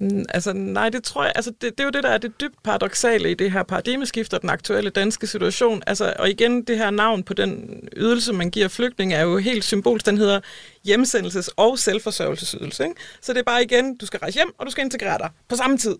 Mm, 0.00 0.24
altså, 0.28 0.52
nej, 0.52 0.88
det 0.88 1.04
tror 1.04 1.22
jeg, 1.22 1.32
altså, 1.34 1.50
det, 1.50 1.62
det 1.62 1.80
er 1.80 1.84
jo 1.84 1.90
det, 1.90 2.02
der 2.02 2.08
er 2.08 2.18
det 2.18 2.40
dybt 2.40 2.62
paradoxale 2.62 3.30
i 3.30 3.34
det 3.34 3.52
her 3.52 3.62
paradigmeskift 3.62 4.34
og 4.34 4.42
den 4.42 4.50
aktuelle 4.50 4.90
danske 4.90 5.26
situation. 5.26 5.82
Altså, 5.86 6.14
og 6.18 6.30
igen, 6.30 6.62
det 6.62 6.78
her 6.78 6.90
navn 6.90 7.22
på 7.22 7.34
den 7.34 7.80
ydelse, 7.96 8.32
man 8.32 8.50
giver 8.50 8.68
flygtninge, 8.68 9.16
er 9.16 9.22
jo 9.22 9.38
helt 9.38 9.64
symbolsk. 9.64 10.06
Den 10.06 10.18
hedder 10.18 10.40
hjemsendelses- 10.88 11.48
og 11.56 11.78
selvforsørgelsesydelse. 11.78 12.84
Ikke? 12.84 12.96
Så 13.20 13.32
det 13.32 13.38
er 13.38 13.44
bare 13.44 13.62
igen, 13.62 13.96
du 13.96 14.06
skal 14.06 14.20
rejse 14.20 14.34
hjem, 14.34 14.52
og 14.58 14.66
du 14.66 14.70
skal 14.70 14.84
integrere 14.84 15.18
dig 15.18 15.30
på 15.48 15.56
samme 15.56 15.78
tid. 15.78 15.96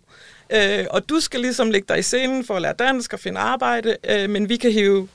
Øh, 0.53 0.87
og 0.91 1.09
du 1.09 1.21
skal 1.21 1.41
ligesom 1.41 1.71
lægge 1.71 1.87
dig 1.89 1.99
i 1.99 2.03
scenen 2.03 2.45
for 2.45 2.57
at 2.57 2.63
lære 2.63 2.75
dansk 2.79 3.13
og 3.13 3.21
finde 3.21 3.41
arbejde, 3.41 3.97
øh, 4.11 4.31
men 4.31 4.49
vi 4.49 4.57
kan 4.57 4.73
hive 4.73 5.09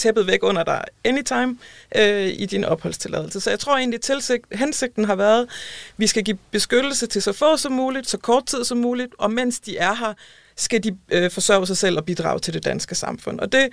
tæppet 0.00 0.26
væk 0.26 0.42
under 0.42 0.64
dig 0.64 0.84
anytime 1.04 1.58
øh, 1.96 2.26
i 2.26 2.46
din 2.46 2.64
opholdstilladelse. 2.64 3.40
Så 3.40 3.50
jeg 3.50 3.58
tror 3.58 3.76
egentlig, 3.76 4.00
tilsigt, 4.00 4.44
hensigten 4.52 5.04
har 5.04 5.14
været, 5.14 5.42
at 5.42 5.48
vi 5.96 6.06
skal 6.06 6.24
give 6.24 6.38
beskyttelse 6.50 7.06
til 7.06 7.22
så 7.22 7.32
få 7.32 7.56
som 7.56 7.72
muligt, 7.72 8.08
så 8.08 8.18
kort 8.18 8.46
tid 8.46 8.64
som 8.64 8.78
muligt, 8.78 9.14
og 9.18 9.30
mens 9.30 9.60
de 9.60 9.76
er 9.78 9.94
her, 9.94 10.12
skal 10.56 10.84
de 10.84 10.96
øh, 11.10 11.30
forsørge 11.30 11.66
sig 11.66 11.76
selv 11.76 11.96
og 11.96 12.04
bidrage 12.04 12.40
til 12.40 12.54
det 12.54 12.64
danske 12.64 12.94
samfund. 12.94 13.40
Og 13.40 13.52
det, 13.52 13.68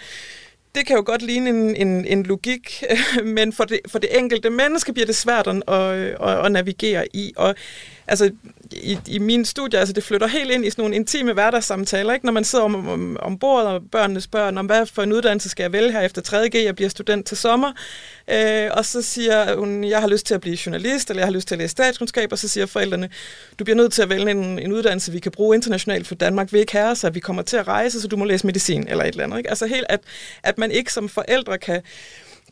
det 0.75 0.85
kan 0.85 0.95
jo 0.95 1.03
godt 1.05 1.21
ligne 1.21 1.49
en, 1.49 1.75
en, 1.75 2.05
en 2.05 2.23
logik, 2.23 2.83
men 3.37 3.53
for 3.53 3.63
det, 3.63 3.79
for 3.87 3.99
det 3.99 4.17
enkelte 4.19 4.49
menneske 4.49 4.93
bliver 4.93 5.05
det 5.05 5.15
svært 5.15 5.47
at, 5.47 5.63
at, 5.67 5.75
at, 6.21 6.45
at 6.45 6.51
navigere 6.51 7.07
i. 7.15 7.33
Og 7.35 7.55
altså 8.07 8.31
i, 8.71 8.97
i 9.07 9.19
mine 9.19 9.45
studier, 9.45 9.79
altså 9.79 9.93
det 9.93 10.03
flytter 10.03 10.27
helt 10.27 10.51
ind 10.51 10.65
i 10.65 10.69
sådan 10.69 10.81
nogle 10.81 10.95
intime 10.95 11.33
hverdagssamtaler, 11.33 12.13
ikke? 12.13 12.25
når 12.25 12.33
man 12.33 12.43
sidder 12.43 12.65
om, 12.65 12.89
om, 12.89 13.17
om 13.19 13.37
bordet, 13.37 13.67
og 13.67 13.81
børnene 13.91 14.21
spørger, 14.21 14.59
om 14.59 14.65
hvad 14.65 14.85
for 14.85 15.03
en 15.03 15.13
uddannelse 15.13 15.49
skal 15.49 15.63
jeg 15.63 15.73
vælge 15.73 15.91
her 15.91 16.01
efter 16.01 16.21
3.G, 16.21 16.55
jeg 16.55 16.75
bliver 16.75 16.89
student 16.89 17.25
til 17.25 17.37
sommer, 17.37 17.71
øh, 18.31 18.69
og 18.71 18.85
så 18.85 19.01
siger 19.01 19.57
hun, 19.57 19.83
jeg 19.83 20.01
har 20.01 20.07
lyst 20.07 20.25
til 20.25 20.33
at 20.33 20.41
blive 20.41 20.57
journalist, 20.65 21.09
eller 21.09 21.21
jeg 21.21 21.27
har 21.27 21.33
lyst 21.33 21.47
til 21.47 21.55
at 21.55 21.59
læse 21.59 21.71
statskundskab, 21.71 22.31
og 22.31 22.39
så 22.39 22.47
siger 22.47 22.65
forældrene, 22.65 23.09
du 23.59 23.63
bliver 23.63 23.77
nødt 23.77 23.93
til 23.93 24.01
at 24.01 24.09
vælge 24.09 24.31
en, 24.31 24.59
en 24.59 24.73
uddannelse, 24.73 25.11
vi 25.11 25.19
kan 25.19 25.31
bruge 25.31 25.55
internationalt, 25.55 26.07
for 26.07 26.15
Danmark 26.15 26.53
vil 26.53 26.59
ikke 26.59 26.71
have 26.71 26.95
så 26.95 27.09
vi 27.09 27.19
kommer 27.19 27.41
til 27.41 27.57
at 27.57 27.67
rejse, 27.67 28.01
så 28.01 28.07
du 28.07 28.17
må 28.17 28.25
læse 28.25 28.45
medicin, 28.45 28.87
eller 28.87 29.03
et 29.03 29.11
eller 29.11 29.23
andet. 29.23 29.37
Ikke? 29.37 29.49
Altså 29.49 29.65
helt, 29.65 29.85
at, 29.89 29.99
at 30.43 30.57
man 30.57 30.71
ikke 30.71 30.93
som 30.93 31.09
forældre 31.09 31.57
kan 31.57 31.81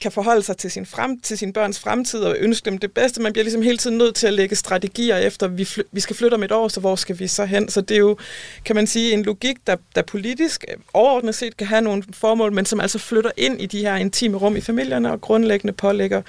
kan 0.02 0.12
forholde 0.12 0.44
sig 0.44 0.58
til 0.58 0.72
sin, 0.72 0.86
frem, 0.86 1.20
til 1.20 1.38
sin 1.38 1.54
børns 1.54 1.80
fremtid 1.80 2.20
og 2.20 2.36
ønske 2.40 2.70
dem 2.70 2.78
det 2.78 2.92
bedste. 2.92 3.22
Man 3.22 3.34
bliver 3.34 3.44
ligesom 3.44 3.62
hele 3.62 3.78
tiden 3.78 3.98
nødt 3.98 4.16
til 4.16 4.28
at 4.28 4.34
lægge 4.34 4.56
strategier 4.56 5.18
efter, 5.18 5.48
vi, 5.48 5.66
fly, 5.66 5.82
vi 5.92 6.00
skal 6.00 6.16
flytte 6.16 6.36
om 6.36 6.44
et 6.44 6.52
år, 6.52 6.68
så 6.68 6.80
hvor 6.80 6.96
skal 6.96 7.20
vi 7.20 7.28
så 7.28 7.46
hen? 7.46 7.70
Så 7.70 7.82
det 7.82 7.96
er 7.96 8.00
jo, 8.00 8.18
kan 8.66 8.76
man 8.76 8.88
sige, 8.88 9.14
en 9.14 9.24
logik, 9.24 9.58
der, 9.68 9.76
der 9.96 10.02
politisk 10.02 10.66
øh, 10.68 10.78
overordnet 10.94 11.36
set 11.36 11.58
kan 11.58 11.68
have 11.68 11.82
nogle 11.82 12.04
formål, 12.14 12.54
men 12.54 12.66
som 12.66 12.80
altså 12.80 13.00
flytter 13.00 13.32
ind 13.38 13.62
i 13.62 13.66
de 13.66 13.80
her 13.80 13.96
intime 13.96 14.38
rum 14.38 14.56
i 14.56 14.62
familierne 14.62 15.12
og 15.12 15.22
grundlæggende 15.22 15.74
pålægger 15.74 16.22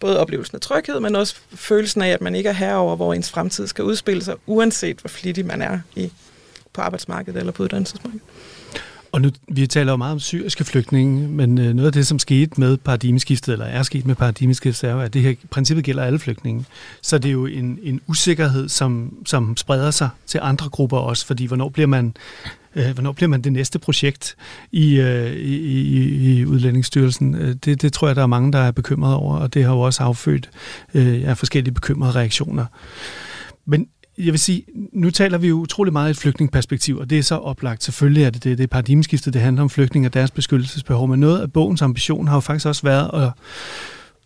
både 0.00 0.18
oplevelsen 0.20 0.56
af 0.56 0.60
tryghed, 0.60 1.00
men 1.00 1.16
også 1.16 1.36
følelsen 1.54 2.02
af, 2.02 2.08
at 2.08 2.20
man 2.20 2.34
ikke 2.34 2.48
er 2.48 2.52
herover, 2.52 2.96
hvor 2.96 3.14
ens 3.14 3.30
fremtid 3.30 3.66
skal 3.66 3.84
udspille 3.84 4.24
sig, 4.24 4.34
uanset 4.46 4.96
hvor 4.96 5.08
flittig 5.08 5.46
man 5.46 5.62
er 5.62 5.78
i, 5.96 6.12
på 6.72 6.80
arbejdsmarkedet 6.80 7.40
eller 7.40 7.52
på 7.52 7.62
uddannelsesmarkedet. 7.62 8.22
Og 9.14 9.20
nu, 9.20 9.30
vi 9.48 9.66
taler 9.66 9.92
jo 9.92 9.96
meget 9.96 10.12
om 10.12 10.20
syriske 10.20 10.64
flygtninge, 10.64 11.28
men 11.28 11.58
øh, 11.58 11.74
noget 11.74 11.86
af 11.86 11.92
det, 11.92 12.06
som 12.06 12.18
skete 12.18 12.60
med 12.60 12.76
paradigmeskiftet, 12.76 13.52
eller 13.52 13.66
er 13.66 13.82
sket 13.82 14.06
med 14.06 14.14
paradigmeskiftet, 14.14 14.88
er 14.88 14.92
jo, 14.92 15.00
at 15.00 15.14
det 15.14 15.22
her 15.22 15.34
princippet 15.50 15.84
gælder 15.84 16.02
alle 16.02 16.18
flygtninge. 16.18 16.64
Så 17.02 17.18
det 17.18 17.28
er 17.28 17.32
jo 17.32 17.46
en, 17.46 17.78
en 17.82 18.00
usikkerhed, 18.06 18.68
som, 18.68 19.16
som 19.26 19.56
spreder 19.56 19.90
sig 19.90 20.08
til 20.26 20.40
andre 20.42 20.68
grupper 20.68 20.96
også, 20.98 21.26
fordi 21.26 21.46
hvornår 21.46 21.68
bliver 21.68 21.86
man 21.86 22.16
øh, 22.74 22.90
hvornår 22.94 23.12
bliver 23.12 23.28
man 23.28 23.42
det 23.42 23.52
næste 23.52 23.78
projekt 23.78 24.36
i, 24.72 25.00
øh, 25.00 25.32
i, 25.32 25.56
i, 25.56 26.38
i 26.38 26.44
Udlændingsstyrelsen? 26.44 27.34
Øh, 27.34 27.54
det, 27.64 27.82
det 27.82 27.92
tror 27.92 28.06
jeg, 28.06 28.16
der 28.16 28.22
er 28.22 28.26
mange, 28.26 28.52
der 28.52 28.58
er 28.58 28.70
bekymrede 28.70 29.16
over, 29.16 29.36
og 29.36 29.54
det 29.54 29.64
har 29.64 29.72
jo 29.72 29.80
også 29.80 30.02
affødt 30.02 30.50
øh, 30.94 31.20
ja, 31.20 31.32
forskellige 31.32 31.74
bekymrede 31.74 32.12
reaktioner. 32.12 32.66
Men 33.66 33.86
jeg 34.18 34.32
vil 34.32 34.38
sige, 34.38 34.64
nu 34.92 35.10
taler 35.10 35.38
vi 35.38 35.48
jo 35.48 35.54
utrolig 35.54 35.92
meget 35.92 36.08
i 36.08 36.10
et 36.10 36.16
flygtningperspektiv, 36.16 36.98
og 36.98 37.10
det 37.10 37.18
er 37.18 37.22
så 37.22 37.36
oplagt. 37.36 37.84
Selvfølgelig 37.84 38.24
er 38.24 38.30
det 38.30 38.44
det, 38.44 38.58
det 38.58 38.70
paradigmeskiftet, 38.70 39.34
det 39.34 39.42
handler 39.42 39.62
om 39.62 39.70
flygtninge 39.70 40.08
og 40.08 40.14
deres 40.14 40.30
beskyttelsesbehov, 40.30 41.08
men 41.08 41.20
noget 41.20 41.40
af 41.40 41.52
bogens 41.52 41.82
ambition 41.82 42.28
har 42.28 42.36
jo 42.36 42.40
faktisk 42.40 42.66
også 42.66 42.82
været 42.82 43.22
at 43.22 43.32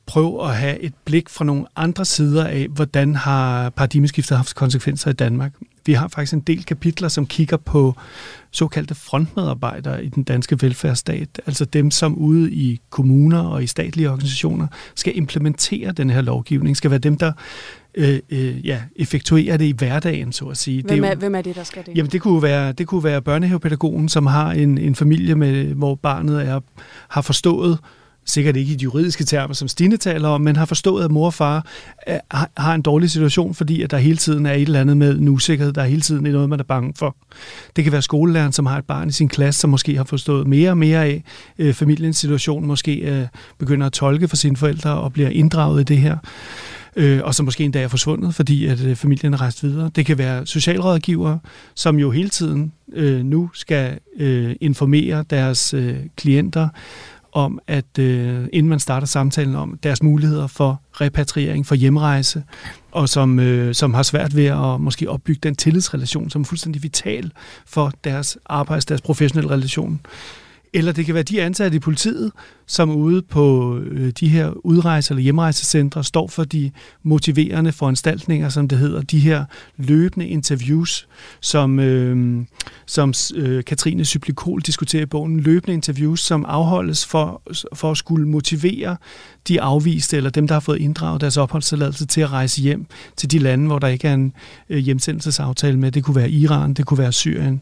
prøve 0.07 0.45
at 0.45 0.57
have 0.57 0.79
et 0.79 0.93
blik 1.05 1.29
fra 1.29 1.45
nogle 1.45 1.65
andre 1.77 2.05
sider 2.05 2.47
af, 2.47 2.67
hvordan 2.71 3.15
har 3.15 3.71
paradigmeskiftet 3.71 4.37
haft 4.37 4.55
konsekvenser 4.55 5.11
i 5.11 5.13
Danmark. 5.13 5.53
Vi 5.87 5.93
har 5.93 6.09
faktisk 6.09 6.33
en 6.33 6.41
del 6.41 6.65
kapitler, 6.65 7.09
som 7.09 7.27
kigger 7.27 7.57
på 7.57 7.95
såkaldte 8.51 8.95
frontmedarbejdere 8.95 10.05
i 10.05 10.09
den 10.09 10.23
danske 10.23 10.63
velfærdsstat, 10.63 11.41
altså 11.47 11.65
dem, 11.65 11.91
som 11.91 12.15
ude 12.15 12.53
i 12.53 12.81
kommuner 12.91 13.41
og 13.41 13.63
i 13.63 13.67
statlige 13.67 14.11
organisationer 14.11 14.67
skal 14.95 15.17
implementere 15.17 15.93
den 15.93 16.11
her 16.11 16.21
lovgivning, 16.21 16.77
skal 16.77 16.91
være 16.91 16.99
dem, 16.99 17.17
der 17.17 17.33
øh, 17.95 18.19
øh, 18.31 18.67
ja, 18.67 18.81
effektuerer 18.97 19.57
det 19.57 19.65
i 19.65 19.73
hverdagen, 19.73 20.33
så 20.33 20.45
at 20.45 20.57
sige. 20.57 20.83
Hvem 20.83 21.05
er, 21.05 21.09
er, 21.09 21.15
hvem 21.15 21.35
er 21.35 21.43
det, 21.43 21.57
der 21.57 21.65
skal 21.65 21.87
det? 21.87 21.97
Jamen, 21.97 22.11
det 22.13 22.21
kunne 22.21 22.43
være, 22.43 22.73
det 22.73 22.87
kunne 22.87 23.05
være 23.05 23.23
børnehavepædagogen, 23.23 24.09
som 24.09 24.27
har 24.27 24.53
en, 24.53 24.79
en 24.79 24.95
familie, 24.95 25.35
med, 25.35 25.65
hvor 25.65 25.95
barnet 25.95 26.49
er, 26.49 26.61
har 27.09 27.23
forstået, 27.23 27.79
sikkert 28.29 28.57
ikke 28.57 28.73
i 28.73 28.77
de 28.77 28.83
juridiske 28.85 29.25
termer, 29.25 29.55
som 29.55 29.69
Stine 29.69 29.97
taler 29.97 30.29
om, 30.29 30.41
men 30.41 30.57
har 30.57 30.65
forstået, 30.65 31.05
at 31.05 31.11
mor 31.11 31.27
og 31.27 31.35
far 31.35 31.67
er, 32.07 32.21
har 32.61 32.75
en 32.75 32.83
dårlig 32.83 33.11
situation, 33.11 33.55
fordi 33.55 33.83
at 33.83 33.91
der 33.91 33.99
hele 33.99 34.17
tiden 34.17 34.47
er 34.47 34.53
et 34.53 34.63
eller 34.63 34.81
andet 34.81 34.97
med 34.97 35.19
en 35.19 35.29
usikkerhed, 35.29 35.73
der 35.73 35.83
er 35.83 35.87
hele 35.87 36.01
tiden 36.01 36.33
noget, 36.33 36.49
man 36.49 36.61
er 36.61 36.65
bange 36.65 36.93
for. 36.97 37.17
Det 37.77 37.85
kan 37.85 37.93
være 37.93 38.03
skolelæreren, 38.03 38.53
som 38.53 38.67
har 38.67 38.79
et 38.79 38.85
barn 38.85 39.09
i 39.09 39.13
sin 39.13 39.29
klasse, 39.29 39.61
som 39.61 39.71
måske 39.71 39.97
har 39.97 40.05
forstået 40.05 40.47
mere 40.47 40.71
og 40.71 40.79
mere 40.79 41.05
af 41.05 41.23
øh, 41.59 41.75
familiens 41.75 42.17
situation, 42.17 42.67
måske 42.67 42.95
øh, 42.95 43.27
begynder 43.59 43.87
at 43.87 43.93
tolke 43.93 44.29
for 44.29 44.37
sine 44.37 44.57
forældre 44.57 44.91
og 44.91 45.13
bliver 45.13 45.29
inddraget 45.29 45.81
i 45.81 45.85
det 45.85 45.99
her 45.99 46.17
øh, 46.97 47.21
og 47.25 47.35
som 47.35 47.45
måske 47.45 47.65
endda 47.65 47.83
er 47.83 47.89
forsvundet, 47.89 48.35
fordi 48.35 48.67
at 48.67 48.85
øh, 48.85 48.97
familien 48.97 49.35
er 49.35 49.41
rejst 49.41 49.63
videre. 49.63 49.91
Det 49.97 50.07
kan 50.07 50.19
være 50.19 50.47
socialrådgivere, 50.47 51.39
som 51.75 51.99
jo 51.99 52.11
hele 52.11 52.29
tiden 52.29 52.73
øh, 52.93 53.25
nu 53.25 53.51
skal 53.55 53.99
øh, 54.17 54.57
informere 54.61 55.25
deres 55.31 55.75
øh, 55.75 55.97
klienter 56.17 56.69
om, 57.33 57.59
at 57.67 57.99
øh, 57.99 58.47
inden 58.53 58.71
man 58.71 58.81
starter 58.81 59.07
samtalen 59.07 59.55
om 59.55 59.79
deres 59.83 60.03
muligheder 60.03 60.47
for 60.47 60.83
repatriering, 60.93 61.67
for 61.67 61.75
hjemrejse, 61.75 62.43
og 62.91 63.09
som, 63.09 63.39
øh, 63.39 63.75
som 63.75 63.95
har 63.95 64.03
svært 64.03 64.37
ved 64.37 64.47
at 64.47 64.81
måske 64.81 65.11
opbygge 65.11 65.41
den 65.43 65.57
tillidsrelation, 65.57 66.31
som 66.31 66.43
er 66.43 66.47
fuldstændig 66.47 66.83
vital 66.83 67.33
for 67.67 67.93
deres 68.05 68.39
arbejds, 68.47 68.85
deres 68.85 69.01
professionelle 69.01 69.51
relation. 69.51 70.01
Eller 70.73 70.93
det 70.93 71.07
kan 71.07 71.15
være 71.15 71.23
de 71.23 71.43
ansatte 71.43 71.77
i 71.77 71.81
politiet, 71.81 72.33
som 72.69 72.91
ude 72.91 73.23
på 73.23 73.77
øh, 73.79 74.11
de 74.21 74.29
her 74.29 74.67
udrejse- 74.67 75.13
eller 75.13 75.23
hjemrejsecentre 75.23 76.05
står 76.05 76.29
for 76.29 76.45
de 76.45 76.71
motiverende 77.03 77.73
foranstaltninger, 77.73 78.49
som 78.49 78.69
det 78.69 78.79
hedder, 78.79 79.03
de 79.03 79.19
her 79.19 79.45
løbende 79.77 80.29
interviews, 80.29 81.09
som, 81.41 81.81
øh, 81.81 82.45
som 82.87 83.15
øh, 83.35 83.65
Katrine 83.65 84.05
Syplikol 84.05 84.61
diskuterer 84.61 85.03
i 85.03 85.07
bogen, 85.07 85.41
løbende 85.41 85.75
interviews, 85.75 86.21
som 86.21 86.45
afholdes 86.49 87.07
for, 87.07 87.43
for 87.75 87.91
at 87.91 87.97
skulle 87.97 88.29
motivere 88.29 88.97
de 89.49 89.61
afviste, 89.61 90.17
eller 90.17 90.31
dem, 90.31 90.47
der 90.47 90.55
har 90.55 90.61
fået 90.61 90.79
inddraget 90.79 91.21
deres 91.21 91.37
opholdstilladelse 91.37 92.07
til 92.07 92.21
at 92.21 92.33
rejse 92.33 92.63
hjem 92.63 92.87
til 93.17 93.31
de 93.31 93.39
lande, 93.39 93.67
hvor 93.67 93.79
der 93.79 93.89
ikke 93.89 94.09
er 94.09 94.15
en 94.15 94.33
øh, 94.69 94.79
hjemsendelsesaftale 94.79 95.79
med. 95.79 95.93
Det 95.93 96.05
kunne 96.05 96.17
være 96.17 96.31
Iran, 96.31 96.75
det 96.75 96.87
kunne 96.87 96.99
være 96.99 97.13
Syrien. 97.13 97.61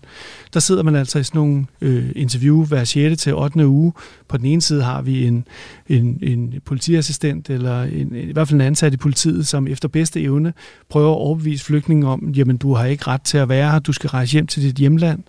Der 0.54 0.60
sidder 0.60 0.82
man 0.82 0.96
altså 0.96 1.18
i 1.18 1.22
sådan 1.22 1.38
nogle 1.38 1.66
øh, 1.80 2.12
interview 2.16 2.64
hver 2.64 2.84
6. 2.84 3.22
til 3.22 3.34
8. 3.34 3.66
uge. 3.66 3.92
På 4.28 4.36
den 4.36 4.46
ene 4.46 4.62
side 4.62 4.82
har 4.82 4.95
vi 5.02 5.26
en, 5.26 5.44
en, 5.88 6.18
en 6.22 6.54
politiassistent, 6.64 7.50
eller 7.50 7.82
en, 7.82 8.14
i 8.14 8.32
hvert 8.32 8.48
fald 8.48 8.60
en 8.60 8.66
ansat 8.66 8.94
i 8.94 8.96
politiet, 8.96 9.46
som 9.46 9.68
efter 9.68 9.88
bedste 9.88 10.22
evne 10.22 10.52
prøver 10.88 11.10
at 11.10 11.16
overbevise 11.16 11.64
flygtningen 11.64 12.06
om, 12.06 12.28
jamen 12.36 12.56
du 12.56 12.74
har 12.74 12.84
ikke 12.84 13.06
ret 13.06 13.22
til 13.22 13.38
at 13.38 13.48
være 13.48 13.70
her, 13.70 13.78
du 13.78 13.92
skal 13.92 14.10
rejse 14.10 14.32
hjem 14.32 14.46
til 14.46 14.62
dit 14.62 14.76
hjemland. 14.76 15.22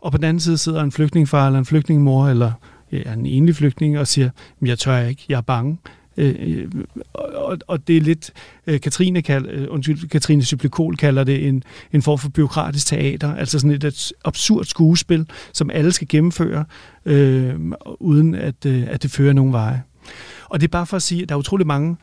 Og 0.00 0.12
på 0.12 0.18
den 0.18 0.24
anden 0.24 0.40
side 0.40 0.58
sidder 0.58 0.82
en 0.82 0.92
flygtningfar 0.92 1.46
eller 1.46 1.58
en 1.58 1.64
flygtningemor, 1.64 2.28
eller 2.28 2.52
ja, 2.92 3.12
en 3.12 3.26
enlig 3.26 3.56
flygtning, 3.56 3.98
og 3.98 4.06
siger, 4.06 4.30
jeg 4.62 4.78
tør 4.78 4.98
ikke, 4.98 5.24
jeg 5.28 5.36
er 5.36 5.40
bange. 5.40 5.78
Øh, 6.18 6.34
øh, 6.38 6.68
og, 7.14 7.58
og 7.66 7.88
det 7.88 7.96
er 7.96 8.00
lidt, 8.00 8.30
øh, 8.66 8.80
Katrine, 8.80 9.22
kald, 9.22 9.46
øh, 9.50 9.66
undskyld, 9.70 10.08
Katrine 10.08 10.44
Syblikol 10.44 10.96
kalder 10.96 11.24
det 11.24 11.48
en, 11.48 11.62
en 11.92 12.02
form 12.02 12.18
for 12.18 12.28
byråkratisk 12.28 12.86
teater, 12.86 13.34
altså 13.34 13.58
sådan 13.58 13.70
et, 13.70 13.84
et 13.84 14.12
absurd 14.24 14.64
skuespil, 14.64 15.26
som 15.52 15.70
alle 15.70 15.92
skal 15.92 16.08
gennemføre, 16.08 16.64
øh, 17.04 17.54
uden 18.00 18.34
at, 18.34 18.66
øh, 18.66 18.84
at 18.88 19.02
det 19.02 19.10
fører 19.10 19.32
nogen 19.32 19.52
veje. 19.52 19.82
Og 20.44 20.60
det 20.60 20.66
er 20.66 20.70
bare 20.70 20.86
for 20.86 20.96
at 20.96 21.02
sige, 21.02 21.22
at 21.22 21.28
der 21.28 21.34
er 21.34 21.38
utrolig 21.38 21.66
mange 21.66 21.96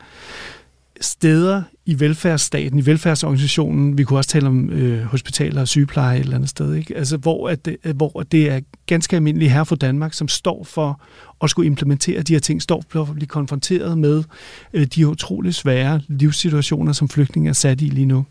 steder 1.00 1.62
i 1.86 2.00
velfærdsstaten, 2.00 2.78
i 2.78 2.86
velfærdsorganisationen, 2.86 3.98
vi 3.98 4.04
kunne 4.04 4.18
også 4.18 4.30
tale 4.30 4.46
om 4.46 4.70
øh, 4.70 5.02
hospitaler 5.04 5.60
og 5.60 5.68
sygepleje 5.68 6.16
et 6.16 6.20
eller 6.20 6.36
andet 6.36 6.50
sted, 6.50 6.74
ikke? 6.74 6.96
Altså, 6.96 7.16
hvor, 7.16 7.48
at 7.48 7.64
det, 7.64 7.76
øh, 7.84 7.96
hvor 7.96 8.24
det 8.32 8.50
er 8.50 8.60
ganske 8.86 9.16
almindelige 9.16 9.48
her 9.48 9.64
for 9.64 9.76
Danmark, 9.76 10.14
som 10.14 10.28
står 10.28 10.64
for 10.64 11.00
at 11.42 11.50
skulle 11.50 11.66
implementere 11.66 12.22
de 12.22 12.32
her 12.32 12.40
ting, 12.40 12.62
står 12.62 12.84
for 12.88 13.02
at 13.02 13.14
blive 13.14 13.26
konfronteret 13.26 13.98
med 13.98 14.24
øh, 14.72 14.86
de 14.86 15.08
utrolig 15.08 15.54
svære 15.54 16.00
livssituationer, 16.08 16.92
som 16.92 17.08
flygtninge 17.08 17.48
er 17.48 17.52
sat 17.52 17.80
i 17.80 17.84
lige 17.84 18.06
nu. 18.06 18.24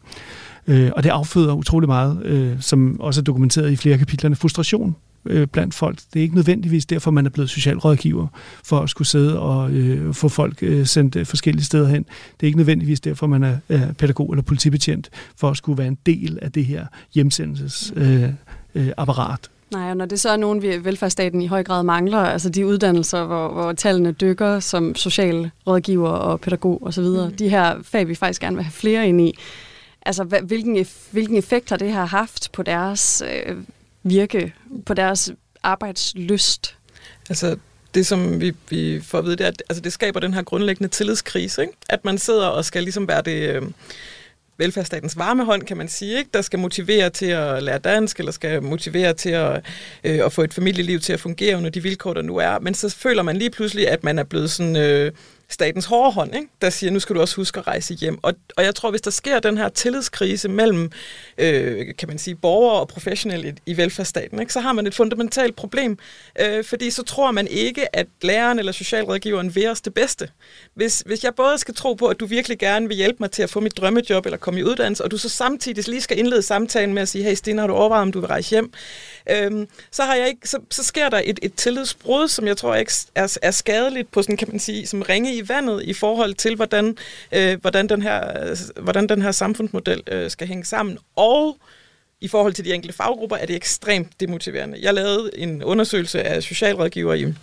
Øh, 0.68 0.92
og 0.96 1.04
det 1.04 1.10
afføder 1.10 1.54
utrolig 1.54 1.90
meget, 1.90 2.26
øh, 2.26 2.62
som 2.62 3.02
også 3.02 3.22
er 3.22 3.24
dokumenteret 3.24 3.72
i 3.72 3.76
flere 3.76 3.98
kapitlerne, 3.98 4.36
frustration 4.36 4.96
øh, 5.26 5.48
blandt 5.48 5.74
folk. 5.74 6.00
Det 6.14 6.20
er 6.20 6.24
ikke 6.24 6.36
nødvendigvis 6.36 6.86
derfor, 6.86 7.12
man 7.12 7.26
er 7.26 7.30
blevet 7.30 7.50
socialrådgiver, 7.50 8.28
for 8.64 8.80
at 8.80 8.90
skulle 8.90 9.08
sidde 9.08 9.40
og 9.40 9.72
øh, 9.72 10.14
få 10.14 10.30
folk 10.30 10.58
øh, 10.62 10.86
sendt 10.86 11.16
øh, 11.16 11.26
forskellige 11.26 11.66
steder 11.66 11.88
hen. 11.88 12.04
Det 12.04 12.44
er 12.44 12.48
ikke 12.48 12.58
nødvendigvis 12.58 13.00
derfor, 13.00 13.28
man 13.28 13.44
er 13.44 13.58
øh, 13.70 13.94
pædagog 13.94 14.32
eller 14.32 14.44
politibetjent, 14.44 15.10
for 15.38 15.50
at 15.50 15.58
skulle 15.58 15.78
være 15.78 15.88
en 15.88 15.98
del 16.06 16.40
af 16.42 16.52
det 16.52 16.66
her 16.66 16.86
hjemsendelsesapparat. 17.14 18.34
Øh, 18.76 18.88
øh, 18.88 18.92
apparat. 18.98 19.50
Nej, 19.72 19.90
og 19.90 19.98
når 19.98 20.06
det 20.06 20.20
så 20.20 20.30
er 20.30 20.38
nogen, 20.38 20.62
vi 20.62 20.86
velfærdsstaten 20.86 21.42
i 21.42 21.48
høj 21.48 21.64
grad 21.64 21.84
mangler, 21.84 22.18
altså 22.18 22.50
de 22.50 22.66
uddannelser, 22.66 23.26
hvor, 23.26 23.54
hvor 23.54 23.74
tallene 23.74 24.12
dykker 24.12 24.60
som 24.60 24.96
social 24.96 25.52
rådgiver 25.68 26.10
og 26.10 26.42
pædagog 26.42 26.84
osv., 26.84 27.04
mm. 27.04 27.36
de 27.40 27.50
her 27.50 27.76
fag, 27.84 28.08
vi 28.08 28.16
faktisk 28.16 28.42
gerne 28.42 28.56
vil 28.56 28.64
have 28.64 28.72
flere 28.72 29.08
ind 29.08 29.22
i, 29.22 29.34
altså 30.06 30.24
hvilken, 30.24 30.86
hvilken 31.12 31.38
effekt 31.38 31.70
har 31.70 31.78
det 31.78 31.94
her 31.94 32.06
haft 32.06 32.52
på 32.52 32.64
deres 32.64 33.24
øh, 33.26 33.56
virke, 34.06 34.54
på 34.86 34.94
deres 34.94 35.32
arbejdslyst? 35.64 36.78
Altså, 37.30 37.58
det, 37.94 38.08
som 38.08 38.42
vi, 38.42 38.54
vi 38.70 39.02
får 39.02 39.18
at 39.18 39.26
vide, 39.26 39.36
det 39.36 39.44
er, 39.44 39.48
at 39.48 39.64
altså, 39.70 39.82
det 39.82 39.94
skaber 39.94 40.20
den 40.20 40.34
her 40.34 40.44
grundlæggende 40.44 40.90
tillidskrise. 40.90 41.62
Ikke? 41.62 41.74
At 41.90 42.06
man 42.06 42.18
sidder 42.18 42.48
og 42.48 42.66
skal 42.66 42.84
ligesom 42.84 43.08
være 43.08 43.22
det... 43.22 43.50
Øh, 43.50 43.62
velfærdsstatens 44.58 45.18
varmehånd, 45.18 45.64
kan 45.64 45.78
man 45.78 45.88
sige, 45.88 46.18
ikke? 46.18 46.30
der 46.34 46.42
skal 46.42 46.60
motivere 46.60 47.10
til 47.10 47.26
at 47.26 47.64
lære 47.64 47.78
dansk, 47.78 48.20
eller 48.20 48.32
skal 48.32 48.64
motivere 48.64 49.14
til 49.14 49.30
at, 49.30 49.66
øh, 50.04 50.26
at 50.26 50.34
få 50.34 50.42
et 50.42 50.54
familieliv 50.54 51.00
til 51.00 51.14
at 51.14 51.20
fungere 51.20 51.58
under 51.58 51.70
de 51.70 51.84
vilkår, 51.84 52.14
der 52.14 52.22
nu 52.22 52.38
er. 52.38 52.60
Men 52.60 52.74
så 52.74 52.90
føler 52.90 53.24
man 53.24 53.38
lige 53.38 53.50
pludselig, 53.50 53.90
at 53.90 54.04
man 54.04 54.20
er 54.20 54.24
blevet 54.24 54.52
sådan... 54.52 54.76
Øh, 54.76 55.12
statens 55.50 55.86
hårde 55.86 56.12
hånd, 56.12 56.36
ikke? 56.36 56.48
der 56.62 56.70
siger, 56.70 56.92
nu 56.92 57.00
skal 57.00 57.16
du 57.16 57.22
også 57.22 57.36
huske 57.36 57.60
at 57.60 57.68
rejse 57.68 57.94
hjem. 57.94 58.20
Og, 58.24 58.34
og 58.58 58.64
jeg 58.64 58.76
tror, 58.76 58.90
hvis 58.90 59.02
der 59.02 59.12
sker 59.12 59.40
den 59.40 59.58
her 59.58 59.70
tillidskrise 59.70 60.50
mellem, 60.50 60.92
øh, 61.38 61.96
kan 61.98 62.08
man 62.08 62.18
sige, 62.18 62.36
borgere 62.36 62.80
og 62.80 62.88
professionelle 62.88 63.50
i, 63.50 63.72
i 63.72 63.78
velfærdsstaten, 63.78 64.40
ikke? 64.40 64.54
så 64.54 64.60
har 64.60 64.74
man 64.74 64.88
et 64.88 64.96
fundamentalt 64.96 65.56
problem, 65.56 65.98
øh, 66.42 66.64
fordi 66.64 66.90
så 66.90 67.04
tror 67.04 67.32
man 67.32 67.48
ikke, 67.48 67.96
at 67.96 68.08
læreren 68.22 68.60
eller 68.60 68.72
socialrådgiveren 68.72 69.56
vil 69.56 69.68
os 69.70 69.82
det 69.82 69.94
bedste. 69.94 70.30
Hvis, 70.74 71.04
hvis 71.06 71.24
jeg 71.24 71.36
både 71.36 71.58
skal 71.58 71.76
tro 71.76 71.94
på, 71.94 72.08
at 72.08 72.20
du 72.20 72.26
virkelig 72.26 72.60
gerne 72.60 72.88
vil 72.88 72.98
hjælpe 72.98 73.18
mig 73.20 73.32
til 73.32 73.44
at 73.44 73.50
få 73.50 73.60
mit 73.60 73.78
drømmejob 73.78 74.26
eller 74.26 74.38
komme 74.38 74.60
i 74.60 74.64
uddannelse, 74.64 75.04
og 75.04 75.12
du 75.12 75.18
så 75.18 75.30
samtidig 75.30 75.88
lige 75.88 76.02
skal 76.02 76.20
indlede 76.20 76.42
samtalen 76.42 76.94
med 76.94 77.02
at 77.02 77.08
sige, 77.08 77.24
hey 77.24 77.36
Stine, 77.36 77.62
har 77.62 77.68
du 77.68 77.74
overvejet, 77.74 78.02
om 78.02 78.12
du 78.12 78.20
vil 78.20 78.28
rejse 78.28 78.50
hjem? 78.50 78.74
Øh, 79.30 79.68
så, 79.92 80.04
har 80.04 80.16
jeg 80.16 80.28
ikke, 80.28 80.50
så, 80.50 80.60
så 80.72 80.84
sker 80.84 81.10
der 81.10 81.22
et, 81.26 81.40
et 81.42 81.54
tillidsbrud, 81.54 82.28
som 82.28 82.48
jeg 82.48 82.58
tror 82.58 82.76
ikke 82.76 82.92
er, 83.16 83.38
er 83.42 83.52
skadeligt 83.52 84.12
på 84.12 84.22
sådan, 84.22 84.38
kan 84.38 84.48
man 84.52 84.60
sige, 84.60 84.88
som 84.88 85.02
ringe 85.02 85.35
i 85.38 85.50
vandet 85.50 85.84
i 85.84 85.94
forhold 85.94 86.34
til, 86.34 86.56
hvordan, 86.56 86.98
øh, 87.32 87.62
hvordan, 87.62 87.90
den, 87.90 88.02
her, 88.02 88.50
øh, 88.50 88.84
hvordan 88.84 89.10
den 89.10 89.22
her 89.22 89.32
samfundsmodel 89.32 90.02
øh, 90.08 90.32
skal 90.32 90.48
hænge 90.48 90.66
sammen. 90.66 90.98
Og 91.16 91.58
i 92.22 92.28
forhold 92.28 92.54
til 92.54 92.66
de 92.66 92.74
enkelte 92.74 92.98
faggrupper 92.98 93.36
er 93.36 93.46
det 93.46 93.56
ekstremt 93.56 94.20
demotiverende. 94.20 94.78
Jeg 94.82 94.94
lavede 94.94 95.32
en 95.36 95.64
undersøgelse 95.64 96.24
af 96.24 96.44
socialrådgiver 96.44 97.14
i 97.14 97.34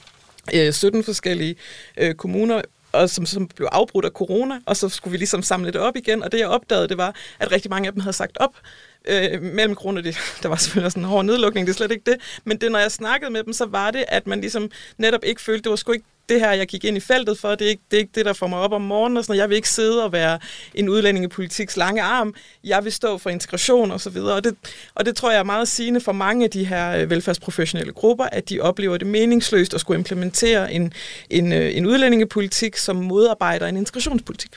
øh, 0.54 0.72
17 0.72 1.04
forskellige 1.04 1.56
øh, 1.96 2.14
kommuner, 2.14 2.62
og 2.92 3.10
som, 3.10 3.26
som 3.26 3.48
blev 3.48 3.68
afbrudt 3.72 4.04
af 4.04 4.10
corona, 4.10 4.60
og 4.66 4.76
så 4.76 4.88
skulle 4.88 5.12
vi 5.12 5.18
ligesom 5.18 5.42
samle 5.42 5.72
det 5.72 5.80
op 5.80 5.96
igen, 5.96 6.22
og 6.22 6.32
det 6.32 6.38
jeg 6.38 6.48
opdagede, 6.48 6.88
det 6.88 6.96
var, 6.96 7.14
at 7.38 7.52
rigtig 7.52 7.70
mange 7.70 7.86
af 7.86 7.92
dem 7.92 8.00
havde 8.00 8.16
sagt 8.16 8.38
op, 8.40 8.54
øh, 9.04 9.42
mellem 9.42 9.74
kroner. 9.74 10.02
Det, 10.02 10.16
der 10.42 10.48
var 10.48 10.56
selvfølgelig 10.56 10.86
også 10.86 10.98
en 10.98 11.04
hård 11.04 11.24
nedlukning, 11.24 11.66
det 11.66 11.72
er 11.72 11.76
slet 11.76 11.90
ikke 11.90 12.10
det. 12.10 12.20
Men 12.44 12.60
det, 12.60 12.72
når 12.72 12.78
jeg 12.78 12.92
snakkede 12.92 13.30
med 13.30 13.42
dem, 13.42 13.52
så 13.52 13.66
var 13.66 13.90
det, 13.90 14.04
at 14.08 14.26
man 14.26 14.40
ligesom 14.40 14.70
netop 14.98 15.20
ikke 15.24 15.40
følte, 15.40 15.62
det 15.62 15.70
var 15.70 15.76
sgu 15.76 15.92
ikke 15.92 16.04
det 16.32 16.40
her, 16.40 16.52
jeg 16.52 16.66
gik 16.66 16.84
ind 16.84 16.96
i 16.96 17.00
feltet 17.00 17.38
for, 17.38 17.54
det 17.54 17.64
er, 17.64 17.68
ikke, 17.70 17.82
det 17.90 17.96
er 17.96 18.00
ikke 18.00 18.12
det, 18.14 18.26
der 18.26 18.32
får 18.32 18.46
mig 18.46 18.58
op 18.58 18.72
om 18.72 18.82
morgenen, 18.82 19.16
og 19.16 19.24
sådan, 19.24 19.38
jeg 19.38 19.48
vil 19.48 19.56
ikke 19.56 19.68
sidde 19.68 20.04
og 20.04 20.12
være 20.12 20.38
en 20.74 20.88
udlændingepolitiks 20.88 21.76
lange 21.76 22.02
arm, 22.02 22.34
jeg 22.64 22.84
vil 22.84 22.92
stå 22.92 23.18
for 23.18 23.30
integration 23.30 23.90
og 23.90 24.00
så 24.00 24.10
videre, 24.10 24.34
og 24.34 24.44
det, 24.44 24.56
og 24.94 25.06
det 25.06 25.16
tror 25.16 25.30
jeg 25.30 25.38
er 25.38 25.44
meget 25.44 25.68
sigende 25.68 26.00
for 26.00 26.12
mange 26.12 26.44
af 26.44 26.50
de 26.50 26.64
her 26.64 26.96
øh, 26.96 27.10
velfærdsprofessionelle 27.10 27.92
grupper, 27.92 28.24
at 28.24 28.48
de 28.48 28.60
oplever 28.60 28.96
det 28.96 29.06
meningsløst 29.06 29.74
at 29.74 29.80
skulle 29.80 29.98
implementere 29.98 30.72
en, 30.72 30.92
en, 31.30 31.52
øh, 31.52 31.76
en 31.76 31.86
udlændingepolitik, 31.86 32.76
som 32.76 32.96
modarbejder 32.96 33.66
en 33.66 33.76
integrationspolitik. 33.76 34.50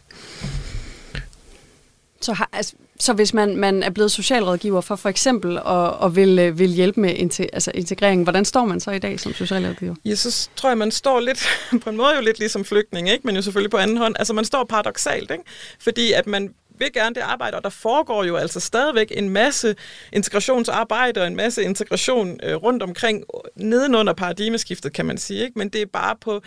Så, 2.21 2.33
har, 2.33 2.49
altså, 2.53 2.75
så 2.99 3.13
hvis 3.13 3.33
man, 3.33 3.55
man 3.55 3.83
er 3.83 3.89
blevet 3.89 4.11
socialrådgiver 4.11 4.81
for 4.81 4.95
for 4.95 5.09
eksempel 5.09 5.59
og, 5.59 5.97
og 5.97 6.15
vil, 6.15 6.39
øh, 6.39 6.59
vil 6.59 6.69
hjælpe 6.69 6.99
med 6.99 7.13
inte, 7.15 7.55
altså 7.55 7.71
integrering, 7.73 8.23
hvordan 8.23 8.45
står 8.45 8.65
man 8.65 8.79
så 8.79 8.91
i 8.91 8.99
dag 8.99 9.19
som 9.19 9.33
socialrådgiver? 9.33 9.95
Ja, 10.05 10.15
så 10.15 10.49
tror 10.55 10.69
jeg, 10.69 10.77
man 10.77 10.91
står 10.91 11.19
lidt, 11.19 11.47
på 11.83 11.89
en 11.89 11.97
måde 11.97 12.15
jo 12.15 12.21
lidt 12.21 12.39
ligesom 12.39 12.65
flygtning, 12.65 13.09
ikke? 13.09 13.27
men 13.27 13.35
jo 13.35 13.41
selvfølgelig 13.41 13.71
på 13.71 13.77
anden 13.77 13.97
hånd. 13.97 14.15
Altså 14.19 14.33
man 14.33 14.45
står 14.45 14.63
paradoxalt, 14.63 15.31
ikke? 15.31 15.43
fordi 15.79 16.11
at 16.11 16.27
man 16.27 16.53
vil 16.77 16.93
gerne 16.93 17.15
det 17.15 17.21
arbejde, 17.21 17.57
og 17.57 17.63
der 17.63 17.69
foregår 17.69 18.23
jo 18.23 18.35
altså 18.35 18.59
stadigvæk 18.59 19.11
en 19.15 19.29
masse 19.29 19.75
integrationsarbejde 20.13 21.21
og 21.21 21.27
en 21.27 21.35
masse 21.35 21.63
integration 21.63 22.39
øh, 22.43 22.55
rundt 22.55 22.83
omkring 22.83 23.23
øh, 23.35 23.65
nedenunder 23.65 24.13
paradigmeskiftet, 24.13 24.93
kan 24.93 25.05
man 25.05 25.17
sige. 25.17 25.43
Ikke? 25.43 25.59
Men 25.59 25.69
det 25.69 25.81
er 25.81 25.85
bare 25.85 26.15
på 26.21 26.41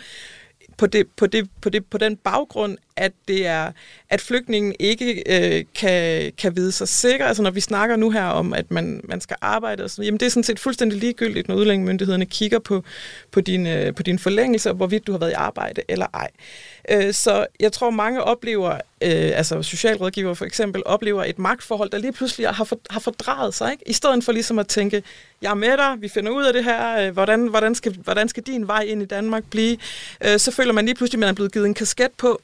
på, 0.79 0.87
det, 0.87 1.07
på, 1.17 1.27
det, 1.27 1.49
på, 1.61 1.69
det, 1.69 1.85
på 1.85 1.97
den 1.97 2.17
baggrund, 2.17 2.77
at 2.99 3.11
det 3.27 3.47
er, 3.47 3.71
at 4.09 4.21
flygtningen 4.21 4.75
ikke 4.79 5.23
øh, 5.27 5.65
kan, 5.75 6.31
kan 6.37 6.55
vide 6.55 6.71
sig 6.71 6.87
sikker. 6.87 7.25
Altså 7.25 7.43
når 7.43 7.51
vi 7.51 7.59
snakker 7.59 7.95
nu 7.95 8.09
her 8.09 8.25
om, 8.25 8.53
at 8.53 8.71
man, 8.71 9.01
man 9.03 9.21
skal 9.21 9.37
arbejde, 9.41 9.83
og 9.83 9.89
sådan, 9.89 10.05
jamen 10.05 10.19
det 10.19 10.25
er 10.25 10.29
sådan 10.29 10.43
set 10.43 10.59
fuldstændig 10.59 10.99
ligegyldigt, 10.99 11.47
når 11.47 11.55
udlændingemyndighederne 11.55 12.25
kigger 12.25 12.59
på, 12.59 12.83
på, 13.31 13.41
din, 13.41 13.67
øh, 13.67 13.95
på 13.95 14.03
din 14.03 14.19
forlængelse, 14.19 14.69
og 14.69 14.75
hvorvidt 14.75 15.07
du 15.07 15.11
har 15.11 15.19
været 15.19 15.31
i 15.31 15.33
arbejde 15.33 15.81
eller 15.87 16.07
ej. 16.13 16.29
Øh, 16.89 17.13
så 17.13 17.45
jeg 17.59 17.71
tror, 17.71 17.89
mange 17.89 18.23
oplever, 18.23 18.71
øh, 19.01 19.31
altså 19.35 19.63
socialrådgiver 19.63 20.33
for 20.33 20.45
eksempel, 20.45 20.83
oplever 20.85 21.23
et 21.23 21.39
magtforhold, 21.39 21.89
der 21.89 21.97
lige 21.97 22.11
pludselig 22.11 22.49
har, 22.49 22.63
for, 22.63 22.79
har 22.89 22.99
fordrejet 22.99 23.53
sig, 23.53 23.71
ikke? 23.71 23.83
i 23.87 23.93
stedet 23.93 24.23
for 24.23 24.31
ligesom 24.31 24.59
at 24.59 24.67
tænke, 24.67 25.03
jeg 25.41 25.49
er 25.49 25.55
med 25.55 25.77
dig, 25.77 25.95
vi 25.99 26.07
finder 26.07 26.31
ud 26.31 26.43
af 26.43 26.53
det 26.53 26.63
her, 26.63 27.07
øh, 27.07 27.13
hvordan, 27.13 27.47
hvordan, 27.47 27.75
skal, 27.75 27.97
hvordan 28.03 28.29
skal 28.29 28.43
din 28.43 28.67
vej 28.67 28.81
ind 28.81 29.01
i 29.01 29.05
Danmark 29.05 29.43
blive? 29.49 29.77
Øh, 30.25 30.39
så 30.39 30.51
føler 30.51 30.73
man 30.73 30.85
lige 30.85 30.95
pludselig, 30.95 31.17
at 31.17 31.19
man 31.19 31.29
er 31.29 31.33
blevet 31.33 31.51
givet 31.51 31.65
en 31.65 31.73
kasket 31.73 32.11
på, 32.17 32.41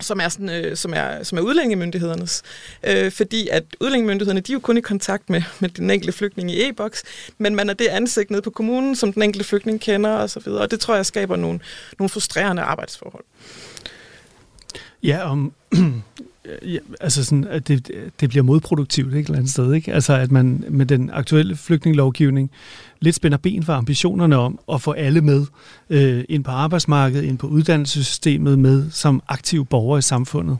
som 0.00 0.20
er, 0.20 0.28
sådan, 0.28 0.48
øh, 0.48 0.76
som 0.76 0.92
er, 0.94 1.22
som 1.22 1.38
er 1.38 1.42
udlændingemyndighedernes. 1.42 2.42
Øh, 2.86 3.12
fordi 3.12 3.48
at 3.48 3.64
udlændingemyndighederne, 3.80 4.40
de 4.40 4.52
er 4.52 4.54
jo 4.54 4.60
kun 4.60 4.76
i 4.76 4.80
kontakt 4.80 5.30
med, 5.30 5.42
med 5.60 5.68
den 5.68 5.90
enkelte 5.90 6.12
flygtning 6.12 6.50
i 6.50 6.68
e-boks, 6.68 7.02
men 7.38 7.54
man 7.54 7.70
er 7.70 7.74
det 7.74 7.86
ansigt 7.86 8.30
nede 8.30 8.42
på 8.42 8.50
kommunen, 8.50 8.96
som 8.96 9.12
den 9.12 9.22
enkelte 9.22 9.48
flygtning 9.48 9.80
kender 9.80 10.10
og 10.10 10.30
så 10.30 10.40
videre, 10.40 10.62
og 10.62 10.70
det 10.70 10.80
tror 10.80 10.94
jeg 10.94 11.06
skaber 11.06 11.36
nogle, 11.36 11.60
nogle 11.98 12.08
frustrerende 12.08 12.62
arbejdsforhold. 12.62 13.24
Ja, 15.02 15.30
om, 15.30 15.52
ja, 16.62 16.78
altså 17.00 17.24
sådan, 17.24 17.44
at 17.44 17.68
det, 17.68 17.90
det 18.20 18.28
bliver 18.28 18.42
modproduktivt 18.42 19.06
ikke, 19.06 19.18
et 19.18 19.24
eller 19.26 19.38
andet 19.38 19.52
sted. 19.52 19.72
Ikke? 19.72 19.94
Altså 19.94 20.12
at 20.12 20.32
man 20.32 20.64
med 20.68 20.86
den 20.86 21.10
aktuelle 21.12 21.56
flygtningelovgivning 21.56 22.50
lidt 23.00 23.16
spænder 23.16 23.38
ben 23.38 23.62
for 23.62 23.72
ambitionerne 23.72 24.36
om 24.36 24.58
at 24.72 24.82
få 24.82 24.92
alle 24.92 25.20
med 25.20 25.46
øh, 25.90 26.24
ind 26.28 26.44
på 26.44 26.50
arbejdsmarkedet, 26.50 27.24
ind 27.24 27.38
på 27.38 27.46
uddannelsessystemet 27.46 28.58
med 28.58 28.90
som 28.90 29.22
aktive 29.28 29.66
borgere 29.66 29.98
i 29.98 30.02
samfundet. 30.02 30.58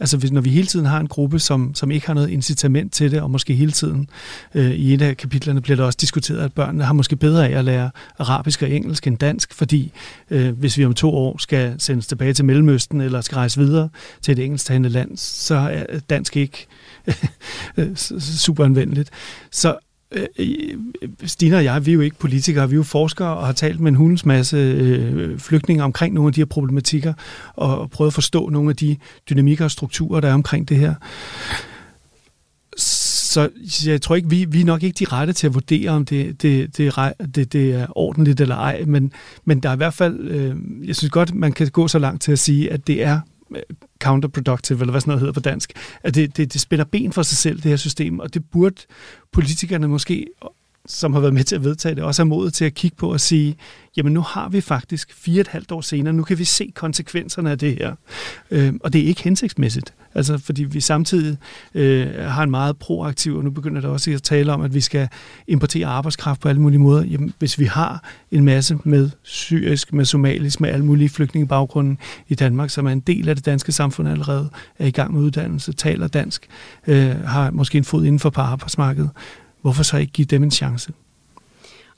Altså 0.00 0.16
hvis, 0.16 0.32
når 0.32 0.40
vi 0.40 0.50
hele 0.50 0.66
tiden 0.66 0.86
har 0.86 1.00
en 1.00 1.06
gruppe, 1.06 1.38
som, 1.38 1.74
som 1.74 1.90
ikke 1.90 2.06
har 2.06 2.14
noget 2.14 2.30
incitament 2.30 2.92
til 2.92 3.10
det, 3.10 3.20
og 3.20 3.30
måske 3.30 3.54
hele 3.54 3.72
tiden 3.72 4.08
øh, 4.54 4.70
i 4.70 4.94
et 4.94 5.02
af 5.02 5.16
kapitlerne 5.16 5.60
bliver 5.60 5.76
der 5.76 5.84
også 5.84 5.98
diskuteret, 6.00 6.38
at 6.38 6.52
børnene 6.52 6.84
har 6.84 6.92
måske 6.92 7.16
bedre 7.16 7.48
af 7.48 7.58
at 7.58 7.64
lære 7.64 7.90
arabisk 8.18 8.62
og 8.62 8.70
engelsk 8.70 9.06
end 9.06 9.18
dansk, 9.18 9.54
fordi 9.54 9.92
øh, 10.30 10.58
hvis 10.58 10.78
vi 10.78 10.84
om 10.84 10.94
to 10.94 11.14
år 11.14 11.38
skal 11.38 11.74
sendes 11.78 12.06
tilbage 12.06 12.32
til 12.32 12.44
Mellemøsten, 12.44 13.00
eller 13.00 13.20
skal 13.20 13.34
rejse 13.36 13.60
videre 13.60 13.88
til 14.22 14.32
et 14.32 14.44
engelsktalende 14.44 14.88
land, 14.88 15.16
så 15.16 15.54
er 15.54 15.98
dansk 16.10 16.36
ikke 16.36 16.66
øh, 17.76 17.96
super 17.96 18.64
anvendeligt. 18.64 19.10
Så 19.50 19.76
Øh, 20.12 20.26
øh, 20.38 21.08
Stine 21.24 21.56
og 21.56 21.64
jeg, 21.64 21.86
vi 21.86 21.90
er 21.90 21.94
jo 21.94 22.00
ikke 22.00 22.18
politikere, 22.18 22.68
vi 22.68 22.74
er 22.74 22.76
jo 22.76 22.82
forskere 22.82 23.36
og 23.36 23.46
har 23.46 23.52
talt 23.52 23.80
med 23.80 23.88
en 23.88 23.96
hundens 23.96 24.26
masse 24.26 24.56
øh, 24.56 25.38
flygtninge 25.38 25.82
omkring 25.82 26.14
nogle 26.14 26.28
af 26.28 26.32
de 26.32 26.40
her 26.40 26.46
problematikker 26.46 27.12
og 27.54 27.90
prøvet 27.90 28.10
at 28.10 28.14
forstå 28.14 28.48
nogle 28.48 28.70
af 28.70 28.76
de 28.76 28.96
dynamikker 29.30 29.64
og 29.64 29.70
strukturer, 29.70 30.20
der 30.20 30.28
er 30.28 30.34
omkring 30.34 30.68
det 30.68 30.76
her. 30.76 30.94
Så 32.76 33.48
jeg 33.86 34.02
tror 34.02 34.16
ikke, 34.16 34.30
vi, 34.30 34.44
vi 34.44 34.60
er 34.60 34.64
nok 34.64 34.82
ikke 34.82 34.96
de 34.98 35.04
rette 35.04 35.32
til 35.32 35.46
at 35.46 35.54
vurdere, 35.54 35.90
om 35.90 36.04
det, 36.04 36.42
det, 36.42 36.76
det, 36.76 37.12
det, 37.34 37.52
det 37.52 37.74
er 37.74 37.86
ordentligt 37.98 38.40
eller 38.40 38.56
ej, 38.56 38.84
men, 38.86 39.12
men 39.44 39.60
der 39.60 39.68
er 39.68 39.74
i 39.74 39.76
hvert 39.76 39.94
fald, 39.94 40.20
øh, 40.20 40.56
jeg 40.84 40.96
synes 40.96 41.10
godt, 41.10 41.34
man 41.34 41.52
kan 41.52 41.68
gå 41.68 41.88
så 41.88 41.98
langt 41.98 42.22
til 42.22 42.32
at 42.32 42.38
sige, 42.38 42.72
at 42.72 42.86
det 42.86 43.04
er 43.04 43.20
counterproductive, 44.00 44.80
eller 44.80 44.90
hvad 44.90 45.00
sådan 45.00 45.10
noget 45.10 45.20
hedder 45.20 45.32
på 45.32 45.40
dansk, 45.40 45.72
at 46.02 46.14
det, 46.14 46.36
det, 46.36 46.52
det 46.52 46.60
spænder 46.60 46.84
ben 46.84 47.12
for 47.12 47.22
sig 47.22 47.38
selv, 47.38 47.56
det 47.56 47.64
her 47.64 47.76
system, 47.76 48.18
og 48.18 48.34
det 48.34 48.50
burde 48.50 48.82
politikerne 49.32 49.88
måske 49.88 50.26
som 50.88 51.12
har 51.12 51.20
været 51.20 51.34
med 51.34 51.44
til 51.44 51.56
at 51.56 51.64
vedtage 51.64 51.94
det, 51.94 52.04
også 52.04 52.22
har 52.22 52.26
modet 52.26 52.54
til 52.54 52.64
at 52.64 52.74
kigge 52.74 52.96
på 52.96 53.12
og 53.12 53.20
sige, 53.20 53.56
jamen 53.96 54.12
nu 54.12 54.20
har 54.20 54.48
vi 54.48 54.60
faktisk 54.60 55.14
fire 55.14 55.38
og 55.38 55.40
et 55.40 55.48
halvt 55.48 55.72
år 55.72 55.80
senere, 55.80 56.12
nu 56.12 56.22
kan 56.22 56.38
vi 56.38 56.44
se 56.44 56.72
konsekvenserne 56.74 57.50
af 57.50 57.58
det 57.58 57.74
her. 57.74 57.94
Øh, 58.50 58.74
og 58.80 58.92
det 58.92 59.00
er 59.00 59.06
ikke 59.06 59.22
hensigtsmæssigt, 59.22 59.94
altså 60.14 60.38
fordi 60.38 60.64
vi 60.64 60.80
samtidig 60.80 61.36
øh, 61.74 62.06
har 62.14 62.42
en 62.42 62.50
meget 62.50 62.76
proaktiv, 62.76 63.36
og 63.36 63.44
nu 63.44 63.50
begynder 63.50 63.80
der 63.80 63.88
også 63.88 64.10
at 64.10 64.22
tale 64.22 64.52
om, 64.52 64.62
at 64.62 64.74
vi 64.74 64.80
skal 64.80 65.08
importere 65.48 65.86
arbejdskraft 65.86 66.40
på 66.40 66.48
alle 66.48 66.60
mulige 66.60 66.78
måder. 66.78 67.04
Jamen, 67.04 67.32
hvis 67.38 67.58
vi 67.58 67.64
har 67.64 68.04
en 68.30 68.44
masse 68.44 68.78
med 68.84 69.10
syrisk, 69.22 69.92
med 69.92 70.04
somalisk, 70.04 70.60
med 70.60 70.70
alle 70.70 70.84
mulige 70.84 71.08
flygtningebaggrunde 71.08 71.96
i 72.28 72.34
Danmark, 72.34 72.70
som 72.70 72.86
er 72.86 72.90
en 72.90 73.00
del 73.00 73.28
af 73.28 73.36
det 73.36 73.46
danske 73.46 73.72
samfund 73.72 74.08
allerede, 74.08 74.50
er 74.78 74.86
i 74.86 74.90
gang 74.90 75.14
med 75.14 75.20
uddannelse, 75.20 75.72
taler 75.72 76.08
dansk, 76.08 76.48
øh, 76.86 77.20
har 77.24 77.50
måske 77.50 77.78
en 77.78 77.84
fod 77.84 78.04
inden 78.04 78.18
for 78.18 78.30
på 78.30 78.40
arbejdsmarkedet, 78.40 79.10
hvorfor 79.68 79.82
så 79.82 79.96
ikke 79.96 80.12
give 80.12 80.26
dem 80.26 80.42
en 80.42 80.50
chance? 80.50 80.92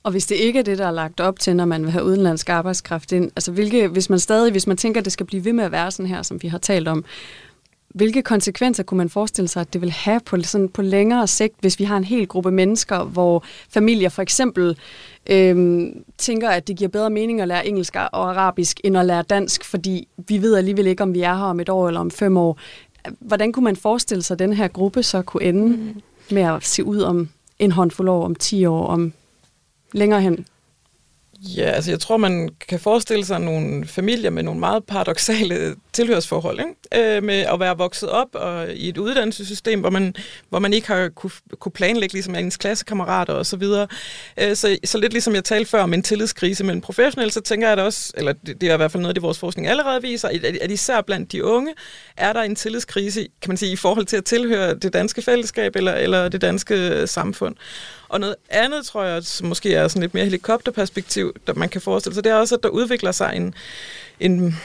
Og 0.02 0.10
hvis 0.10 0.26
det 0.26 0.34
ikke 0.34 0.58
er 0.58 0.62
det, 0.62 0.78
der 0.78 0.86
er 0.86 0.90
lagt 0.90 1.20
op 1.20 1.38
til, 1.38 1.56
når 1.56 1.64
man 1.64 1.82
vil 1.82 1.90
have 1.90 2.04
udenlandsk 2.04 2.48
arbejdskraft 2.48 3.12
ind, 3.12 3.30
altså 3.36 3.52
hvilke, 3.52 3.88
hvis 3.88 4.10
man 4.10 4.18
stadig, 4.18 4.52
hvis 4.52 4.66
man 4.66 4.76
tænker, 4.76 5.00
at 5.00 5.04
det 5.04 5.12
skal 5.12 5.26
blive 5.26 5.44
ved 5.44 5.52
med 5.52 5.64
at 5.64 5.72
være 5.72 5.90
sådan 5.90 6.06
her, 6.06 6.22
som 6.22 6.42
vi 6.42 6.48
har 6.48 6.58
talt 6.58 6.88
om, 6.88 7.04
hvilke 7.88 8.22
konsekvenser 8.22 8.82
kunne 8.82 8.98
man 8.98 9.08
forestille 9.08 9.48
sig, 9.48 9.60
at 9.60 9.72
det 9.72 9.80
vil 9.80 9.90
have 9.90 10.20
på, 10.20 10.42
sådan 10.42 10.68
på 10.68 10.82
længere 10.82 11.26
sigt, 11.26 11.54
hvis 11.60 11.78
vi 11.78 11.84
har 11.84 11.96
en 11.96 12.04
hel 12.04 12.26
gruppe 12.26 12.50
mennesker, 12.50 13.04
hvor 13.04 13.44
familier 13.68 14.08
for 14.08 14.22
eksempel 14.22 14.76
øhm, 15.30 16.04
tænker, 16.18 16.48
at 16.48 16.68
det 16.68 16.76
giver 16.76 16.88
bedre 16.88 17.10
mening 17.10 17.40
at 17.40 17.48
lære 17.48 17.66
engelsk 17.66 17.96
og 17.96 18.30
arabisk, 18.30 18.80
end 18.84 18.98
at 18.98 19.06
lære 19.06 19.22
dansk, 19.22 19.64
fordi 19.64 20.08
vi 20.28 20.42
ved 20.42 20.56
alligevel 20.56 20.86
ikke, 20.86 21.02
om 21.02 21.14
vi 21.14 21.22
er 21.22 21.34
her 21.34 21.44
om 21.44 21.60
et 21.60 21.68
år 21.68 21.88
eller 21.88 22.00
om 22.00 22.10
fem 22.10 22.36
år. 22.36 22.58
Hvordan 23.20 23.52
kunne 23.52 23.64
man 23.64 23.76
forestille 23.76 24.22
sig, 24.22 24.34
at 24.34 24.38
den 24.38 24.52
her 24.52 24.68
gruppe 24.68 25.02
så 25.02 25.22
kunne 25.22 25.42
ende 25.42 25.76
mm. 25.76 26.00
med 26.30 26.42
at 26.42 26.64
se 26.64 26.84
ud 26.84 27.00
om 27.00 27.28
en 27.60 27.72
håndfuld 27.72 28.08
år, 28.08 28.24
om 28.24 28.34
10 28.34 28.66
år, 28.66 28.86
om 28.86 29.12
længere 29.92 30.20
hen? 30.20 30.46
Ja, 31.40 31.70
altså 31.70 31.90
jeg 31.90 32.00
tror, 32.00 32.16
man 32.16 32.48
kan 32.68 32.80
forestille 32.80 33.24
sig 33.24 33.40
nogle 33.40 33.86
familier 33.86 34.30
med 34.30 34.42
nogle 34.42 34.60
meget 34.60 34.84
paradoxale 34.84 35.76
tilhørsforhold, 35.92 36.60
ikke? 36.60 37.16
Øh, 37.16 37.22
med 37.22 37.34
at 37.34 37.60
være 37.60 37.76
vokset 37.78 38.08
op 38.08 38.28
og 38.32 38.72
i 38.72 38.88
et 38.88 38.98
uddannelsessystem, 38.98 39.80
hvor 39.80 39.90
man, 39.90 40.14
hvor 40.48 40.58
man 40.58 40.72
ikke 40.72 40.86
har 40.86 41.08
kunne, 41.08 41.30
kunne 41.58 41.72
planlægge 41.72 42.12
ligesom 42.12 42.34
ens 42.34 42.56
klassekammerater 42.56 43.32
og 43.32 43.46
så 43.46 43.56
videre. 43.56 43.86
Øh, 44.40 44.56
så, 44.56 44.78
så 44.84 44.98
lidt 44.98 45.12
ligesom 45.12 45.34
jeg 45.34 45.44
talte 45.44 45.70
før 45.70 45.82
om 45.82 45.94
en 45.94 46.02
tillidskrise 46.02 46.64
mellem 46.64 46.80
professionelle, 46.80 47.32
så 47.32 47.40
tænker 47.40 47.68
jeg 47.68 47.76
da 47.76 47.82
også, 47.82 48.12
eller 48.16 48.32
det, 48.32 48.60
det 48.60 48.68
er 48.70 48.74
i 48.74 48.76
hvert 48.76 48.92
fald 48.92 49.02
noget, 49.02 49.16
det 49.16 49.22
vores 49.22 49.38
forskning 49.38 49.68
allerede 49.68 50.02
viser, 50.02 50.28
at, 50.28 50.44
at 50.44 50.70
især 50.70 51.00
blandt 51.00 51.32
de 51.32 51.44
unge 51.44 51.74
er 52.16 52.32
der 52.32 52.42
en 52.42 52.56
tillidskrise, 52.56 53.28
kan 53.42 53.50
man 53.50 53.56
sige, 53.56 53.72
i 53.72 53.76
forhold 53.76 54.06
til 54.06 54.16
at 54.16 54.24
tilhøre 54.24 54.74
det 54.74 54.92
danske 54.92 55.22
fællesskab 55.22 55.76
eller, 55.76 55.92
eller 55.92 56.28
det 56.28 56.40
danske 56.40 57.06
samfund. 57.06 57.56
Og 58.08 58.20
noget 58.20 58.36
andet, 58.48 58.86
tror 58.86 59.04
jeg, 59.04 59.24
som 59.24 59.46
måske 59.48 59.74
er 59.74 59.88
sådan 59.88 60.02
lidt 60.02 60.14
mere 60.14 60.24
helikopterperspektiv, 60.24 61.34
der 61.46 61.54
man 61.54 61.68
kan 61.68 61.80
forestille 61.80 62.14
sig, 62.14 62.24
det 62.24 62.32
er 62.32 62.36
også, 62.36 62.54
at 62.54 62.62
der 62.62 62.68
udvikler 62.68 63.12
sig 63.12 63.32
en, 63.36 63.54
en 64.20 64.56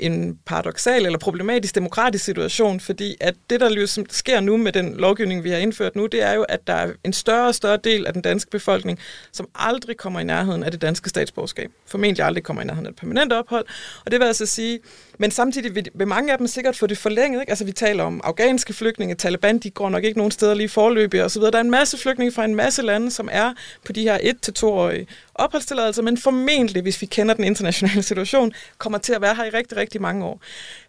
en 0.00 0.38
paradoxal 0.46 1.06
eller 1.06 1.18
problematisk 1.18 1.74
demokratisk 1.74 2.24
situation, 2.24 2.80
fordi 2.80 3.16
at 3.20 3.34
det, 3.50 3.60
der 3.60 3.68
ligesom 3.68 4.06
sker 4.10 4.40
nu 4.40 4.56
med 4.56 4.72
den 4.72 4.94
lovgivning, 4.94 5.44
vi 5.44 5.50
har 5.50 5.58
indført 5.58 5.96
nu, 5.96 6.06
det 6.06 6.22
er 6.22 6.32
jo, 6.32 6.42
at 6.42 6.66
der 6.66 6.74
er 6.74 6.92
en 7.04 7.12
større 7.12 7.46
og 7.46 7.54
større 7.54 7.78
del 7.84 8.06
af 8.06 8.12
den 8.12 8.22
danske 8.22 8.50
befolkning, 8.50 8.98
som 9.32 9.48
aldrig 9.54 9.96
kommer 9.96 10.20
i 10.20 10.24
nærheden 10.24 10.62
af 10.62 10.70
det 10.70 10.82
danske 10.82 11.08
statsborgerskab. 11.08 11.70
Formentlig 11.86 12.24
aldrig 12.24 12.44
kommer 12.44 12.62
i 12.62 12.64
nærheden 12.64 12.86
af 12.86 12.90
et 12.90 12.96
permanent 12.96 13.32
ophold. 13.32 13.66
Og 14.04 14.10
det 14.10 14.20
vil 14.20 14.26
altså 14.26 14.46
sige, 14.46 14.80
men 15.18 15.30
samtidig 15.30 15.74
vil, 15.74 15.88
vil 15.94 16.08
mange 16.08 16.32
af 16.32 16.38
dem 16.38 16.46
sikkert 16.46 16.76
få 16.76 16.86
det 16.86 16.98
forlænget. 16.98 17.40
Ikke? 17.40 17.50
Altså 17.50 17.64
vi 17.64 17.72
taler 17.72 18.04
om 18.04 18.20
afghanske 18.24 18.72
flygtninge, 18.72 19.14
Taliban, 19.14 19.58
de 19.58 19.70
går 19.70 19.90
nok 19.90 20.04
ikke 20.04 20.18
nogen 20.18 20.30
steder 20.30 20.54
lige 20.54 20.68
forløbig 20.68 21.24
og 21.24 21.30
så 21.30 21.38
videre. 21.38 21.50
Der 21.50 21.58
er 21.58 21.62
en 21.62 21.70
masse 21.70 21.98
flygtninge 21.98 22.32
fra 22.32 22.44
en 22.44 22.54
masse 22.54 22.82
lande, 22.82 23.10
som 23.10 23.28
er 23.32 23.52
på 23.84 23.92
de 23.92 24.02
her 24.02 24.18
1-2-årige 24.18 25.06
opholdstilladelse, 25.34 26.02
men 26.02 26.18
formentlig, 26.18 26.82
hvis 26.82 27.00
vi 27.00 27.06
kender 27.06 27.34
den 27.34 27.44
internationale 27.44 28.02
situation, 28.12 28.52
kommer 28.78 28.98
til 28.98 29.12
at 29.12 29.20
være 29.20 29.34
her 29.34 29.44
i 29.44 29.50
rigtig, 29.50 29.78
rigtig 29.78 30.02
mange 30.02 30.24
år. 30.24 30.40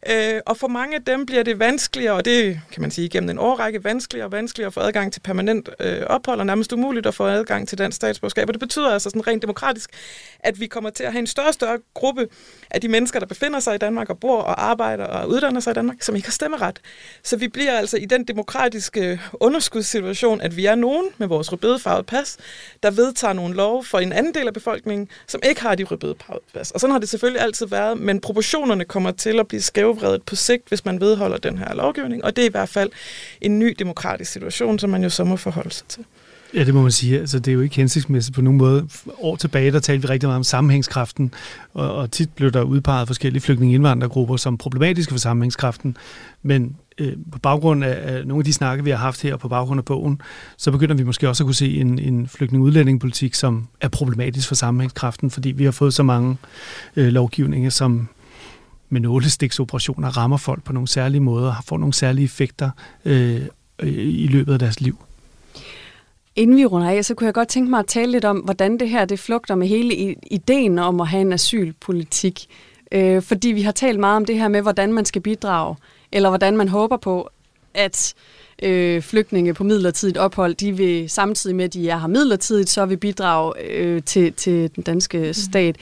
Øh, 0.09 0.41
og 0.45 0.57
for 0.57 0.67
mange 0.67 0.95
af 0.95 1.03
dem 1.03 1.25
bliver 1.25 1.43
det 1.43 1.59
vanskeligere, 1.59 2.13
og 2.13 2.25
det 2.25 2.61
kan 2.71 2.81
man 2.81 2.91
sige 2.91 3.09
gennem 3.09 3.29
en 3.29 3.37
årrække, 3.37 3.83
vanskeligere 3.83 4.27
og 4.27 4.31
vanskeligere 4.31 4.67
at 4.67 4.73
få 4.73 4.79
adgang 4.79 5.13
til 5.13 5.19
permanent 5.19 5.69
øh, 5.79 6.01
ophold, 6.07 6.39
og 6.39 6.45
nærmest 6.45 6.73
umuligt 6.73 7.05
at 7.05 7.15
få 7.15 7.25
adgang 7.25 7.67
til 7.67 7.77
dansk 7.77 7.95
statsborgerskab. 7.95 8.47
Og 8.47 8.53
det 8.53 8.59
betyder 8.59 8.89
altså 8.89 9.09
sådan 9.09 9.27
rent 9.27 9.41
demokratisk, 9.41 9.89
at 10.39 10.59
vi 10.59 10.67
kommer 10.67 10.89
til 10.89 11.03
at 11.03 11.11
have 11.11 11.19
en 11.19 11.27
større 11.27 11.47
og 11.47 11.53
større 11.53 11.79
gruppe 11.93 12.27
af 12.71 12.81
de 12.81 12.87
mennesker, 12.87 13.19
der 13.19 13.25
befinder 13.25 13.59
sig 13.59 13.75
i 13.75 13.77
Danmark 13.77 14.09
og 14.09 14.19
bor 14.19 14.41
og 14.41 14.65
arbejder 14.65 15.05
og 15.05 15.29
uddanner 15.29 15.59
sig 15.59 15.71
i 15.71 15.73
Danmark, 15.73 16.01
som 16.01 16.15
ikke 16.15 16.27
har 16.27 16.31
stemmeret. 16.31 16.79
Så 17.23 17.37
vi 17.37 17.47
bliver 17.47 17.77
altså 17.77 17.97
i 17.97 18.05
den 18.05 18.23
demokratiske 18.23 19.21
underskudssituation, 19.33 20.41
at 20.41 20.57
vi 20.57 20.65
er 20.65 20.75
nogen 20.75 21.05
med 21.17 21.27
vores 21.27 21.51
rødbedefarvede 21.51 22.03
pas, 22.03 22.37
der 22.83 22.91
vedtager 22.91 23.33
nogle 23.33 23.55
lov 23.55 23.83
for 23.83 23.99
en 23.99 24.13
anden 24.13 24.33
del 24.35 24.47
af 24.47 24.53
befolkningen, 24.53 25.07
som 25.27 25.41
ikke 25.49 25.61
har 25.61 25.75
de 25.75 25.83
rødbedefarvede 25.83 26.43
pas. 26.53 26.71
Og 26.71 26.79
sådan 26.79 26.91
har 26.91 26.99
det 26.99 27.09
selvfølgelig 27.09 27.41
altid 27.41 27.65
været, 27.67 27.97
men 27.97 28.19
proportionerne 28.19 28.85
kommer 28.85 29.11
til 29.11 29.39
at 29.39 29.47
blive 29.47 29.61
skævvredet 29.61 30.23
på 30.23 30.35
sigt, 30.35 30.69
hvis 30.69 30.85
man 30.85 31.01
vedholder 31.01 31.37
den 31.37 31.57
her 31.57 31.75
lovgivning, 31.75 32.23
og 32.25 32.35
det 32.35 32.41
er 32.41 32.45
i 32.47 32.51
hvert 32.51 32.69
fald 32.69 32.89
en 33.41 33.59
ny 33.59 33.75
demokratisk 33.79 34.31
situation, 34.31 34.79
som 34.79 34.89
man 34.89 35.03
jo 35.03 35.09
så 35.09 35.23
må 35.23 35.35
forholde 35.35 35.71
sig 35.71 35.87
til. 35.87 36.05
Ja, 36.53 36.63
det 36.63 36.73
må 36.73 36.81
man 36.81 36.91
sige. 36.91 37.19
Altså, 37.19 37.39
det 37.39 37.51
er 37.51 37.55
jo 37.55 37.61
ikke 37.61 37.75
hensigtsmæssigt 37.75 38.35
på 38.35 38.41
nogen 38.41 38.57
måde. 38.57 38.87
År 39.17 39.35
tilbage, 39.35 39.71
der 39.71 39.79
talte 39.79 40.01
vi 40.01 40.07
rigtig 40.07 40.27
meget 40.27 40.37
om 40.37 40.43
sammenhængskraften, 40.43 41.33
og, 41.73 41.95
og 41.95 42.11
tit 42.11 42.29
blev 42.35 42.51
der 42.51 42.61
udpeget 42.61 43.07
forskellige 43.07 43.41
flygtninge-indvandrergrupper 43.41 44.37
som 44.37 44.57
problematiske 44.57 45.11
for 45.11 45.19
sammenhængskraften. 45.19 45.97
Men 46.43 46.75
øh, 46.97 47.13
på 47.31 47.39
baggrund 47.39 47.83
af, 47.83 48.15
af 48.15 48.27
nogle 48.27 48.41
af 48.41 48.45
de 48.45 48.53
snakke, 48.53 48.83
vi 48.83 48.89
har 48.89 48.97
haft 48.97 49.21
her, 49.21 49.37
på 49.37 49.47
baggrund 49.47 49.79
af 49.79 49.85
bogen, 49.85 50.21
så 50.57 50.71
begynder 50.71 50.95
vi 50.95 51.03
måske 51.03 51.29
også 51.29 51.43
at 51.43 51.45
kunne 51.45 51.55
se 51.55 51.77
en, 51.77 51.99
en 51.99 52.27
flygtning-udlændingepolitik, 52.27 53.33
som 53.33 53.67
er 53.81 53.87
problematisk 53.87 54.47
for 54.47 54.55
sammenhængskraften, 54.55 55.31
fordi 55.31 55.51
vi 55.51 55.63
har 55.63 55.71
fået 55.71 55.93
så 55.93 56.03
mange 56.03 56.37
øh, 56.95 57.07
lovgivninger, 57.07 57.69
som 57.69 58.07
med 58.89 59.01
nålestiksoperationer 59.01 60.17
rammer 60.17 60.37
folk 60.37 60.63
på 60.63 60.73
nogle 60.73 60.87
særlige 60.87 61.21
måder, 61.21 61.53
får 61.65 61.77
nogle 61.77 61.93
særlige 61.93 62.25
effekter 62.25 62.69
øh, 63.05 63.41
øh, 63.79 63.93
i 63.93 64.27
løbet 64.27 64.53
af 64.53 64.59
deres 64.59 64.81
liv. 64.81 64.97
Inden 66.35 66.57
vi 66.57 66.65
runder 66.65 66.89
af, 66.89 67.05
så 67.05 67.13
kunne 67.13 67.25
jeg 67.25 67.33
godt 67.33 67.47
tænke 67.47 67.69
mig 67.69 67.79
at 67.79 67.87
tale 67.87 68.11
lidt 68.11 68.25
om, 68.25 68.37
hvordan 68.37 68.79
det 68.79 68.89
her 68.89 69.05
det 69.05 69.19
flugter 69.19 69.55
med 69.55 69.67
hele 69.67 70.15
ideen 70.31 70.79
om 70.79 71.01
at 71.01 71.07
have 71.07 71.21
en 71.21 71.33
asylpolitik. 71.33 72.45
Øh, 72.91 73.21
fordi 73.21 73.47
vi 73.47 73.61
har 73.61 73.71
talt 73.71 73.99
meget 73.99 74.15
om 74.15 74.25
det 74.25 74.35
her 74.35 74.47
med, 74.47 74.61
hvordan 74.61 74.93
man 74.93 75.05
skal 75.05 75.21
bidrage, 75.21 75.75
eller 76.15 76.29
hvordan 76.29 76.57
man 76.57 76.67
håber 76.67 76.97
på, 76.97 77.29
at 77.73 78.13
øh, 78.63 79.01
flygtninge 79.01 79.53
på 79.53 79.63
midlertidigt 79.63 80.17
ophold, 80.17 80.55
de 80.55 80.77
vil 80.77 81.09
samtidig 81.09 81.55
med, 81.55 81.65
at 81.65 81.73
de 81.73 81.89
er 81.89 81.97
her 81.97 82.07
midlertidigt, 82.07 82.69
så 82.69 82.85
vil 82.85 82.97
bidrage 82.97 83.53
øh, 83.61 84.03
til, 84.03 84.33
til 84.33 84.75
den 84.75 84.83
danske 84.83 85.17
mhm. 85.17 85.33
stat. 85.33 85.75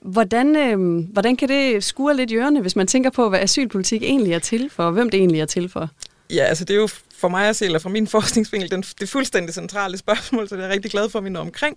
Hvordan, 0.00 0.56
øh, 0.56 1.04
hvordan 1.12 1.36
kan 1.36 1.48
det 1.48 1.84
skure 1.84 2.16
lidt 2.16 2.30
i 2.30 2.36
ørerne, 2.36 2.60
hvis 2.60 2.76
man 2.76 2.86
tænker 2.86 3.10
på, 3.10 3.28
hvad 3.28 3.40
asylpolitik 3.40 4.02
egentlig 4.02 4.32
er 4.32 4.38
til 4.38 4.70
for, 4.70 4.82
og 4.82 4.92
hvem 4.92 5.10
det 5.10 5.18
egentlig 5.18 5.40
er 5.40 5.46
til 5.46 5.68
for? 5.68 5.88
Ja, 6.30 6.44
altså 6.44 6.64
det 6.64 6.74
er 6.74 6.80
jo 6.80 6.88
for 7.18 7.28
mig 7.28 7.48
at 7.48 7.56
se, 7.56 7.64
eller 7.64 7.78
fra 7.78 7.88
min 7.88 8.06
forskningsvinkel, 8.16 8.70
den, 8.70 8.82
det 8.82 9.08
fuldstændig 9.08 9.54
centrale 9.54 9.98
spørgsmål, 9.98 10.48
så 10.48 10.54
det 10.54 10.62
er 10.62 10.66
jeg 10.66 10.74
rigtig 10.74 10.90
glad 10.90 11.10
for, 11.10 11.18
at 11.18 11.24
vi 11.24 11.30
når 11.30 11.40
omkring. 11.40 11.76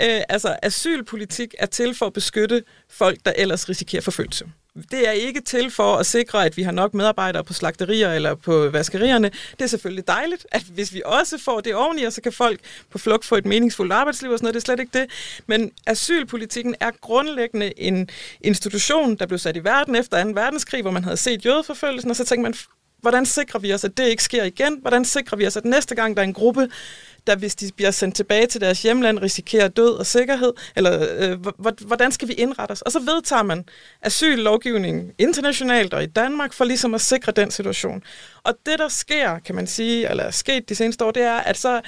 Øh, 0.00 0.20
altså, 0.28 0.56
asylpolitik 0.62 1.54
er 1.58 1.66
til 1.66 1.94
for 1.94 2.06
at 2.06 2.12
beskytte 2.12 2.62
folk, 2.90 3.18
der 3.24 3.32
ellers 3.36 3.68
risikerer 3.68 4.02
forfølgelse. 4.02 4.44
Det 4.74 5.08
er 5.08 5.12
ikke 5.12 5.40
til 5.40 5.70
for 5.70 5.96
at 5.96 6.06
sikre, 6.06 6.44
at 6.44 6.56
vi 6.56 6.62
har 6.62 6.72
nok 6.72 6.94
medarbejdere 6.94 7.44
på 7.44 7.52
slagterier 7.52 8.12
eller 8.12 8.34
på 8.34 8.68
vaskerierne. 8.68 9.30
Det 9.50 9.62
er 9.62 9.66
selvfølgelig 9.66 10.06
dejligt, 10.06 10.46
at 10.52 10.62
hvis 10.62 10.94
vi 10.94 11.02
også 11.04 11.38
får 11.38 11.60
det 11.60 11.74
oveni, 11.74 12.10
så 12.10 12.20
kan 12.20 12.32
folk 12.32 12.60
på 12.90 12.98
flugt 12.98 13.24
få 13.24 13.36
et 13.36 13.46
meningsfuldt 13.46 13.92
arbejdsliv 13.92 14.30
og 14.30 14.38
sådan 14.38 14.44
noget. 14.44 14.54
Det 14.54 14.60
er 14.60 14.64
slet 14.64 14.80
ikke 14.80 14.98
det. 14.98 15.10
Men 15.46 15.72
asylpolitikken 15.86 16.74
er 16.80 16.90
grundlæggende 17.00 17.80
en 17.80 18.08
institution, 18.40 19.16
der 19.16 19.26
blev 19.26 19.38
sat 19.38 19.56
i 19.56 19.64
verden 19.64 19.94
efter 19.94 20.24
2. 20.24 20.30
verdenskrig, 20.30 20.82
hvor 20.82 20.90
man 20.90 21.04
havde 21.04 21.16
set 21.16 21.44
jødeforfølgelsen, 21.44 22.10
og 22.10 22.16
så 22.16 22.24
tænkte 22.24 22.42
man, 22.42 22.54
hvordan 23.00 23.26
sikrer 23.26 23.60
vi 23.60 23.74
os, 23.74 23.84
at 23.84 23.96
det 23.96 24.06
ikke 24.06 24.22
sker 24.22 24.44
igen? 24.44 24.78
Hvordan 24.80 25.04
sikrer 25.04 25.38
vi 25.38 25.46
os, 25.46 25.56
at 25.56 25.64
næste 25.64 25.94
gang 25.94 26.16
der 26.16 26.22
er 26.22 26.26
en 26.26 26.34
gruppe, 26.34 26.68
der 27.26 27.36
hvis 27.36 27.54
de 27.54 27.70
bliver 27.76 27.90
sendt 27.90 28.16
tilbage 28.16 28.46
til 28.46 28.60
deres 28.60 28.82
hjemland, 28.82 29.18
risikerer 29.18 29.68
død 29.68 29.90
og 29.94 30.06
sikkerhed? 30.06 30.52
Eller 30.76 31.06
øh, 31.18 31.38
hvordan 31.86 32.12
skal 32.12 32.28
vi 32.28 32.32
indrette 32.32 32.72
os? 32.72 32.82
Og 32.82 32.92
så 32.92 32.98
vedtager 32.98 33.42
man 33.42 33.64
asyllovgivningen 34.02 35.12
internationalt 35.18 35.94
og 35.94 36.02
i 36.02 36.06
Danmark 36.06 36.52
for 36.52 36.64
ligesom 36.64 36.94
at 36.94 37.00
sikre 37.00 37.32
den 37.32 37.50
situation. 37.50 38.02
Og 38.42 38.54
det, 38.66 38.78
der 38.78 38.88
sker, 38.88 39.38
kan 39.38 39.54
man 39.54 39.66
sige, 39.66 40.10
eller 40.10 40.24
er 40.24 40.30
sket 40.30 40.68
de 40.68 40.74
seneste 40.74 41.04
år, 41.04 41.10
det 41.10 41.22
er, 41.22 41.36
at 41.36 41.58
så 41.58 41.80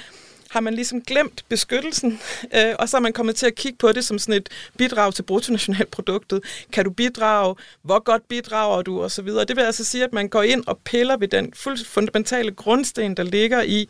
har 0.55 0.61
man 0.61 0.73
ligesom 0.73 1.01
glemt 1.01 1.45
beskyttelsen, 1.49 2.19
øh, 2.57 2.75
og 2.79 2.89
så 2.89 2.97
er 2.97 3.01
man 3.01 3.13
kommet 3.13 3.35
til 3.35 3.45
at 3.45 3.55
kigge 3.55 3.77
på 3.77 3.91
det 3.91 4.05
som 4.05 4.19
sådan 4.19 4.35
et 4.35 4.49
bidrag 4.77 5.13
til 5.13 5.23
bruttonationalproduktet. 5.23 6.41
Kan 6.71 6.85
du 6.85 6.91
bidrage? 6.91 7.55
Hvor 7.81 7.99
godt 7.99 8.27
bidrager 8.27 8.81
du? 8.81 9.03
Og 9.03 9.11
så 9.11 9.21
videre. 9.21 9.45
Det 9.45 9.55
vil 9.55 9.61
altså 9.61 9.83
sige, 9.83 10.03
at 10.03 10.13
man 10.13 10.29
går 10.29 10.43
ind 10.43 10.63
og 10.67 10.77
piller 10.77 11.17
ved 11.17 11.27
den 11.27 11.53
fuldt 11.53 11.87
fundamentale 11.87 12.51
grundsten, 12.51 13.17
der 13.17 13.23
ligger 13.23 13.61
i, 13.61 13.89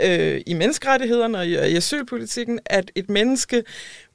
øh, 0.00 0.40
i 0.46 0.54
menneskerettighederne 0.54 1.38
og 1.38 1.46
i, 1.46 1.52
i 1.52 1.76
asylpolitikken, 1.76 2.60
at 2.66 2.90
et 2.94 3.08
menneske, 3.08 3.64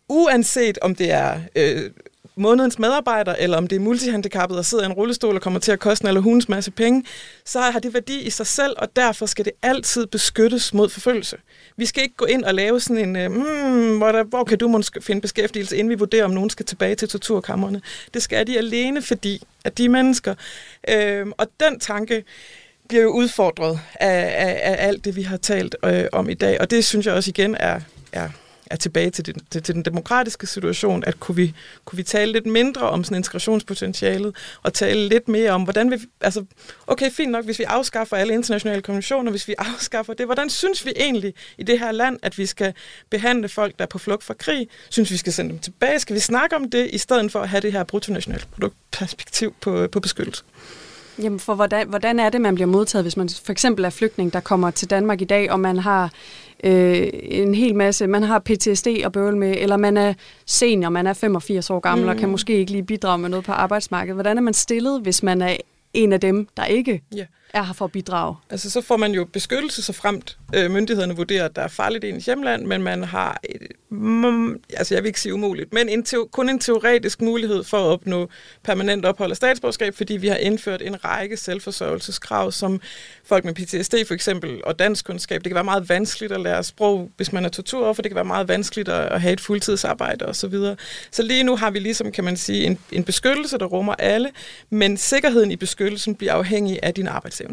uanset 0.10 0.78
om 0.82 0.96
det 0.96 1.12
er 1.12 1.42
øh, 1.56 1.92
månedens 2.38 2.80
medarbejder, 2.80 3.36
eller 3.36 3.58
om 3.58 3.68
det 3.68 3.76
er 3.76 3.80
multihandicappet, 3.80 4.56
der 4.56 4.62
sidder 4.62 4.84
i 4.84 4.86
en 4.88 4.94
rullestol 4.94 5.36
og 5.36 5.42
kommer 5.42 5.60
til 5.60 5.72
at 5.72 5.80
koste 5.80 6.04
en 6.04 6.08
eller 6.08 6.22
hunds 6.22 6.50
masse 6.50 6.72
penge, 6.72 7.04
så 7.46 7.60
har 7.60 7.80
det 7.80 7.94
værdi 7.94 8.22
i 8.22 8.30
sig 8.30 8.48
selv, 8.48 8.76
og 8.78 8.96
derfor 8.96 9.26
skal 9.26 9.46
det 9.46 9.54
altid 9.62 10.08
beskyttes 10.08 10.74
mod 10.74 10.90
forfølgelse. 10.90 11.38
Vi 11.78 11.86
skal 11.86 12.04
ikke 12.04 12.16
gå 12.16 12.26
ind 12.26 12.44
og 12.44 12.54
lave 12.54 12.80
sådan 12.80 13.10
en, 13.10 13.16
øh, 13.16 13.32
hmm, 13.32 13.98
hvor, 13.98 14.12
der, 14.12 14.24
hvor 14.24 14.44
kan 14.44 14.58
du 14.58 14.68
måske 14.68 15.02
finde 15.02 15.22
beskæftigelse, 15.22 15.78
inden 15.78 15.90
vi 15.90 15.96
vurderer, 15.96 16.26
om 16.26 16.32
nogen 16.32 16.50
skal 16.50 16.66
tilbage 16.66 16.96
til 16.96 17.10
torturkammerne. 17.10 17.82
Det 18.14 18.24
skal 18.24 18.48
de 18.48 18.58
alene, 18.58 19.02
fordi 19.02 19.44
at 19.64 19.78
de 19.78 19.90
mennesker. 19.90 20.36
Øh, 20.90 21.28
og 21.38 21.48
den 21.60 21.80
tanke 21.80 22.24
bliver 22.88 23.04
jo 23.04 23.10
udfordret 23.10 23.80
af, 23.96 24.48
af, 24.48 24.60
af 24.64 24.88
alt 24.88 25.06
det, 25.06 25.16
vi 25.16 25.22
har 25.22 25.38
talt 25.38 25.76
øh, 25.86 26.06
om 26.12 26.30
i 26.30 26.34
dag, 26.34 26.62
og 26.62 26.72
det 26.72 26.86
synes 26.86 27.06
jeg 27.06 27.14
også 27.14 27.30
igen 27.30 27.56
er, 27.60 27.80
er 28.12 28.30
er 28.72 28.76
tilbage 28.76 29.10
til, 29.10 29.26
den, 29.26 29.36
til, 29.52 29.64
til 29.64 29.76
den 29.76 29.86
demokratiske 29.86 30.48
situation, 30.48 31.04
at 31.08 31.20
kunne 31.20 31.36
vi, 31.36 31.54
kunne 31.86 31.98
vi 31.98 32.04
tale 32.04 32.32
lidt 32.32 32.46
mindre 32.46 32.90
om 32.90 33.04
sådan 33.04 33.18
integrationspotentialet, 33.18 34.36
og 34.64 34.74
tale 34.74 35.08
lidt 35.08 35.28
mere 35.28 35.52
om, 35.52 35.64
hvordan 35.64 35.92
vi, 35.92 35.98
altså, 36.22 36.46
okay, 36.88 37.12
fint 37.12 37.32
nok, 37.32 37.46
hvis 37.46 37.60
vi 37.60 37.64
afskaffer 37.64 38.18
alle 38.18 38.34
internationale 38.34 38.82
konventioner, 38.82 39.32
hvis 39.32 39.48
vi 39.48 39.56
afskaffer 39.58 40.14
det, 40.14 40.26
hvordan 40.26 40.50
synes 40.50 40.86
vi 40.86 40.94
egentlig 40.96 41.34
i 41.58 41.64
det 41.64 41.80
her 41.80 41.92
land, 41.92 42.20
at 42.22 42.38
vi 42.38 42.46
skal 42.46 42.74
behandle 43.10 43.50
folk, 43.50 43.78
der 43.78 43.84
er 43.84 43.88
på 43.88 43.98
flugt 43.98 44.24
fra 44.24 44.34
krig? 44.34 44.68
Synes 44.90 45.12
vi 45.12 45.18
skal 45.18 45.34
sende 45.34 45.52
dem 45.52 45.60
tilbage? 45.60 46.00
Skal 46.00 46.16
vi 46.16 46.20
snakke 46.20 46.56
om 46.56 46.70
det, 46.70 46.90
i 46.94 46.98
stedet 46.98 47.32
for 47.32 47.40
at 47.40 47.50
have 47.50 47.62
det 47.62 47.72
her 47.72 47.84
bruttonationale 47.84 48.44
produktperspektiv 48.52 49.56
på, 49.62 49.88
på 49.92 50.00
beskyttelse? 50.00 50.44
Jamen, 51.24 51.40
for 51.40 51.56
hvordan, 51.56 51.90
hvordan 51.90 52.20
er 52.20 52.30
det, 52.30 52.42
man 52.42 52.56
bliver 52.56 52.68
modtaget, 52.68 53.04
hvis 53.04 53.18
man 53.18 53.30
for 53.30 53.52
eksempel 53.52 53.86
er 53.86 53.90
flygtning, 53.90 54.34
der 54.34 54.40
kommer 54.40 54.72
til 54.72 54.90
Danmark 54.90 55.22
i 55.22 55.26
dag, 55.26 55.52
og 55.52 55.60
man 55.60 55.78
har 55.78 56.12
øh, 56.64 57.08
en 57.14 57.56
hel 57.56 57.76
masse, 57.76 58.08
man 58.08 58.24
har 58.24 58.40
PTSD 58.40 58.88
at 58.88 59.12
bøvle 59.12 59.38
med, 59.38 59.56
eller 59.58 59.78
man 59.78 59.98
er 59.98 60.14
senior, 60.46 60.90
man 60.90 61.08
er 61.08 61.14
85 61.14 61.70
år 61.70 61.80
gammel, 61.80 62.06
mm. 62.06 62.10
og 62.10 62.18
kan 62.18 62.30
måske 62.30 62.58
ikke 62.58 62.72
lige 62.72 62.84
bidrage 62.84 63.18
med 63.18 63.30
noget 63.30 63.46
på 63.46 63.52
arbejdsmarkedet. 63.52 64.16
Hvordan 64.16 64.38
er 64.38 64.42
man 64.42 64.54
stillet, 64.54 65.02
hvis 65.02 65.24
man 65.24 65.42
er 65.42 65.58
en 65.94 66.14
af 66.14 66.20
dem, 66.20 66.48
der 66.58 66.66
ikke 66.66 67.02
yeah 67.18 67.28
er 67.58 67.64
her 67.64 67.74
for 67.74 67.86
at 67.86 67.92
bidrage? 67.92 68.36
Altså, 68.50 68.70
så 68.70 68.82
får 68.82 68.98
man 68.98 69.12
jo 69.12 69.26
beskyttelse, 69.26 69.82
så 69.82 69.94
fremt 69.94 70.38
øh, 70.56 70.72
myndighederne 70.72 71.16
vurderer, 71.16 71.46
at 71.46 71.56
der 71.56 71.62
er 71.62 71.68
farligt 71.68 72.04
i 72.04 72.10
ens 72.10 72.26
hjemland, 72.26 72.66
men 72.66 72.84
man 72.84 73.04
har, 73.04 73.40
et, 73.44 73.62
mm, 73.90 74.62
altså 74.74 74.96
jeg 74.96 75.04
vil 75.04 75.08
ikke 75.08 75.22
sige 75.22 75.34
umuligt, 75.34 75.74
men 75.74 75.90
en 75.90 76.04
teo, 76.04 76.30
kun 76.32 76.50
en 76.50 76.60
teoretisk 76.60 77.22
mulighed 77.22 77.64
for 77.64 77.78
at 77.78 77.84
opnå 77.84 78.30
permanent 78.64 79.06
ophold 79.06 79.32
af 79.32 79.38
statsborgerskab, 79.38 79.96
fordi 79.96 80.18
vi 80.18 80.28
har 80.28 80.36
indført 80.36 80.82
en 80.82 81.06
række 81.06 81.38
selvforsørgelseskrav, 81.38 82.52
som 82.52 82.82
folk 83.26 83.46
med 83.46 83.54
PTSD 83.54 83.96
for 84.08 84.14
eksempel, 84.14 84.62
og 84.64 84.80
dansk 84.80 85.06
kundskab. 85.06 85.44
Det 85.44 85.50
kan 85.50 85.56
være 85.56 85.64
meget 85.64 85.90
vanskeligt 85.90 86.34
at 86.34 86.42
lære 86.42 86.64
sprog, 86.64 87.10
hvis 87.18 87.34
man 87.34 87.46
er 87.46 87.50
torturoffer, 87.50 87.94
for 87.94 88.02
det 88.02 88.10
kan 88.10 88.16
være 88.16 88.26
meget 88.26 88.48
vanskeligt 88.48 88.90
at, 88.90 89.14
at 89.14 89.22
have 89.22 89.34
et 89.34 89.42
fuldtidsarbejde 89.42 90.26
osv. 90.26 90.34
Så, 90.34 90.48
videre. 90.48 90.76
så 91.12 91.24
lige 91.24 91.44
nu 91.44 91.56
har 91.56 91.72
vi 91.72 91.80
ligesom, 91.80 92.12
kan 92.12 92.24
man 92.24 92.38
sige, 92.38 92.66
en, 92.66 92.80
en 92.92 93.04
beskyttelse, 93.04 93.58
der 93.58 93.66
rummer 93.66 93.94
alle, 94.00 94.30
men 94.70 94.98
sikkerheden 94.98 95.52
i 95.52 95.56
beskyttelsen 95.56 96.16
bliver 96.16 96.34
afhængig 96.34 96.80
af 96.84 96.94
din 96.94 97.08
arbejdsevne. 97.08 97.47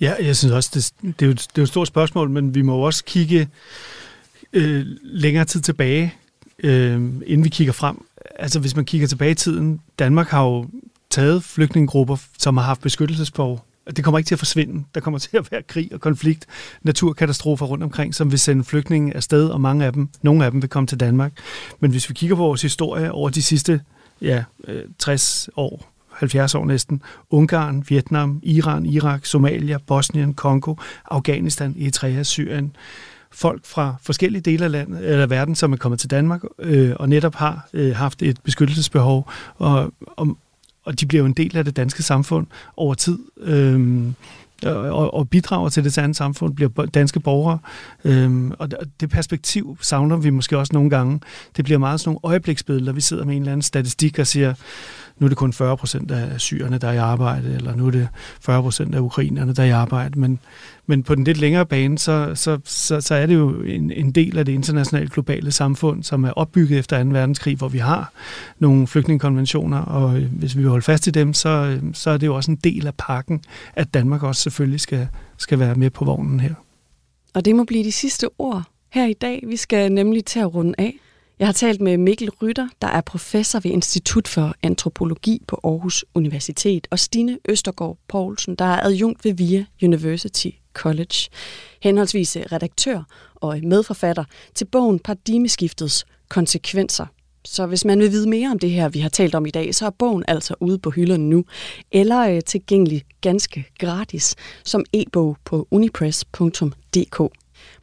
Ja, 0.00 0.14
jeg 0.20 0.36
synes 0.36 0.52
også, 0.52 0.70
det, 0.74 0.92
det, 1.20 1.24
er, 1.24 1.26
jo, 1.26 1.32
det 1.32 1.46
er 1.46 1.52
jo 1.58 1.62
et 1.62 1.68
stort 1.68 1.88
spørgsmål, 1.88 2.30
men 2.30 2.54
vi 2.54 2.62
må 2.62 2.76
jo 2.76 2.82
også 2.82 3.04
kigge 3.04 3.48
øh, 4.52 4.86
længere 5.02 5.44
tid 5.44 5.60
tilbage, 5.60 6.14
øh, 6.58 6.94
inden 7.26 7.44
vi 7.44 7.48
kigger 7.48 7.72
frem. 7.72 8.04
Altså 8.38 8.60
hvis 8.60 8.76
man 8.76 8.84
kigger 8.84 9.06
tilbage 9.06 9.30
i 9.30 9.34
tiden, 9.34 9.80
Danmark 9.98 10.28
har 10.28 10.44
jo 10.44 10.66
taget 11.10 11.44
flygtningegrupper, 11.44 12.16
som 12.38 12.56
har 12.56 12.64
haft 12.64 12.80
beskyttelsesbehov. 12.80 13.64
Det 13.96 14.04
kommer 14.04 14.18
ikke 14.18 14.28
til 14.28 14.34
at 14.34 14.38
forsvinde. 14.38 14.84
Der 14.94 15.00
kommer 15.00 15.18
til 15.28 15.36
at 15.36 15.52
være 15.52 15.62
krig 15.62 15.90
og 15.92 16.00
konflikt, 16.00 16.46
naturkatastrofer 16.82 17.66
rundt 17.66 17.84
omkring, 17.84 18.14
som 18.14 18.30
vil 18.30 18.38
sende 18.38 18.64
flygtninge 18.64 19.16
afsted, 19.16 19.48
og 19.48 19.60
mange 19.60 19.84
af 19.84 19.92
dem, 19.92 20.08
nogle 20.22 20.44
af 20.44 20.50
dem 20.50 20.62
vil 20.62 20.70
komme 20.70 20.86
til 20.86 21.00
Danmark. 21.00 21.32
Men 21.80 21.90
hvis 21.90 22.08
vi 22.08 22.14
kigger 22.14 22.36
på 22.36 22.42
vores 22.42 22.62
historie 22.62 23.12
over 23.12 23.30
de 23.30 23.42
sidste 23.42 23.80
ja, 24.20 24.44
øh, 24.68 24.84
60 24.98 25.48
år, 25.56 25.89
70 26.20 26.54
år 26.54 26.64
næsten, 26.64 27.02
Ungarn, 27.30 27.84
Vietnam, 27.88 28.40
Iran, 28.42 28.86
Irak, 28.86 29.26
Somalia, 29.26 29.78
Bosnien, 29.86 30.34
Kongo, 30.34 30.74
Afghanistan, 31.10 31.76
Eritrea, 31.80 32.22
Syrien, 32.22 32.76
folk 33.32 33.66
fra 33.66 33.94
forskellige 34.02 34.42
dele 34.42 34.64
af 34.64 34.70
landet, 34.70 35.10
eller 35.10 35.26
verden, 35.26 35.54
som 35.54 35.72
er 35.72 35.76
kommet 35.76 36.00
til 36.00 36.10
Danmark 36.10 36.40
øh, 36.58 36.92
og 36.96 37.08
netop 37.08 37.34
har 37.34 37.68
øh, 37.72 37.96
haft 37.96 38.22
et 38.22 38.40
beskyttelsesbehov, 38.44 39.30
og, 39.58 39.92
og, 40.06 40.36
og 40.84 41.00
de 41.00 41.06
bliver 41.06 41.22
jo 41.22 41.26
en 41.26 41.32
del 41.32 41.56
af 41.56 41.64
det 41.64 41.76
danske 41.76 42.02
samfund 42.02 42.46
over 42.76 42.94
tid. 42.94 43.18
Øh, 43.40 44.12
og, 44.66 45.14
og 45.14 45.28
bidrager 45.28 45.68
til 45.68 45.84
det 45.84 45.92
sande 45.92 46.14
samfund, 46.14 46.54
bliver 46.54 46.86
danske 46.94 47.20
borgere. 47.20 47.58
Øhm, 48.04 48.52
og 48.58 48.68
det 49.00 49.10
perspektiv 49.10 49.78
savner 49.80 50.16
vi 50.16 50.30
måske 50.30 50.58
også 50.58 50.72
nogle 50.72 50.90
gange. 50.90 51.20
Det 51.56 51.64
bliver 51.64 51.78
meget 51.78 52.00
sådan 52.00 52.08
nogle 52.08 52.20
øjebliksbilleder, 52.22 52.92
vi 52.92 53.00
sidder 53.00 53.24
med 53.24 53.36
en 53.36 53.42
eller 53.42 53.52
anden 53.52 53.62
statistik 53.62 54.18
og 54.18 54.26
siger, 54.26 54.54
nu 55.20 55.26
er 55.26 55.28
det 55.28 55.38
kun 55.38 55.52
40 55.52 55.76
procent 55.76 56.10
af 56.10 56.40
syrerne, 56.40 56.78
der 56.78 56.88
er 56.88 56.92
i 56.92 56.96
arbejde, 56.96 57.54
eller 57.54 57.76
nu 57.76 57.86
er 57.86 57.90
det 57.90 58.08
40 58.40 58.62
procent 58.62 58.94
af 58.94 59.00
ukrainerne, 59.00 59.54
der 59.54 59.62
er 59.62 59.66
i 59.66 59.70
arbejde. 59.70 60.20
Men, 60.20 60.38
men 60.86 61.02
på 61.02 61.14
den 61.14 61.24
lidt 61.24 61.38
længere 61.38 61.66
bane, 61.66 61.98
så, 61.98 62.32
så, 62.34 62.58
så, 62.64 63.00
så 63.00 63.14
er 63.14 63.26
det 63.26 63.34
jo 63.34 63.62
en, 63.62 63.90
en 63.90 64.12
del 64.12 64.38
af 64.38 64.44
det 64.44 64.52
internationale 64.52 65.08
globale 65.08 65.52
samfund, 65.52 66.02
som 66.02 66.24
er 66.24 66.30
opbygget 66.30 66.78
efter 66.78 67.04
2. 67.04 67.10
verdenskrig, 67.10 67.56
hvor 67.56 67.68
vi 67.68 67.78
har 67.78 68.12
nogle 68.58 68.86
flygtningekonventioner, 68.86 69.78
og 69.78 70.16
øh, 70.16 70.32
hvis 70.32 70.56
vi 70.56 70.60
vil 70.60 70.70
holde 70.70 70.84
fast 70.84 71.06
i 71.06 71.10
dem, 71.10 71.34
så, 71.34 71.48
øh, 71.48 71.82
så 71.92 72.10
er 72.10 72.16
det 72.16 72.26
jo 72.26 72.34
også 72.34 72.50
en 72.50 72.58
del 72.64 72.86
af 72.86 72.94
pakken, 72.94 73.42
at 73.74 73.94
Danmark 73.94 74.22
også 74.22 74.42
selvfølgelig 74.42 74.80
skal, 74.80 75.08
skal 75.36 75.58
være 75.58 75.74
med 75.74 75.90
på 75.90 76.04
vognen 76.04 76.40
her. 76.40 76.54
Og 77.34 77.44
det 77.44 77.56
må 77.56 77.64
blive 77.64 77.84
de 77.84 77.92
sidste 77.92 78.28
ord 78.38 78.62
her 78.92 79.06
i 79.06 79.12
dag. 79.12 79.44
Vi 79.46 79.56
skal 79.56 79.92
nemlig 79.92 80.24
til 80.24 80.40
at 80.40 80.54
runde 80.54 80.74
af. 80.78 80.94
Jeg 81.40 81.48
har 81.48 81.52
talt 81.52 81.80
med 81.80 81.96
Mikkel 81.96 82.30
Rytter, 82.30 82.68
der 82.82 82.88
er 82.88 83.00
professor 83.00 83.60
ved 83.60 83.70
Institut 83.70 84.28
for 84.28 84.54
Antropologi 84.62 85.42
på 85.48 85.60
Aarhus 85.64 86.04
Universitet, 86.14 86.86
og 86.90 86.98
Stine 86.98 87.38
Østergaard 87.48 87.98
Poulsen, 88.08 88.54
der 88.54 88.64
er 88.64 88.80
adjunkt 88.82 89.24
ved 89.24 89.32
VIA 89.32 89.64
University 89.82 90.48
College. 90.72 91.28
Henholdsvis 91.82 92.36
øh, 92.36 92.42
redaktør 92.52 93.02
og 93.34 93.56
øh, 93.56 93.64
medforfatter 93.64 94.24
til 94.54 94.64
bogen 94.64 94.98
Paradigmeskiftets 94.98 96.06
konsekvenser. 96.28 97.06
Så 97.44 97.66
hvis 97.66 97.84
man 97.84 97.98
vil 97.98 98.10
vide 98.10 98.28
mere 98.28 98.50
om 98.50 98.58
det 98.58 98.70
her, 98.70 98.88
vi 98.88 99.00
har 99.00 99.08
talt 99.08 99.34
om 99.34 99.46
i 99.46 99.50
dag, 99.50 99.74
så 99.74 99.86
er 99.86 99.90
bogen 99.90 100.24
altså 100.28 100.54
ude 100.60 100.78
på 100.78 100.90
hylderne 100.90 101.28
nu, 101.28 101.44
eller 101.92 102.20
øh, 102.20 102.40
tilgængelig 102.46 103.02
ganske 103.20 103.64
gratis 103.78 104.36
som 104.64 104.84
e-bog 104.92 105.36
på 105.44 105.68
unipress.dk. 105.70 107.22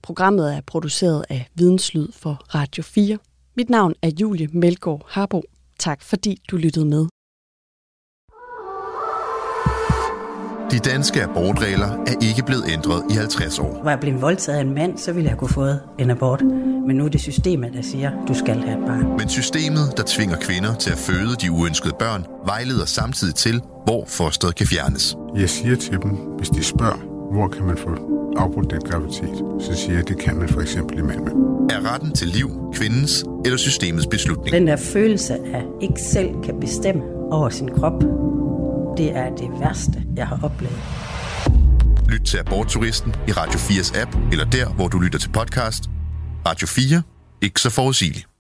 Programmet 0.02 0.56
er 0.56 0.62
produceret 0.62 1.26
af 1.30 1.48
Videnslyd 1.56 2.08
for 2.12 2.42
Radio 2.56 2.84
4. 2.84 3.18
Mit 3.60 3.70
navn 3.70 3.94
er 4.02 4.12
Julie 4.22 4.48
Melgaard 4.54 5.02
Harbo. 5.08 5.44
Tak 5.80 6.02
fordi 6.02 6.42
du 6.52 6.58
lyttede 6.58 6.86
med. 6.86 7.08
De 10.72 10.80
danske 10.90 11.24
abortregler 11.24 11.88
er 11.88 12.28
ikke 12.30 12.44
blevet 12.46 12.64
ændret 12.74 13.04
i 13.12 13.14
50 13.14 13.60
år. 13.60 13.84
Var 13.84 13.92
jeg 13.92 14.00
blevet 14.00 14.22
voldtaget 14.22 14.58
af 14.58 14.62
en 14.62 14.74
mand, 14.74 14.98
så 14.98 15.14
ville 15.14 15.30
jeg 15.30 15.38
kunne 15.38 15.50
få 15.50 15.66
en 16.00 16.10
abort. 16.10 16.42
Men 16.88 16.96
nu 16.96 17.06
er 17.06 17.10
det 17.10 17.22
systemet, 17.22 17.74
der 17.74 17.82
siger, 17.82 18.26
du 18.28 18.34
skal 18.34 18.56
have 18.56 18.80
et 18.80 18.86
barn. 18.88 19.18
Men 19.18 19.30
systemet, 19.30 19.98
der 19.98 20.04
tvinger 20.08 20.38
kvinder 20.38 20.76
til 20.76 20.92
at 20.92 20.98
føde 20.98 21.36
de 21.42 21.52
uønskede 21.52 21.94
børn, 22.00 22.26
vejleder 22.46 22.86
samtidig 22.86 23.36
til, 23.36 23.62
hvor 23.84 24.06
fosteret 24.08 24.56
kan 24.56 24.68
fjernes. 24.68 25.16
Jeg 25.36 25.50
siger 25.50 25.76
til 25.76 25.98
dem, 26.02 26.12
hvis 26.38 26.50
de 26.50 26.64
spørger, 26.64 27.17
hvor 27.32 27.48
kan 27.48 27.66
man 27.66 27.78
få 27.78 27.90
afbrudt 28.38 28.72
den 28.72 28.82
graviditet, 28.82 29.38
så 29.60 29.76
siger 29.76 29.92
jeg, 29.92 30.02
at 30.02 30.08
det 30.08 30.20
kan 30.20 30.38
man 30.38 30.50
for 30.50 30.62
eksempel 30.62 30.98
i 30.98 31.02
Malmø. 31.02 31.32
Er 31.70 31.94
retten 31.94 32.12
til 32.12 32.28
liv 32.28 32.50
kvindens 32.74 33.26
eller 33.46 33.58
systemets 33.58 34.08
beslutning? 34.08 34.52
Den 34.52 34.68
der 34.68 34.76
følelse 34.76 35.34
af 35.34 35.64
ikke 35.82 36.02
selv 36.02 36.30
kan 36.44 36.60
bestemme 36.60 37.04
over 37.32 37.50
sin 37.50 37.70
krop, 37.70 38.02
det 38.98 39.18
er 39.18 39.36
det 39.36 39.50
værste, 39.60 40.04
jeg 40.16 40.28
har 40.28 40.40
oplevet. 40.44 40.78
Lyt 42.10 42.22
til 42.22 42.38
Abortturisten 42.38 43.16
i 43.28 43.32
Radio 43.32 43.60
4's 43.60 44.02
app, 44.02 44.18
eller 44.32 44.46
der, 44.46 44.74
hvor 44.74 44.88
du 44.88 45.00
lytter 45.00 45.20
til 45.20 45.30
podcast. 45.30 45.84
Radio 46.48 46.68
4. 46.68 47.02
Ikke 47.42 47.62
så 47.62 47.70
forudsigeligt. 47.70 48.37